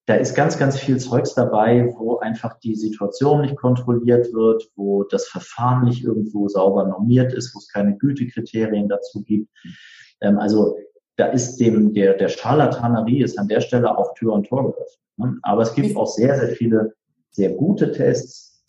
da 0.06 0.16
ist 0.16 0.36
ganz, 0.36 0.58
ganz 0.58 0.78
viel 0.78 0.98
Zeugs 0.98 1.34
dabei, 1.34 1.94
wo 1.98 2.20
einfach 2.20 2.60
die 2.60 2.76
Situation 2.76 3.42
nicht 3.42 3.56
kontrolliert 3.56 4.34
wird, 4.34 4.70
wo 4.76 5.04
das 5.04 5.28
Verfahren 5.28 5.86
nicht 5.86 6.04
irgendwo 6.04 6.48
sauber 6.48 6.86
normiert 6.88 7.34
ist, 7.34 7.56
wo 7.56 7.60
es 7.60 7.68
keine 7.68 7.98
Gütekriterien 7.98 8.90
dazu 8.90 9.24
gibt. 9.24 9.50
Ähm, 10.22 10.38
also 10.38 10.76
da 11.22 11.28
ist 11.28 11.58
dem, 11.58 11.94
der, 11.94 12.16
der 12.16 12.30
Scharlatanerie 12.30 13.22
ist 13.22 13.38
an 13.38 13.48
der 13.48 13.62
Stelle 13.62 13.96
auch 13.96 14.16
Tür 14.16 14.34
und 14.34 14.48
Tor 14.48 14.64
geöffnet. 14.64 15.00
Ne? 15.18 15.38
Aber 15.44 15.62
es 15.62 15.76
gibt 15.76 15.96
auch 15.96 16.08
sehr, 16.08 16.36
sehr 16.40 16.50
viele 16.56 16.96
sehr 17.30 17.52
gute 17.52 17.92
Tests. 17.92 18.64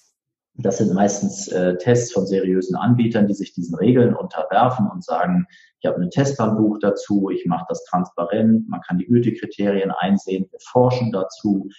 Das 0.57 0.77
sind 0.77 0.93
meistens 0.93 1.49
äh, 1.49 1.79
Tests 1.79 2.13
von 2.13 2.27
seriösen 2.27 2.77
Anbietern, 2.77 3.27
die 3.27 3.33
sich 3.33 3.55
diesen 3.55 3.75
Regeln 3.75 4.15
unterwerfen 4.15 4.87
und 4.87 5.03
sagen, 5.03 5.47
ich 5.81 5.89
habe 5.89 6.03
ein 6.03 6.11
Testhandbuch 6.11 6.79
dazu, 6.79 7.31
ich 7.31 7.47
mache 7.47 7.65
das 7.71 7.85
transparent, 7.85 8.69
man 8.69 8.83
kann 8.83 8.99
die 8.99 9.07
Gütekriterien 9.07 9.91
einsehen, 9.91 10.47
wir 10.51 10.61
forschen 10.61 11.11
dazu. 11.11 11.71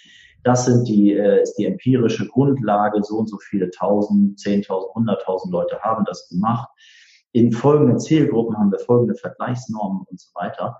Das 0.43 0.65
sind 0.65 0.87
die, 0.87 1.13
äh, 1.13 1.43
ist 1.43 1.53
die 1.53 1.67
empirische 1.67 2.27
Grundlage, 2.27 3.03
so 3.03 3.17
und 3.17 3.29
so 3.29 3.37
viele 3.37 3.69
tausend, 3.69 4.39
zehntausend, 4.39 4.95
hunderttausend 4.95 5.53
Leute 5.53 5.79
haben 5.81 6.03
das 6.05 6.27
gemacht 6.29 6.67
in 7.33 7.51
folgenden 7.51 7.99
Zielgruppen 7.99 8.57
haben 8.57 8.71
wir 8.71 8.79
folgende 8.79 9.15
Vergleichsnormen 9.15 10.05
und 10.09 10.19
so 10.19 10.29
weiter. 10.35 10.77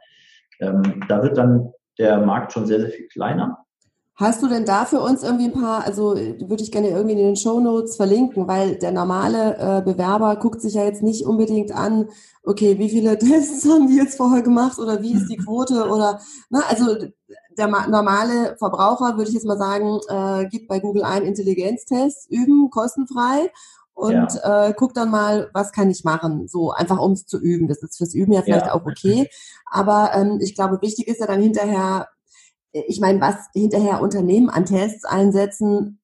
Ähm, 0.60 1.04
da 1.10 1.22
wird 1.22 1.38
dann 1.38 1.74
der 1.98 2.20
Markt 2.20 2.54
schon 2.54 2.66
sehr, 2.66 2.80
sehr 2.80 2.90
viel 2.90 3.08
kleiner. 3.08 3.58
Hast 4.16 4.44
du 4.44 4.48
denn 4.48 4.64
da 4.64 4.86
für 4.86 5.00
uns 5.00 5.24
irgendwie 5.24 5.46
ein 5.46 5.54
paar, 5.54 5.84
also 5.84 6.16
würde 6.16 6.62
ich 6.62 6.72
gerne 6.72 6.90
irgendwie 6.90 7.14
in 7.14 7.26
den 7.26 7.36
Show 7.36 7.60
Notes 7.60 7.96
verlinken, 7.96 8.48
weil 8.48 8.78
der 8.78 8.92
normale 8.92 9.58
äh, 9.58 9.82
Bewerber 9.82 10.36
guckt 10.36 10.62
sich 10.62 10.76
ja 10.76 10.84
jetzt 10.84 11.02
nicht 11.02 11.26
unbedingt 11.26 11.72
an, 11.72 12.08
okay, 12.44 12.78
wie 12.78 12.90
viele 12.90 13.18
Tests 13.18 13.68
haben 13.68 13.88
die 13.88 13.98
jetzt 13.98 14.18
vorher 14.18 14.44
gemacht 14.44 14.78
oder 14.78 15.02
wie 15.02 15.14
ist 15.14 15.30
die 15.30 15.38
Quote 15.38 15.90
oder, 15.90 16.22
ne, 16.52 16.62
also 16.70 16.96
der 17.58 17.68
normale 17.68 18.56
Verbraucher, 18.58 19.18
würde 19.18 19.30
ich 19.30 19.34
jetzt 19.34 19.48
mal 19.48 19.58
sagen, 19.58 20.00
äh, 20.08 20.48
gibt 20.48 20.68
bei 20.68 20.80
Google 20.80 21.04
ein 21.04 21.24
Intelligenztest, 21.24 22.30
üben, 22.32 22.70
kostenfrei 22.70 23.50
und 23.94 24.14
ja. 24.14 24.68
äh, 24.68 24.74
guck 24.76 24.94
dann 24.94 25.12
mal, 25.12 25.50
was 25.54 25.72
kann 25.72 25.90
ich 25.90 26.04
machen, 26.04 26.48
so 26.48 26.72
einfach 26.72 27.00
um 27.00 27.14
es 27.14 27.26
zu 27.26 27.40
üben. 27.40 27.68
Das 27.68 27.84
ist 27.84 27.98
fürs 27.98 28.14
Üben 28.14 28.34
ja 28.34 28.42
vielleicht 28.42 28.68
ja. 28.68 28.74
auch 28.74 28.86
okay, 28.86 29.30
aber 29.66 30.12
ähm, 30.16 30.40
ich 30.42 30.56
glaube, 30.56 30.82
wichtig 30.82 31.08
ist 31.08 31.20
ja 31.20 31.28
dann 31.28 31.42
hinterher, 31.42 32.08
ich 32.72 33.00
meine, 33.00 33.22
was 33.22 33.36
hinterher 33.54 34.02
Unternehmen 34.02 34.50
an 34.50 34.66
Tests 34.66 35.06
einsetzen, 35.06 36.00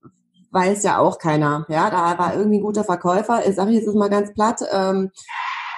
weiß 0.51 0.83
ja 0.83 0.99
auch 0.99 1.17
keiner. 1.19 1.65
Ja, 1.69 1.89
da 1.89 2.17
war 2.17 2.35
irgendwie 2.35 2.59
ein 2.59 2.63
guter 2.63 2.83
Verkäufer, 2.83 3.47
ich 3.47 3.55
sage 3.55 3.71
jetzt 3.71 3.93
mal 3.93 4.09
ganz 4.09 4.33
platt, 4.33 4.61
ähm, 4.71 5.11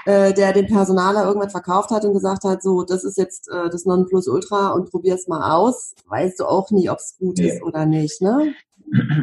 äh, 0.05 0.33
der 0.33 0.53
den 0.53 0.67
Personaler 0.67 1.25
irgendwas 1.25 1.51
verkauft 1.51 1.91
hat 1.91 2.05
und 2.05 2.13
gesagt 2.13 2.43
hat, 2.43 2.63
so, 2.63 2.83
das 2.83 3.03
ist 3.03 3.17
jetzt 3.17 3.49
äh, 3.49 3.69
das 3.69 3.85
Nonplusultra 3.85 4.71
und 4.71 4.89
probier's 4.89 5.27
mal 5.27 5.51
aus, 5.51 5.93
weißt 6.07 6.39
du 6.39 6.45
auch 6.45 6.71
nie, 6.71 6.89
ob 6.89 6.97
es 6.97 7.17
gut 7.19 7.37
nee. 7.37 7.49
ist 7.49 7.63
oder 7.63 7.85
nicht, 7.85 8.21
ne? 8.21 8.53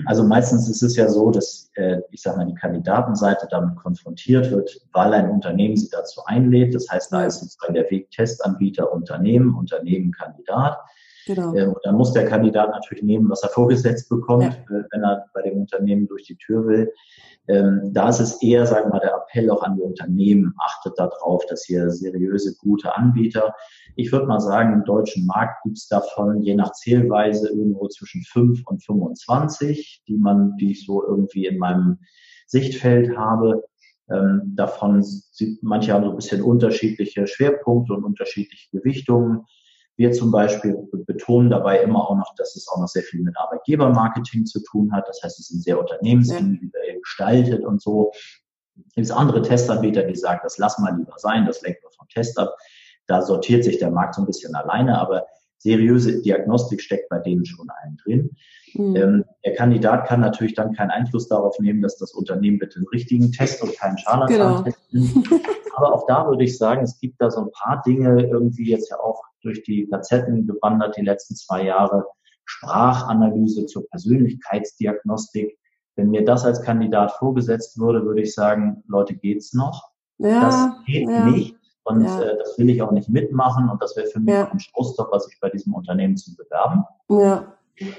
Also 0.07 0.25
meistens 0.25 0.69
ist 0.69 0.83
es 0.83 0.97
ja 0.97 1.09
so, 1.09 1.31
dass 1.31 1.71
äh, 1.75 1.99
ich 2.11 2.23
sage 2.23 2.39
mal 2.39 2.47
die 2.47 2.55
Kandidatenseite 2.55 3.47
damit 3.51 3.77
konfrontiert 3.77 4.51
wird, 4.51 4.81
weil 4.93 5.12
ein 5.12 5.31
Unternehmen 5.31 5.77
sie 5.77 5.91
dazu 5.91 6.23
einlädt. 6.25 6.75
Das 6.75 6.89
heißt, 6.91 7.12
da 7.12 7.25
ist 7.27 7.41
sozusagen 7.41 7.75
der 7.75 7.91
Weg 7.91 8.11
Testanbieter 8.11 8.91
Unternehmen, 8.93 9.55
Unternehmen 9.55 10.12
Kandidat. 10.12 10.79
Genau. 11.27 11.55
Ähm, 11.55 11.73
und 11.75 11.81
dann 11.85 11.97
muss 11.97 12.12
der 12.12 12.25
Kandidat 12.25 12.71
natürlich 12.71 13.05
nehmen, 13.05 13.29
was 13.29 13.43
er 13.43 13.51
vorgesetzt 13.51 14.09
bekommt, 14.09 14.45
ja. 14.45 14.77
äh, 14.77 14.85
wenn 14.91 15.03
er 15.03 15.27
bei 15.35 15.43
dem 15.43 15.61
Unternehmen 15.61 16.09
durch 16.09 16.25
die 16.25 16.37
Tür 16.37 16.66
will. 16.66 16.93
Ähm, 17.49 17.91
da 17.93 18.11
ist 18.11 18.21
es 18.21 18.43
eher, 18.43 18.67
sagen 18.67 18.87
wir 18.87 18.95
mal, 18.95 19.01
der 19.01 19.15
Appell 19.15 19.51
auch 19.51 19.63
an 19.63 19.77
die 19.77 19.83
Unternehmen, 19.83 20.55
achtet 20.59 20.99
darauf, 20.99 21.45
dass 21.47 21.65
hier 21.65 21.91
seriöse, 21.91 22.55
gute 22.61 22.95
Anbieter. 22.95 23.55
Ich 23.97 24.13
würde 24.13 24.27
mal 24.27 24.41
sagen, 24.41 24.75
im 24.75 24.85
deutschen 24.85 25.25
Markt 25.25 25.63
gibt 25.65 25.79
es 25.79 25.89
davon 25.89 26.43
je 26.43 26.55
nach 26.55 26.73
Zählweise 26.73 27.49
irgendwo 27.49 27.89
zwischen 27.89 28.23
5 28.23 28.67
und 28.67 28.85
25, 28.85 30.03
die 30.07 30.19
man, 30.19 30.57
die 30.59 30.73
ich 30.73 30.85
so 30.85 31.03
irgendwie 31.03 31.47
in 31.47 31.59
meinem 31.59 31.99
Sichtfeld 32.47 33.17
habe. 33.17 33.65
Ähm, 34.11 34.53
davon 34.55 35.03
sind 35.03 35.63
manche 35.63 35.93
haben 35.93 36.05
so 36.05 36.11
ein 36.11 36.17
bisschen 36.17 36.43
unterschiedliche 36.43 37.27
Schwerpunkte 37.27 37.95
und 37.95 38.05
unterschiedliche 38.05 38.69
Gewichtungen. 38.73 39.47
Wir 39.99 40.13
zum 40.13 40.31
Beispiel 40.31 40.89
betonen 41.07 41.51
dabei 41.51 41.83
immer 41.83 42.09
auch 42.09 42.17
noch, 42.17 42.33
dass 42.37 42.55
es 42.55 42.69
auch 42.69 42.79
noch 42.79 42.87
sehr 42.87 43.03
viel 43.03 43.21
mit 43.21 43.37
Arbeitgebermarketing 43.37 44.47
zu 44.47 44.63
tun 44.63 44.93
hat. 44.93 45.09
Das 45.09 45.21
heißt, 45.25 45.41
es 45.41 45.49
sind 45.49 45.65
sehr 45.65 45.79
unternehmensindividuell 45.79 47.01
gestaltet 47.01 47.65
und 47.65 47.83
so. 47.83 48.13
Es 48.95 49.09
gibt 49.09 49.11
andere 49.11 49.43
Testanbieter, 49.43 50.05
die 50.05 50.15
sagen, 50.15 50.39
das 50.45 50.57
lass 50.57 50.79
mal 50.79 50.97
lieber 50.97 51.15
sein, 51.17 51.47
das 51.47 51.63
lenkt 51.63 51.83
nur 51.83 51.91
vom 51.91 52.07
Test 52.09 52.39
ab. 52.39 52.57
Da 53.09 53.23
sortiert 53.23 53.65
sich 53.65 53.79
der 53.79 53.91
Markt 53.91 54.15
so 54.15 54.23
ein 54.23 54.27
bisschen 54.27 54.55
alleine, 54.55 55.01
aber 55.01 55.27
seriöse 55.57 56.23
Diagnostik 56.23 56.81
steckt 56.81 57.09
bei 57.09 57.19
denen 57.19 57.45
schon 57.45 57.69
allen 57.69 57.97
drin. 58.05 58.31
Mhm. 58.75 59.25
Der 59.45 59.55
Kandidat 59.57 60.07
kann 60.07 60.21
natürlich 60.21 60.55
dann 60.55 60.75
keinen 60.75 60.91
Einfluss 60.91 61.27
darauf 61.27 61.59
nehmen, 61.59 61.83
dass 61.83 61.97
das 61.97 62.13
Unternehmen 62.13 62.61
bitte 62.61 62.77
einen 62.77 62.87
richtigen 62.93 63.33
Test 63.33 63.65
und 63.65 63.77
keinen 63.77 63.99
Scharlatan-Test 63.99 64.79
genau. 64.93 65.41
Aber 65.75 65.93
auch 65.93 66.07
da 66.07 66.29
würde 66.29 66.45
ich 66.45 66.57
sagen, 66.57 66.83
es 66.83 67.01
gibt 67.01 67.21
da 67.21 67.33
so 67.33 67.41
ein 67.41 67.51
paar 67.51 67.83
Dinge 67.85 68.23
irgendwie 68.23 68.71
jetzt 68.71 68.91
ja 68.91 69.01
auch 69.01 69.25
durch 69.43 69.62
die 69.62 69.86
Gazetten 69.86 70.47
gewandert 70.47 70.97
die 70.97 71.03
letzten 71.03 71.36
zwei 71.36 71.64
Jahre. 71.64 72.05
Sprachanalyse 72.49 73.66
zur 73.66 73.89
Persönlichkeitsdiagnostik. 73.91 75.59
Wenn 75.97 76.11
mir 76.11 76.24
das 76.24 76.45
als 76.45 76.62
Kandidat 76.62 77.12
vorgesetzt 77.12 77.78
würde, 77.78 78.05
würde 78.05 78.22
ich 78.22 78.34
sagen, 78.34 78.82
Leute, 78.89 79.14
geht's 79.14 79.53
noch? 79.53 79.91
Ja, 80.18 80.41
das 80.41 80.84
geht 80.86 81.09
ja. 81.09 81.26
nicht. 81.26 81.57
Und 81.84 82.03
ja. 82.05 82.20
äh, 82.20 82.39
das 82.39 82.59
will 82.59 82.70
ich 82.70 82.82
auch 82.82 82.91
nicht 82.91 83.09
mitmachen. 83.09 83.68
Und 83.68 83.82
das 83.82 83.97
wäre 83.97 84.07
für 84.07 84.20
mich 84.20 84.34
ja. 84.34 84.51
ein 84.51 84.61
Stoßstopper, 84.61 85.20
sich 85.20 85.39
bei 85.41 85.51
diesem 85.51 85.74
Unternehmen 85.74 86.16
zu 86.16 86.34
bewerben. 86.36 86.84
Ja. 87.09 87.53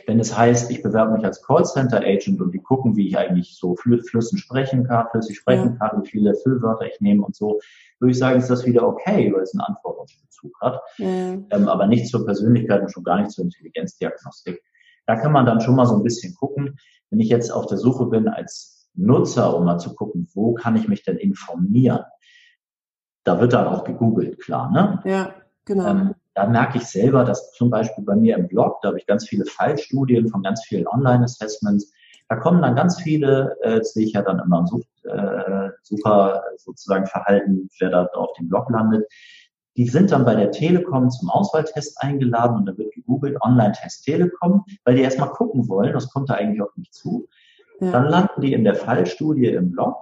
Wenn 0.05 0.19
es 0.19 0.37
heißt, 0.37 0.71
ich 0.71 0.83
bewerbe 0.83 1.13
mich 1.13 1.23
als 1.23 1.41
Callcenter-Agent 1.43 2.41
und 2.41 2.51
die 2.51 2.59
gucken, 2.59 2.97
wie 2.97 3.07
ich 3.07 3.17
eigentlich 3.17 3.55
so 3.55 3.75
flüssen 3.75 4.37
sprechen 4.37 4.85
kann, 4.85 5.07
flüssig 5.09 5.37
sprechen 5.37 5.79
kann, 5.79 6.03
wie 6.03 6.09
viele 6.09 6.35
Füllwörter 6.35 6.85
ich 6.85 6.99
nehme 6.99 7.23
und 7.23 7.35
so, 7.35 7.61
würde 7.99 8.11
ich 8.11 8.17
sagen, 8.17 8.39
ist 8.39 8.49
das 8.49 8.65
wieder 8.65 8.87
okay, 8.87 9.31
weil 9.33 9.43
es 9.43 9.53
einen 9.53 9.61
Anforderungsbezug 9.61 10.53
hat. 10.61 10.81
Ja. 10.97 11.07
Ähm, 11.07 11.67
aber 11.67 11.87
nicht 11.87 12.07
zur 12.07 12.25
Persönlichkeit 12.25 12.81
und 12.81 12.91
schon 12.91 13.03
gar 13.03 13.19
nicht 13.19 13.31
zur 13.31 13.45
Intelligenzdiagnostik. 13.45 14.61
Da 15.05 15.15
kann 15.15 15.31
man 15.31 15.45
dann 15.45 15.61
schon 15.61 15.75
mal 15.75 15.85
so 15.85 15.95
ein 15.95 16.03
bisschen 16.03 16.35
gucken. 16.35 16.77
Wenn 17.09 17.19
ich 17.19 17.29
jetzt 17.29 17.51
auf 17.51 17.65
der 17.65 17.77
Suche 17.77 18.05
bin 18.05 18.27
als 18.27 18.89
Nutzer, 18.93 19.55
um 19.55 19.65
mal 19.65 19.79
zu 19.79 19.95
gucken, 19.95 20.27
wo 20.33 20.53
kann 20.53 20.75
ich 20.75 20.87
mich 20.87 21.03
denn 21.03 21.17
informieren? 21.17 22.03
Da 23.23 23.39
wird 23.39 23.53
dann 23.53 23.67
auch 23.67 23.83
gegoogelt, 23.83 24.39
klar, 24.39 24.71
ne? 24.71 25.01
Ja, 25.05 25.33
genau. 25.65 25.87
Ähm, 25.87 26.15
da 26.35 26.47
merke 26.47 26.77
ich 26.77 26.85
selber, 26.85 27.25
dass 27.25 27.51
zum 27.53 27.69
Beispiel 27.69 28.03
bei 28.03 28.15
mir 28.15 28.37
im 28.37 28.47
Blog, 28.47 28.81
da 28.81 28.89
habe 28.89 28.99
ich 28.99 29.05
ganz 29.05 29.27
viele 29.27 29.45
Fallstudien 29.45 30.29
von 30.29 30.41
ganz 30.41 30.63
vielen 30.63 30.87
Online-Assessments. 30.87 31.91
Da 32.29 32.35
kommen 32.35 32.61
dann 32.61 32.75
ganz 32.75 33.01
viele, 33.01 33.57
äh, 33.61 33.83
sehe 33.83 34.05
ich 34.05 34.13
ja 34.13 34.21
dann 34.21 34.39
immer 34.39 34.59
im 34.59 34.67
Such, 34.67 34.85
äh, 35.03 35.69
Sucher 35.81 36.43
sozusagen 36.57 37.05
Verhalten, 37.07 37.69
wer 37.79 37.89
da 37.89 38.05
auf 38.05 38.33
dem 38.33 38.47
Blog 38.49 38.69
landet. 38.69 39.05
Die 39.75 39.87
sind 39.87 40.11
dann 40.11 40.25
bei 40.25 40.35
der 40.35 40.51
Telekom 40.51 41.09
zum 41.09 41.29
Auswahltest 41.29 42.01
eingeladen 42.01 42.57
und 42.57 42.65
dann 42.65 42.77
wird 42.77 42.93
gegoogelt 42.93 43.41
Online-Test 43.41 44.05
Telekom, 44.05 44.63
weil 44.83 44.95
die 44.95 45.01
erstmal 45.01 45.29
gucken 45.29 45.67
wollen, 45.67 45.93
das 45.93 46.09
kommt 46.09 46.29
da 46.29 46.35
eigentlich 46.35 46.61
auch 46.61 46.75
nicht 46.75 46.93
zu. 46.93 47.27
Ja. 47.79 47.91
Dann 47.91 48.05
landen 48.05 48.41
die 48.41 48.53
in 48.53 48.63
der 48.63 48.75
Fallstudie 48.75 49.47
im 49.47 49.71
Blog 49.71 49.95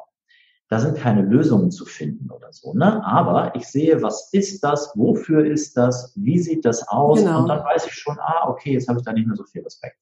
da 0.69 0.79
sind 0.79 0.97
keine 0.97 1.21
Lösungen 1.21 1.71
zu 1.71 1.85
finden 1.85 2.29
oder 2.29 2.51
so. 2.51 2.73
Ne? 2.73 3.03
Aber 3.05 3.55
ich 3.55 3.67
sehe, 3.67 4.01
was 4.01 4.33
ist 4.33 4.63
das, 4.63 4.91
wofür 4.95 5.45
ist 5.45 5.77
das, 5.77 6.11
wie 6.15 6.39
sieht 6.39 6.65
das 6.65 6.87
aus? 6.89 7.19
Genau. 7.19 7.41
Und 7.41 7.47
dann 7.47 7.63
weiß 7.63 7.87
ich 7.87 7.93
schon, 7.93 8.17
ah, 8.19 8.49
okay, 8.49 8.73
jetzt 8.73 8.89
habe 8.89 8.99
ich 8.99 9.05
da 9.05 9.13
nicht 9.13 9.27
mehr 9.27 9.37
so 9.37 9.45
viel 9.45 9.63
Respekt. 9.63 9.97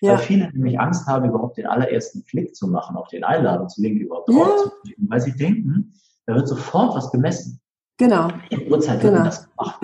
Ja. 0.00 0.12
Weil 0.12 0.18
viele 0.18 0.50
nämlich 0.52 0.78
Angst 0.80 1.06
haben, 1.06 1.28
überhaupt 1.28 1.58
den 1.58 1.66
allerersten 1.66 2.24
Klick 2.24 2.54
zu 2.54 2.68
machen, 2.68 2.96
auf 2.96 3.08
den 3.08 3.24
Einladungslink 3.24 4.00
überhaupt 4.00 4.28
ja. 4.30 4.36
drauf 4.36 4.62
zu 4.62 4.70
klicken, 4.82 5.10
weil 5.10 5.20
sie 5.20 5.36
denken, 5.36 5.94
da 6.26 6.34
wird 6.34 6.48
sofort 6.48 6.94
was 6.94 7.10
gemessen. 7.10 7.60
Genau. 7.98 8.28
In 8.48 8.70
Uhrzeit 8.70 9.02
wird 9.02 9.12
genau. 9.12 9.24
das 9.26 9.48
gemacht. 9.50 9.80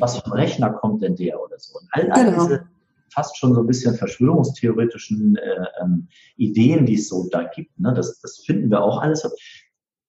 Was 0.00 0.18
vom 0.18 0.32
Rechner 0.32 0.70
kommt 0.70 1.02
denn 1.02 1.14
der 1.14 1.40
oder 1.40 1.58
so. 1.58 1.78
Und 1.78 1.86
all, 1.92 2.10
all 2.10 2.24
genau. 2.24 2.42
diese 2.42 2.66
fast 3.12 3.36
schon 3.36 3.54
so 3.54 3.60
ein 3.60 3.66
bisschen 3.66 3.94
verschwörungstheoretischen 3.94 5.36
äh, 5.36 5.66
ähm, 5.82 6.08
Ideen, 6.36 6.86
die 6.86 6.94
es 6.94 7.08
so 7.08 7.28
da 7.30 7.44
gibt. 7.44 7.78
Ne? 7.78 7.92
Das, 7.92 8.20
das 8.20 8.38
finden 8.38 8.70
wir 8.70 8.82
auch 8.82 9.00
alles. 9.00 9.28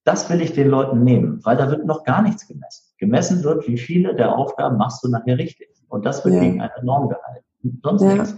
Das 0.03 0.29
will 0.29 0.41
ich 0.41 0.53
den 0.53 0.69
Leuten 0.69 1.03
nehmen, 1.03 1.43
weil 1.43 1.57
da 1.57 1.69
wird 1.69 1.85
noch 1.85 2.03
gar 2.03 2.21
nichts 2.21 2.47
gemessen. 2.47 2.85
Gemessen 2.97 3.43
wird, 3.43 3.67
wie 3.67 3.77
viele 3.77 4.15
der 4.15 4.35
Aufgaben 4.35 4.77
machst 4.77 5.03
du 5.03 5.09
nachher 5.09 5.37
richtig. 5.37 5.69
Und 5.89 6.05
das 6.05 6.23
wird 6.23 6.35
ja. 6.35 6.41
gegen 6.41 6.61
eine 6.61 6.83
Norm 6.83 7.09
gehalten. 7.09 7.79
Sonst 7.83 8.01
ja. 8.01 8.13
nichts. 8.13 8.35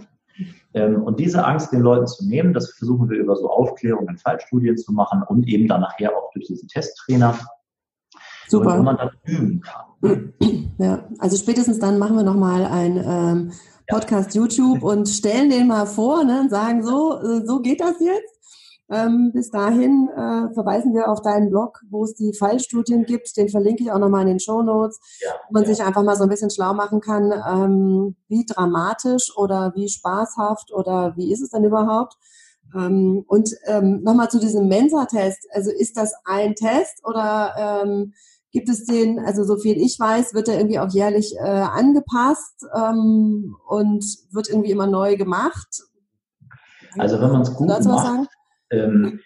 Ähm, 0.74 1.02
und 1.02 1.20
diese 1.20 1.44
Angst 1.44 1.72
den 1.72 1.80
Leuten 1.80 2.06
zu 2.06 2.26
nehmen, 2.26 2.52
das 2.52 2.72
versuchen 2.72 3.08
wir 3.08 3.18
über 3.18 3.36
so 3.36 3.48
Aufklärung 3.48 4.08
in 4.08 4.18
Fallstudien 4.18 4.76
zu 4.76 4.92
machen 4.92 5.22
und 5.22 5.46
eben 5.46 5.68
dann 5.68 5.82
nachher 5.82 6.16
auch 6.16 6.30
durch 6.32 6.46
diesen 6.46 6.68
Testtrainer, 6.68 7.38
Super. 8.48 8.78
wo 8.78 8.82
man 8.82 8.96
dann 8.96 9.10
üben 9.24 9.60
kann. 9.60 10.32
Ja, 10.76 11.08
also 11.20 11.36
spätestens 11.36 11.78
dann 11.78 12.00
machen 12.00 12.16
wir 12.16 12.24
nochmal 12.24 12.64
ein 12.64 12.96
ähm, 12.96 13.52
Podcast 13.86 14.34
YouTube 14.34 14.82
und 14.82 15.08
stellen 15.08 15.50
den 15.50 15.68
mal 15.68 15.86
vor 15.86 16.24
ne, 16.24 16.40
und 16.40 16.50
sagen, 16.50 16.82
so, 16.82 17.20
äh, 17.20 17.46
so 17.46 17.60
geht 17.60 17.80
das 17.80 18.00
jetzt. 18.00 18.33
Ähm, 18.94 19.32
bis 19.32 19.50
dahin 19.50 20.08
äh, 20.08 20.54
verweisen 20.54 20.94
wir 20.94 21.08
auf 21.08 21.20
deinen 21.20 21.50
Blog, 21.50 21.80
wo 21.90 22.04
es 22.04 22.14
die 22.14 22.32
Fallstudien 22.32 23.04
gibt. 23.04 23.36
Den 23.36 23.48
verlinke 23.48 23.82
ich 23.82 23.90
auch 23.90 23.98
nochmal 23.98 24.22
in 24.22 24.28
den 24.28 24.40
Show 24.40 24.62
Notes, 24.62 25.00
ja, 25.20 25.30
wo 25.48 25.54
man 25.54 25.64
ja. 25.64 25.68
sich 25.68 25.84
einfach 25.84 26.04
mal 26.04 26.14
so 26.16 26.22
ein 26.22 26.28
bisschen 26.28 26.50
schlau 26.50 26.74
machen 26.74 27.00
kann, 27.00 27.32
ähm, 27.32 28.16
wie 28.28 28.46
dramatisch 28.46 29.36
oder 29.36 29.72
wie 29.74 29.88
spaßhaft 29.88 30.72
oder 30.72 31.14
wie 31.16 31.32
ist 31.32 31.40
es 31.40 31.50
denn 31.50 31.64
überhaupt? 31.64 32.14
Ähm, 32.76 33.24
und 33.26 33.50
ähm, 33.66 34.02
nochmal 34.04 34.30
zu 34.30 34.38
diesem 34.38 34.68
Mensa-Test. 34.68 35.48
Also 35.52 35.70
ist 35.70 35.96
das 35.96 36.12
ein 36.24 36.54
Test 36.54 37.04
oder 37.04 37.82
ähm, 37.84 38.12
gibt 38.52 38.68
es 38.68 38.84
den, 38.84 39.18
also 39.18 39.42
so 39.42 39.56
viel 39.56 39.76
ich 39.76 39.98
weiß, 39.98 40.34
wird 40.34 40.48
er 40.48 40.58
irgendwie 40.58 40.78
auch 40.78 40.90
jährlich 40.90 41.34
äh, 41.36 41.42
angepasst 41.42 42.64
ähm, 42.76 43.56
und 43.68 44.04
wird 44.30 44.48
irgendwie 44.48 44.70
immer 44.70 44.86
neu 44.86 45.16
gemacht. 45.16 45.82
Also 46.96 47.20
wenn 47.20 47.32
man 47.32 47.42
es 47.42 47.52
gut 47.54 47.66
macht, 47.66 48.28
ähm, 48.70 49.20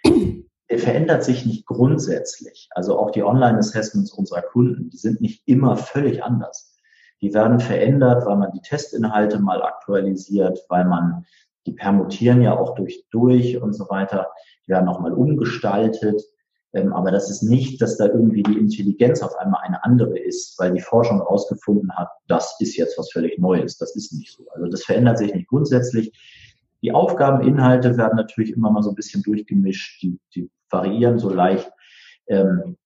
der 0.71 0.79
verändert 0.79 1.25
sich 1.25 1.47
nicht 1.47 1.67
grundsätzlich. 1.67 2.69
Also 2.73 2.99
auch 2.99 3.11
die 3.11 3.23
Online-Assessments 3.23 4.13
unserer 4.13 4.43
Kunden, 4.43 4.91
die 4.91 4.99
sind 4.99 5.21
nicht 5.21 5.43
immer 5.47 5.77
völlig 5.77 6.23
anders. 6.23 6.77
Die 7.21 7.35
werden 7.35 7.59
verändert, 7.59 8.27
weil 8.27 8.37
man 8.37 8.53
die 8.53 8.61
Testinhalte 8.61 9.41
mal 9.41 9.63
aktualisiert, 9.63 10.65
weil 10.69 10.85
man 10.85 11.25
die 11.67 11.73
permutieren 11.73 12.43
ja 12.43 12.59
auch 12.59 12.75
durch 12.75 13.05
durch 13.11 13.61
und 13.61 13.75
so 13.75 13.89
weiter. 13.91 14.29
Die 14.67 14.73
werden 14.73 14.89
auch 14.89 15.01
mal 15.01 15.13
umgestaltet. 15.13 16.23
Ähm, 16.75 16.93
aber 16.93 17.11
das 17.11 17.31
ist 17.31 17.43
nicht, 17.43 17.81
dass 17.81 17.97
da 17.97 18.07
irgendwie 18.07 18.43
die 18.43 18.59
Intelligenz 18.59 19.23
auf 19.23 19.37
einmal 19.37 19.63
eine 19.65 19.83
andere 19.85 20.19
ist, 20.19 20.59
weil 20.59 20.73
die 20.73 20.81
Forschung 20.81 21.19
herausgefunden 21.19 21.91
hat, 21.97 22.11
das 22.27 22.57
ist 22.61 22.77
jetzt 22.77 22.99
was 22.99 23.11
völlig 23.11 23.39
Neues. 23.39 23.79
Das 23.79 23.97
ist 23.97 24.13
nicht 24.13 24.33
so. 24.33 24.47
Also 24.51 24.67
das 24.69 24.85
verändert 24.85 25.19
sich 25.19 25.35
nicht 25.35 25.49
grundsätzlich. 25.49 26.13
Die 26.83 26.93
Aufgabeninhalte 26.93 27.97
werden 27.97 28.17
natürlich 28.17 28.53
immer 28.53 28.71
mal 28.71 28.83
so 28.83 28.91
ein 28.91 28.95
bisschen 28.95 29.23
durchgemischt. 29.23 30.03
Die, 30.03 30.19
die 30.35 30.51
variieren 30.71 31.19
so 31.19 31.31
leicht. 31.31 31.71
Ähm, 32.29 32.77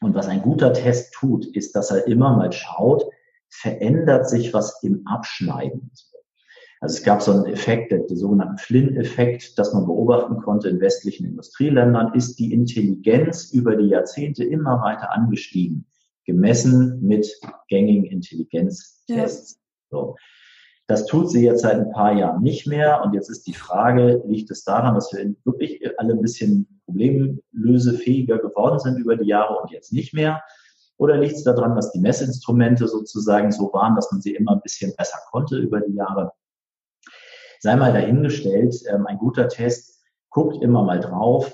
und 0.00 0.14
was 0.14 0.28
ein 0.28 0.42
guter 0.42 0.72
Test 0.72 1.14
tut, 1.14 1.46
ist, 1.46 1.74
dass 1.74 1.90
er 1.90 2.06
immer 2.06 2.36
mal 2.36 2.52
schaut, 2.52 3.04
verändert 3.48 4.28
sich 4.28 4.52
was 4.52 4.82
im 4.82 5.06
Abschneiden. 5.06 5.90
Also 6.80 6.98
es 6.98 7.02
gab 7.02 7.22
so 7.22 7.32
einen 7.32 7.46
Effekt, 7.46 7.92
den, 7.92 8.06
sogenannten 8.14 8.58
Flynn-Effekt, 8.58 9.58
dass 9.58 9.72
man 9.72 9.86
beobachten 9.86 10.36
konnte 10.42 10.68
in 10.68 10.80
westlichen 10.80 11.24
Industrieländern, 11.24 12.12
ist 12.14 12.38
die 12.38 12.52
Intelligenz 12.52 13.52
über 13.52 13.76
die 13.76 13.86
Jahrzehnte 13.86 14.44
immer 14.44 14.82
weiter 14.82 15.10
angestiegen, 15.10 15.86
gemessen 16.26 17.00
mit 17.00 17.40
gängigen 17.68 18.04
Intelligenztests. 18.04 19.54
Ja. 19.54 19.98
So. 19.98 20.16
Das 20.86 21.06
tut 21.06 21.30
sie 21.30 21.44
jetzt 21.44 21.62
seit 21.62 21.76
ein 21.76 21.90
paar 21.92 22.12
Jahren 22.12 22.42
nicht 22.42 22.66
mehr. 22.66 23.02
Und 23.02 23.14
jetzt 23.14 23.30
ist 23.30 23.46
die 23.46 23.54
Frage, 23.54 24.22
liegt 24.26 24.50
es 24.50 24.64
daran, 24.64 24.94
dass 24.94 25.12
wir 25.12 25.34
wirklich 25.44 25.80
alle 25.98 26.12
ein 26.12 26.20
bisschen 26.20 26.80
problemlösefähiger 26.84 28.38
geworden 28.38 28.78
sind 28.78 28.98
über 28.98 29.16
die 29.16 29.28
Jahre 29.28 29.56
und 29.60 29.70
jetzt 29.70 29.92
nicht 29.92 30.12
mehr? 30.12 30.42
Oder 30.96 31.16
liegt 31.16 31.36
es 31.36 31.44
daran, 31.44 31.74
dass 31.74 31.92
die 31.92 32.00
Messinstrumente 32.00 32.86
sozusagen 32.86 33.50
so 33.50 33.72
waren, 33.72 33.96
dass 33.96 34.12
man 34.12 34.20
sie 34.20 34.34
immer 34.34 34.52
ein 34.52 34.60
bisschen 34.62 34.92
besser 34.96 35.18
konnte 35.30 35.56
über 35.56 35.80
die 35.80 35.94
Jahre? 35.94 36.32
sei 37.64 37.76
mal 37.76 37.94
dahingestellt, 37.94 38.76
ähm, 38.90 39.06
ein 39.06 39.16
guter 39.16 39.48
Test 39.48 40.02
guckt 40.28 40.62
immer 40.62 40.82
mal 40.82 41.00
drauf, 41.00 41.50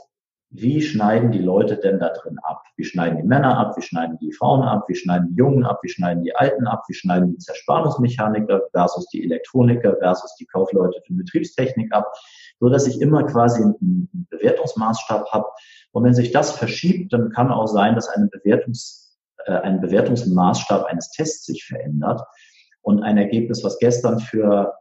wie 0.52 0.82
schneiden 0.82 1.30
die 1.30 1.38
Leute 1.38 1.76
denn 1.76 2.00
da 2.00 2.08
drin 2.08 2.38
ab? 2.42 2.64
Wie 2.76 2.84
schneiden 2.84 3.18
die 3.18 3.22
Männer 3.22 3.56
ab? 3.56 3.76
Wie 3.76 3.82
schneiden 3.82 4.18
die 4.18 4.32
Frauen 4.32 4.62
ab? 4.62 4.84
Wie 4.88 4.96
schneiden 4.96 5.28
die 5.30 5.36
Jungen 5.36 5.64
ab? 5.64 5.78
Wie 5.82 5.88
schneiden 5.88 6.24
die 6.24 6.34
Alten 6.34 6.66
ab? 6.66 6.82
Wie 6.88 6.94
schneiden 6.94 7.30
die 7.30 7.38
Zerspannungsmechaniker 7.38 8.62
versus 8.72 9.06
die 9.08 9.22
Elektroniker 9.22 9.96
versus 9.98 10.34
die 10.34 10.46
Kaufleute 10.46 11.00
für 11.06 11.14
Betriebstechnik 11.14 11.92
ab? 11.92 12.12
So 12.58 12.68
dass 12.68 12.88
ich 12.88 13.00
immer 13.00 13.22
quasi 13.22 13.62
einen 13.62 14.26
Bewertungsmaßstab 14.30 15.30
habe. 15.30 15.46
Und 15.92 16.02
wenn 16.02 16.14
sich 16.14 16.32
das 16.32 16.50
verschiebt, 16.50 17.12
dann 17.12 17.30
kann 17.30 17.52
auch 17.52 17.68
sein, 17.68 17.94
dass 17.94 18.08
eine 18.08 18.26
Bewertungs, 18.26 19.16
äh, 19.46 19.52
ein 19.52 19.80
Bewertungsmaßstab 19.80 20.84
eines 20.86 21.10
Tests 21.12 21.46
sich 21.46 21.64
verändert. 21.64 22.22
Und 22.82 23.04
ein 23.04 23.18
Ergebnis, 23.18 23.62
was 23.62 23.78
gestern 23.78 24.18
für 24.18 24.72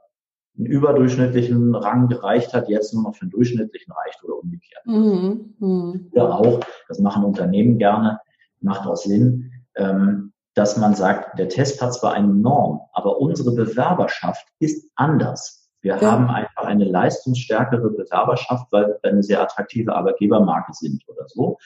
einen 0.57 0.65
überdurchschnittlichen 0.65 1.75
Rang 1.75 2.07
gereicht 2.07 2.53
hat, 2.53 2.69
jetzt 2.69 2.93
nur 2.93 3.03
noch 3.03 3.15
für 3.15 3.23
einen 3.23 3.31
durchschnittlichen 3.31 3.93
reicht 3.93 4.23
oder 4.23 4.37
umgekehrt. 4.37 4.85
Mhm. 4.85 5.53
Mhm. 5.59 6.11
Ja, 6.13 6.29
auch, 6.29 6.59
das 6.87 6.99
machen 6.99 7.23
Unternehmen 7.23 7.77
gerne, 7.77 8.19
macht 8.61 8.87
auch 8.87 8.97
Sinn, 8.97 9.51
ähm, 9.75 10.33
dass 10.53 10.77
man 10.77 10.95
sagt, 10.95 11.39
der 11.39 11.49
Test 11.49 11.81
hat 11.81 11.93
zwar 11.93 12.13
eine 12.13 12.27
Norm, 12.27 12.81
aber 12.93 13.19
unsere 13.19 13.51
Bewerberschaft 13.51 14.45
ist 14.59 14.91
anders. 14.95 15.69
Wir 15.81 15.95
ja. 15.95 16.11
haben 16.11 16.29
einfach 16.29 16.65
eine 16.65 16.85
leistungsstärkere 16.85 17.91
Bewerberschaft, 17.91 18.67
weil 18.71 18.97
wir 19.01 19.11
eine 19.11 19.23
sehr 19.23 19.41
attraktive 19.41 19.95
Arbeitgebermarke 19.95 20.73
sind 20.73 21.03
oder 21.07 21.23
so. 21.27 21.57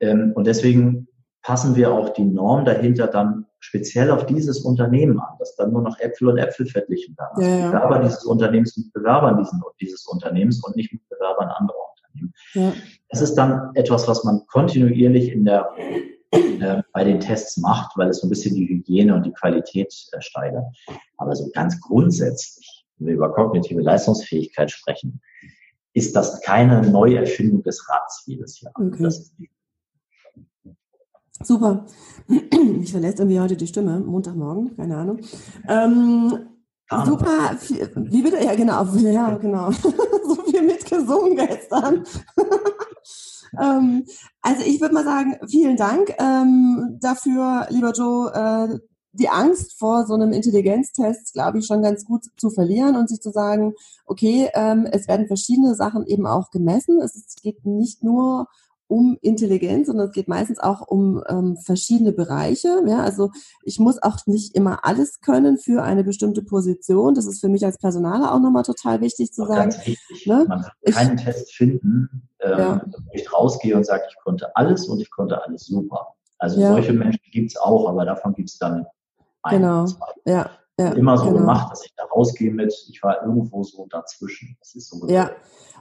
Ähm, 0.00 0.32
und 0.34 0.46
deswegen 0.46 1.06
passen 1.44 1.76
wir 1.76 1.92
auch 1.92 2.08
die 2.14 2.24
Norm 2.24 2.64
dahinter 2.64 3.06
dann 3.06 3.46
speziell 3.60 4.10
auf 4.10 4.26
dieses 4.26 4.60
Unternehmen 4.60 5.20
an, 5.20 5.36
dass 5.38 5.54
dann 5.56 5.72
nur 5.72 5.82
noch 5.82 5.98
Äpfel 6.00 6.28
und 6.28 6.38
Äpfel 6.38 6.66
verglichen 6.66 7.16
werden. 7.16 7.36
Also 7.36 7.48
ja, 7.48 7.66
Bewerber 7.68 7.98
dieses 8.00 8.24
Unternehmens 8.24 8.76
mit 8.76 8.92
Bewerbern 8.92 9.38
diesen, 9.38 9.62
dieses 9.80 10.06
Unternehmens 10.06 10.64
und 10.64 10.74
nicht 10.74 10.92
mit 10.92 11.06
Bewerbern 11.08 11.48
anderer 11.48 11.78
Unternehmen. 11.96 12.34
Ja. 12.54 12.72
Das 13.10 13.20
ist 13.20 13.34
dann 13.34 13.70
etwas, 13.74 14.08
was 14.08 14.24
man 14.24 14.46
kontinuierlich 14.46 15.30
in 15.30 15.44
der 15.44 15.70
äh, 16.32 16.82
bei 16.92 17.04
den 17.04 17.20
Tests 17.20 17.58
macht, 17.58 17.96
weil 17.96 18.08
es 18.08 18.18
so 18.20 18.26
ein 18.26 18.30
bisschen 18.30 18.56
die 18.56 18.66
Hygiene 18.66 19.14
und 19.14 19.24
die 19.24 19.32
Qualität 19.32 19.94
äh, 20.12 20.20
steigert. 20.20 20.64
Aber 21.18 21.36
so 21.36 21.48
ganz 21.52 21.80
grundsätzlich, 21.80 22.86
wenn 22.98 23.08
wir 23.08 23.14
über 23.14 23.32
kognitive 23.32 23.82
Leistungsfähigkeit 23.82 24.70
sprechen, 24.70 25.20
ist 25.92 26.16
das 26.16 26.40
keine 26.40 26.82
Neuerfindung 26.82 27.62
des 27.62 27.86
Rats 27.88 28.24
jedes 28.26 28.60
Jahr. 28.60 28.72
Okay. 28.74 29.02
Das 29.02 29.18
ist 29.20 29.34
Super. 31.42 31.86
Mich 32.28 32.92
verlässt 32.92 33.18
irgendwie 33.18 33.40
heute 33.40 33.56
die 33.56 33.66
Stimme, 33.66 34.00
Montagmorgen, 34.00 34.76
keine 34.76 34.96
Ahnung. 34.96 35.20
Ähm, 35.68 36.38
super, 37.04 37.56
wie 37.60 38.22
bitte? 38.22 38.42
Ja, 38.42 38.54
genau, 38.54 38.84
ja, 38.84 39.36
genau. 39.36 39.70
so 40.26 40.34
viel 40.46 40.62
mitgesungen 40.62 41.36
gestern. 41.36 42.04
ähm, 43.60 44.04
also 44.40 44.62
ich 44.64 44.80
würde 44.80 44.94
mal 44.94 45.04
sagen, 45.04 45.36
vielen 45.48 45.76
Dank 45.76 46.14
ähm, 46.18 46.98
dafür, 47.00 47.66
lieber 47.70 47.92
Joe. 47.92 48.32
Äh, 48.32 48.78
die 49.16 49.28
Angst 49.28 49.78
vor 49.78 50.06
so 50.06 50.14
einem 50.14 50.32
Intelligenztest, 50.32 51.34
glaube 51.34 51.58
ich, 51.58 51.66
schon 51.66 51.82
ganz 51.82 52.04
gut 52.04 52.24
zu 52.36 52.50
verlieren 52.50 52.96
und 52.96 53.08
sich 53.08 53.20
zu 53.20 53.30
sagen, 53.30 53.74
okay, 54.06 54.50
ähm, 54.54 54.88
es 54.90 55.06
werden 55.06 55.28
verschiedene 55.28 55.74
Sachen 55.76 56.04
eben 56.06 56.26
auch 56.26 56.50
gemessen. 56.50 57.00
Es 57.00 57.36
geht 57.40 57.64
nicht 57.64 58.02
nur 58.02 58.48
um 58.94 59.18
Intelligenz, 59.22 59.88
sondern 59.88 60.06
es 60.06 60.12
geht 60.12 60.28
meistens 60.28 60.60
auch 60.60 60.86
um 60.86 61.20
ähm, 61.28 61.56
verschiedene 61.56 62.12
Bereiche. 62.12 62.80
Ja, 62.86 63.00
also 63.00 63.32
ich 63.64 63.80
muss 63.80 64.00
auch 64.00 64.18
nicht 64.26 64.54
immer 64.54 64.84
alles 64.84 65.20
können 65.20 65.58
für 65.58 65.82
eine 65.82 66.04
bestimmte 66.04 66.42
Position. 66.42 67.16
Das 67.16 67.26
ist 67.26 67.40
für 67.40 67.48
mich 67.48 67.64
als 67.64 67.76
Personaler 67.76 68.32
auch 68.32 68.38
nochmal 68.38 68.62
total 68.62 69.00
wichtig 69.00 69.32
zu 69.32 69.46
sagen. 69.46 69.70
Ganz 69.70 69.84
wichtig. 69.84 70.26
Ne? 70.26 70.44
Man 70.46 70.62
kann 70.62 70.92
keinen 70.92 71.18
ich, 71.18 71.24
Test 71.24 71.52
finden, 71.52 72.28
ähm, 72.38 72.58
ja. 72.58 72.84
wo 72.86 72.98
ich 73.14 73.32
rausgehe 73.32 73.76
und 73.76 73.84
sage, 73.84 74.04
ich 74.08 74.16
konnte 74.22 74.54
alles 74.54 74.86
und 74.86 75.00
ich 75.00 75.10
konnte 75.10 75.42
alles 75.44 75.66
super. 75.66 76.14
Also 76.38 76.60
ja. 76.60 76.68
solche 76.68 76.92
Menschen 76.92 77.20
gibt's 77.32 77.56
auch, 77.56 77.88
aber 77.88 78.04
davon 78.04 78.32
gibt's 78.34 78.58
dann 78.58 78.86
ein, 79.42 79.58
genau. 79.58 79.86
zwei. 79.86 80.06
Ja. 80.24 80.50
Ja, 80.78 80.90
immer 80.92 81.16
so 81.16 81.26
genau. 81.26 81.38
gemacht, 81.38 81.70
dass 81.70 81.84
ich 81.84 81.94
da 81.96 82.04
rausgehe 82.04 82.50
mit, 82.50 82.74
ich 82.90 83.00
war 83.02 83.22
irgendwo 83.22 83.62
so 83.62 83.86
dazwischen. 83.88 84.56
Das 84.58 84.74
ist 84.74 84.90
so. 84.90 85.06
Ja, 85.06 85.30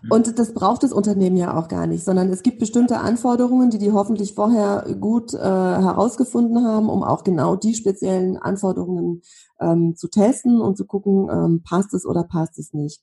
und 0.09 0.37
das 0.37 0.53
braucht 0.53 0.83
das 0.83 0.93
Unternehmen 0.93 1.37
ja 1.37 1.57
auch 1.57 1.67
gar 1.67 1.87
nicht, 1.87 2.03
sondern 2.03 2.29
es 2.29 2.43
gibt 2.43 2.59
bestimmte 2.59 2.99
Anforderungen, 2.99 3.71
die 3.71 3.79
die 3.79 3.91
hoffentlich 3.91 4.33
vorher 4.33 4.85
gut 4.99 5.33
äh, 5.33 5.39
herausgefunden 5.39 6.63
haben, 6.63 6.89
um 6.89 7.03
auch 7.03 7.23
genau 7.23 7.55
die 7.55 7.73
speziellen 7.73 8.37
Anforderungen 8.37 9.21
ähm, 9.59 9.95
zu 9.95 10.09
testen 10.09 10.61
und 10.61 10.77
zu 10.77 10.85
gucken, 10.85 11.29
ähm, 11.31 11.63
passt 11.67 11.93
es 11.93 12.05
oder 12.05 12.23
passt 12.23 12.59
es 12.59 12.73
nicht. 12.73 13.01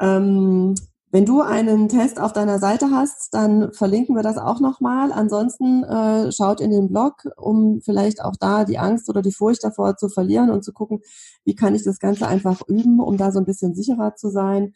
Ähm, 0.00 0.74
wenn 1.14 1.24
du 1.24 1.40
einen 1.40 1.88
Test 1.88 2.20
auf 2.20 2.32
deiner 2.32 2.58
Seite 2.58 2.90
hast, 2.90 3.32
dann 3.32 3.72
verlinken 3.72 4.16
wir 4.16 4.22
das 4.22 4.36
auch 4.36 4.60
nochmal. 4.60 5.12
Ansonsten 5.12 5.84
äh, 5.84 6.32
schaut 6.32 6.60
in 6.60 6.70
den 6.70 6.88
Blog, 6.88 7.22
um 7.36 7.80
vielleicht 7.80 8.22
auch 8.22 8.34
da 8.38 8.64
die 8.64 8.78
Angst 8.78 9.08
oder 9.08 9.22
die 9.22 9.32
Furcht 9.32 9.64
davor 9.64 9.96
zu 9.96 10.08
verlieren 10.08 10.50
und 10.50 10.64
zu 10.64 10.72
gucken, 10.72 11.00
wie 11.44 11.54
kann 11.54 11.74
ich 11.74 11.84
das 11.84 12.00
Ganze 12.00 12.26
einfach 12.26 12.60
üben, 12.68 13.00
um 13.00 13.16
da 13.16 13.32
so 13.32 13.38
ein 13.38 13.46
bisschen 13.46 13.74
sicherer 13.74 14.16
zu 14.16 14.28
sein 14.28 14.74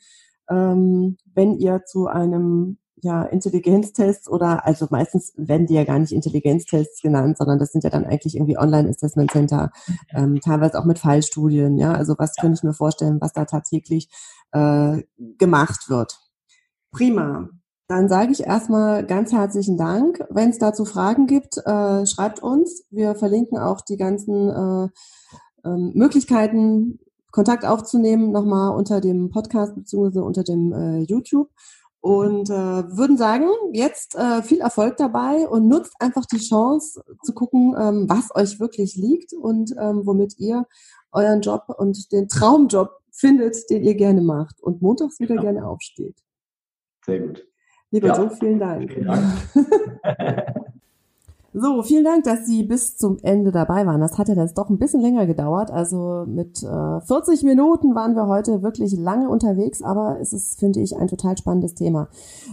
ähm, 0.50 1.16
wenn 1.34 1.54
ihr 1.58 1.84
zu 1.84 2.06
einem 2.06 2.78
ja, 3.00 3.22
Intelligenztest 3.22 4.28
oder, 4.28 4.66
also 4.66 4.88
meistens 4.90 5.32
werden 5.36 5.66
die 5.68 5.74
ja 5.74 5.84
gar 5.84 6.00
nicht 6.00 6.12
Intelligenztests 6.12 7.00
genannt, 7.00 7.38
sondern 7.38 7.60
das 7.60 7.70
sind 7.70 7.84
ja 7.84 7.90
dann 7.90 8.04
eigentlich 8.04 8.34
irgendwie 8.34 8.58
Online-Assessment 8.58 9.30
Center, 9.30 9.70
ähm, 10.12 10.40
teilweise 10.40 10.80
auch 10.80 10.84
mit 10.84 10.98
Fallstudien, 10.98 11.78
ja, 11.78 11.92
also 11.92 12.16
was 12.18 12.34
könnte 12.34 12.56
ich 12.58 12.64
mir 12.64 12.74
vorstellen, 12.74 13.20
was 13.20 13.32
da 13.32 13.44
tagtäglich 13.44 14.08
äh, 14.50 15.04
gemacht 15.38 15.88
wird. 15.88 16.18
Prima. 16.92 17.48
Dann 17.88 18.08
sage 18.10 18.32
ich 18.32 18.44
erstmal 18.44 19.04
ganz 19.06 19.32
herzlichen 19.32 19.78
Dank. 19.78 20.22
Wenn 20.28 20.50
es 20.50 20.58
dazu 20.58 20.84
Fragen 20.84 21.26
gibt, 21.26 21.56
äh, 21.56 22.06
schreibt 22.06 22.42
uns. 22.42 22.84
Wir 22.90 23.14
verlinken 23.14 23.58
auch 23.58 23.80
die 23.80 23.96
ganzen 23.96 24.50
äh, 24.50 24.88
ähm, 25.64 25.92
Möglichkeiten, 25.94 26.98
Kontakt 27.30 27.64
aufzunehmen, 27.64 28.30
nochmal 28.30 28.76
unter 28.76 29.00
dem 29.00 29.30
Podcast 29.30 29.74
beziehungsweise 29.74 30.22
unter 30.22 30.44
dem 30.44 30.72
äh, 30.72 30.98
YouTube. 31.00 31.48
Und 32.00 32.48
äh, 32.50 32.52
würden 32.96 33.16
sagen, 33.16 33.48
jetzt 33.72 34.14
äh, 34.14 34.42
viel 34.42 34.60
Erfolg 34.60 34.98
dabei 34.98 35.48
und 35.48 35.66
nutzt 35.66 35.94
einfach 35.98 36.26
die 36.26 36.38
Chance 36.38 37.02
zu 37.24 37.32
gucken, 37.32 37.74
ähm, 37.78 38.06
was 38.08 38.34
euch 38.34 38.60
wirklich 38.60 38.96
liegt 38.96 39.32
und 39.32 39.74
ähm, 39.80 40.02
womit 40.04 40.38
ihr 40.38 40.66
euren 41.10 41.40
Job 41.40 41.64
und 41.76 42.12
den 42.12 42.28
Traumjob 42.28 42.90
findet, 43.10 43.68
den 43.70 43.82
ihr 43.82 43.94
gerne 43.94 44.20
macht 44.20 44.62
und 44.62 44.80
montags 44.80 45.18
wieder 45.18 45.36
ja. 45.36 45.42
gerne 45.42 45.66
aufsteht. 45.66 46.16
Sehr 47.04 47.20
gut. 47.20 47.46
Lieber 47.90 48.08
ja. 48.08 48.16
Joe, 48.16 48.30
vielen 48.38 48.58
Dank. 48.58 48.92
Vielen 48.92 49.06
Dank. 49.06 50.64
So, 51.60 51.82
vielen 51.82 52.04
Dank, 52.04 52.22
dass 52.22 52.46
Sie 52.46 52.62
bis 52.62 52.96
zum 52.96 53.16
Ende 53.22 53.50
dabei 53.50 53.84
waren. 53.84 54.00
Das 54.00 54.16
hat 54.16 54.28
ja 54.28 54.34
jetzt 54.34 54.56
doch 54.58 54.70
ein 54.70 54.78
bisschen 54.78 55.00
länger 55.00 55.26
gedauert. 55.26 55.72
Also 55.72 56.24
mit 56.24 56.62
äh, 56.62 57.00
40 57.00 57.42
Minuten 57.42 57.96
waren 57.96 58.14
wir 58.14 58.28
heute 58.28 58.62
wirklich 58.62 58.96
lange 58.96 59.28
unterwegs, 59.28 59.82
aber 59.82 60.18
es 60.20 60.32
ist, 60.32 60.60
finde 60.60 60.78
ich, 60.78 60.96
ein 60.96 61.08
total 61.08 61.36
spannendes 61.36 61.74
Thema. 61.74 62.10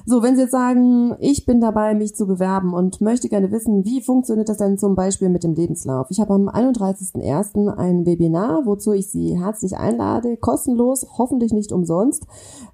So, 0.08 0.24
wenn 0.24 0.36
Sie 0.36 0.42
jetzt 0.42 0.52
sagen, 0.52 1.16
ich 1.20 1.46
bin 1.46 1.62
dabei, 1.62 1.94
mich 1.94 2.16
zu 2.16 2.26
bewerben 2.26 2.74
und 2.74 3.00
möchte 3.00 3.30
gerne 3.30 3.52
wissen, 3.52 3.86
wie 3.86 4.02
funktioniert 4.02 4.50
das 4.50 4.58
denn 4.58 4.80
zum 4.80 4.96
Beispiel 4.96 5.30
mit 5.30 5.44
dem 5.44 5.54
Lebenslauf? 5.54 6.08
Ich 6.10 6.20
habe 6.20 6.34
am 6.34 6.50
31.01. 6.50 7.68
ein 7.78 8.08
Webinar, 8.08 8.66
wozu 8.66 8.92
ich 8.94 9.12
Sie 9.12 9.38
herzlich 9.38 9.78
einlade, 9.78 10.36
kostenlos, 10.38 11.06
hoffentlich 11.20 11.54
nicht 11.54 11.72
umsonst, 11.72 12.26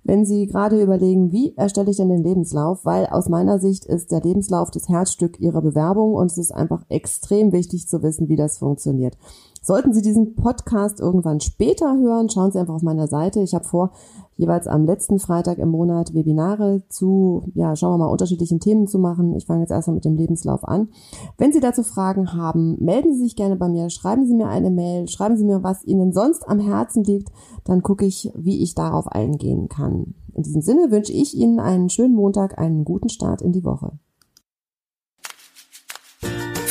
wenn 0.04 0.24
Sie 0.24 0.48
gerade 0.48 0.82
überlegen, 0.82 1.34
wie 1.34 1.54
erstelle 1.58 1.92
ich 1.92 1.98
denn 1.98 2.10
den 2.10 2.24
Lebenslauf, 2.24 2.86
weil 2.86 3.08
aus 3.08 3.28
meiner 3.28 3.60
Sicht 3.60 3.86
ist 3.86 4.12
der 4.14 4.22
Lebenslauf 4.22 4.72
das 4.72 4.88
Herzstück 4.88 5.38
Ihrer 5.42 5.62
Bewerbung 5.62 6.21
und 6.22 6.32
es 6.32 6.38
ist 6.38 6.54
einfach 6.54 6.84
extrem 6.88 7.52
wichtig 7.52 7.88
zu 7.88 8.02
wissen, 8.02 8.30
wie 8.30 8.36
das 8.36 8.60
funktioniert. 8.60 9.18
Sollten 9.64 9.94
Sie 9.94 10.02
diesen 10.02 10.34
Podcast 10.34 11.00
irgendwann 11.00 11.40
später 11.40 11.96
hören, 11.96 12.30
schauen 12.30 12.52
Sie 12.52 12.58
einfach 12.58 12.74
auf 12.74 12.82
meiner 12.82 13.08
Seite. 13.08 13.42
Ich 13.42 13.54
habe 13.54 13.64
vor, 13.64 13.92
jeweils 14.36 14.66
am 14.66 14.86
letzten 14.86 15.20
Freitag 15.20 15.60
im 15.60 15.70
Monat 15.70 16.16
Webinare 16.16 16.82
zu, 16.90 17.44
ja, 17.54 17.76
schauen 17.76 17.94
wir 17.94 18.06
mal, 18.06 18.12
unterschiedlichen 18.12 18.60
Themen 18.60 18.88
zu 18.88 18.98
machen. 18.98 19.36
Ich 19.36 19.46
fange 19.46 19.62
jetzt 19.62 19.70
erstmal 19.70 19.94
mit 19.94 20.06
dem 20.06 20.16
Lebenslauf 20.16 20.68
an. 20.68 20.90
Wenn 21.38 21.52
Sie 21.52 21.60
dazu 21.60 21.84
Fragen 21.84 22.34
haben, 22.34 22.76
melden 22.84 23.14
Sie 23.14 23.22
sich 23.22 23.36
gerne 23.36 23.56
bei 23.56 23.70
mir, 23.70 23.92
schreiben 23.92 24.26
Sie 24.26 24.34
mir 24.34 24.48
eine 24.48 24.72
Mail, 24.72 25.08
schreiben 25.08 25.38
Sie 25.38 25.46
mir, 25.46 25.62
was 25.62 25.84
Ihnen 25.86 26.12
sonst 26.12 26.48
am 26.48 26.60
Herzen 26.60 27.04
liegt, 27.04 27.30
dann 27.64 27.84
gucke 27.84 28.06
ich, 28.06 28.32
wie 28.36 28.64
ich 28.64 28.74
darauf 28.74 29.08
eingehen 29.08 29.70
kann. 29.70 30.16
In 30.34 30.42
diesem 30.42 30.62
Sinne 30.62 30.90
wünsche 30.90 31.14
ich 31.14 31.36
Ihnen 31.36 31.60
einen 31.60 31.90
schönen 31.90 32.16
Montag, 32.16 32.58
einen 32.58 32.84
guten 32.84 33.10
Start 33.10 33.44
in 33.44 33.52
die 33.52 33.64
Woche. 33.64 33.92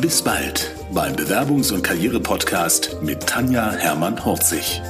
Bis 0.00 0.22
bald 0.22 0.74
beim 0.92 1.16
Bewerbungs- 1.16 1.72
und 1.72 1.82
Karriere-Podcast 1.82 2.98
mit 3.02 3.26
Tanja 3.26 3.72
Hermann-Horzig. 3.72 4.80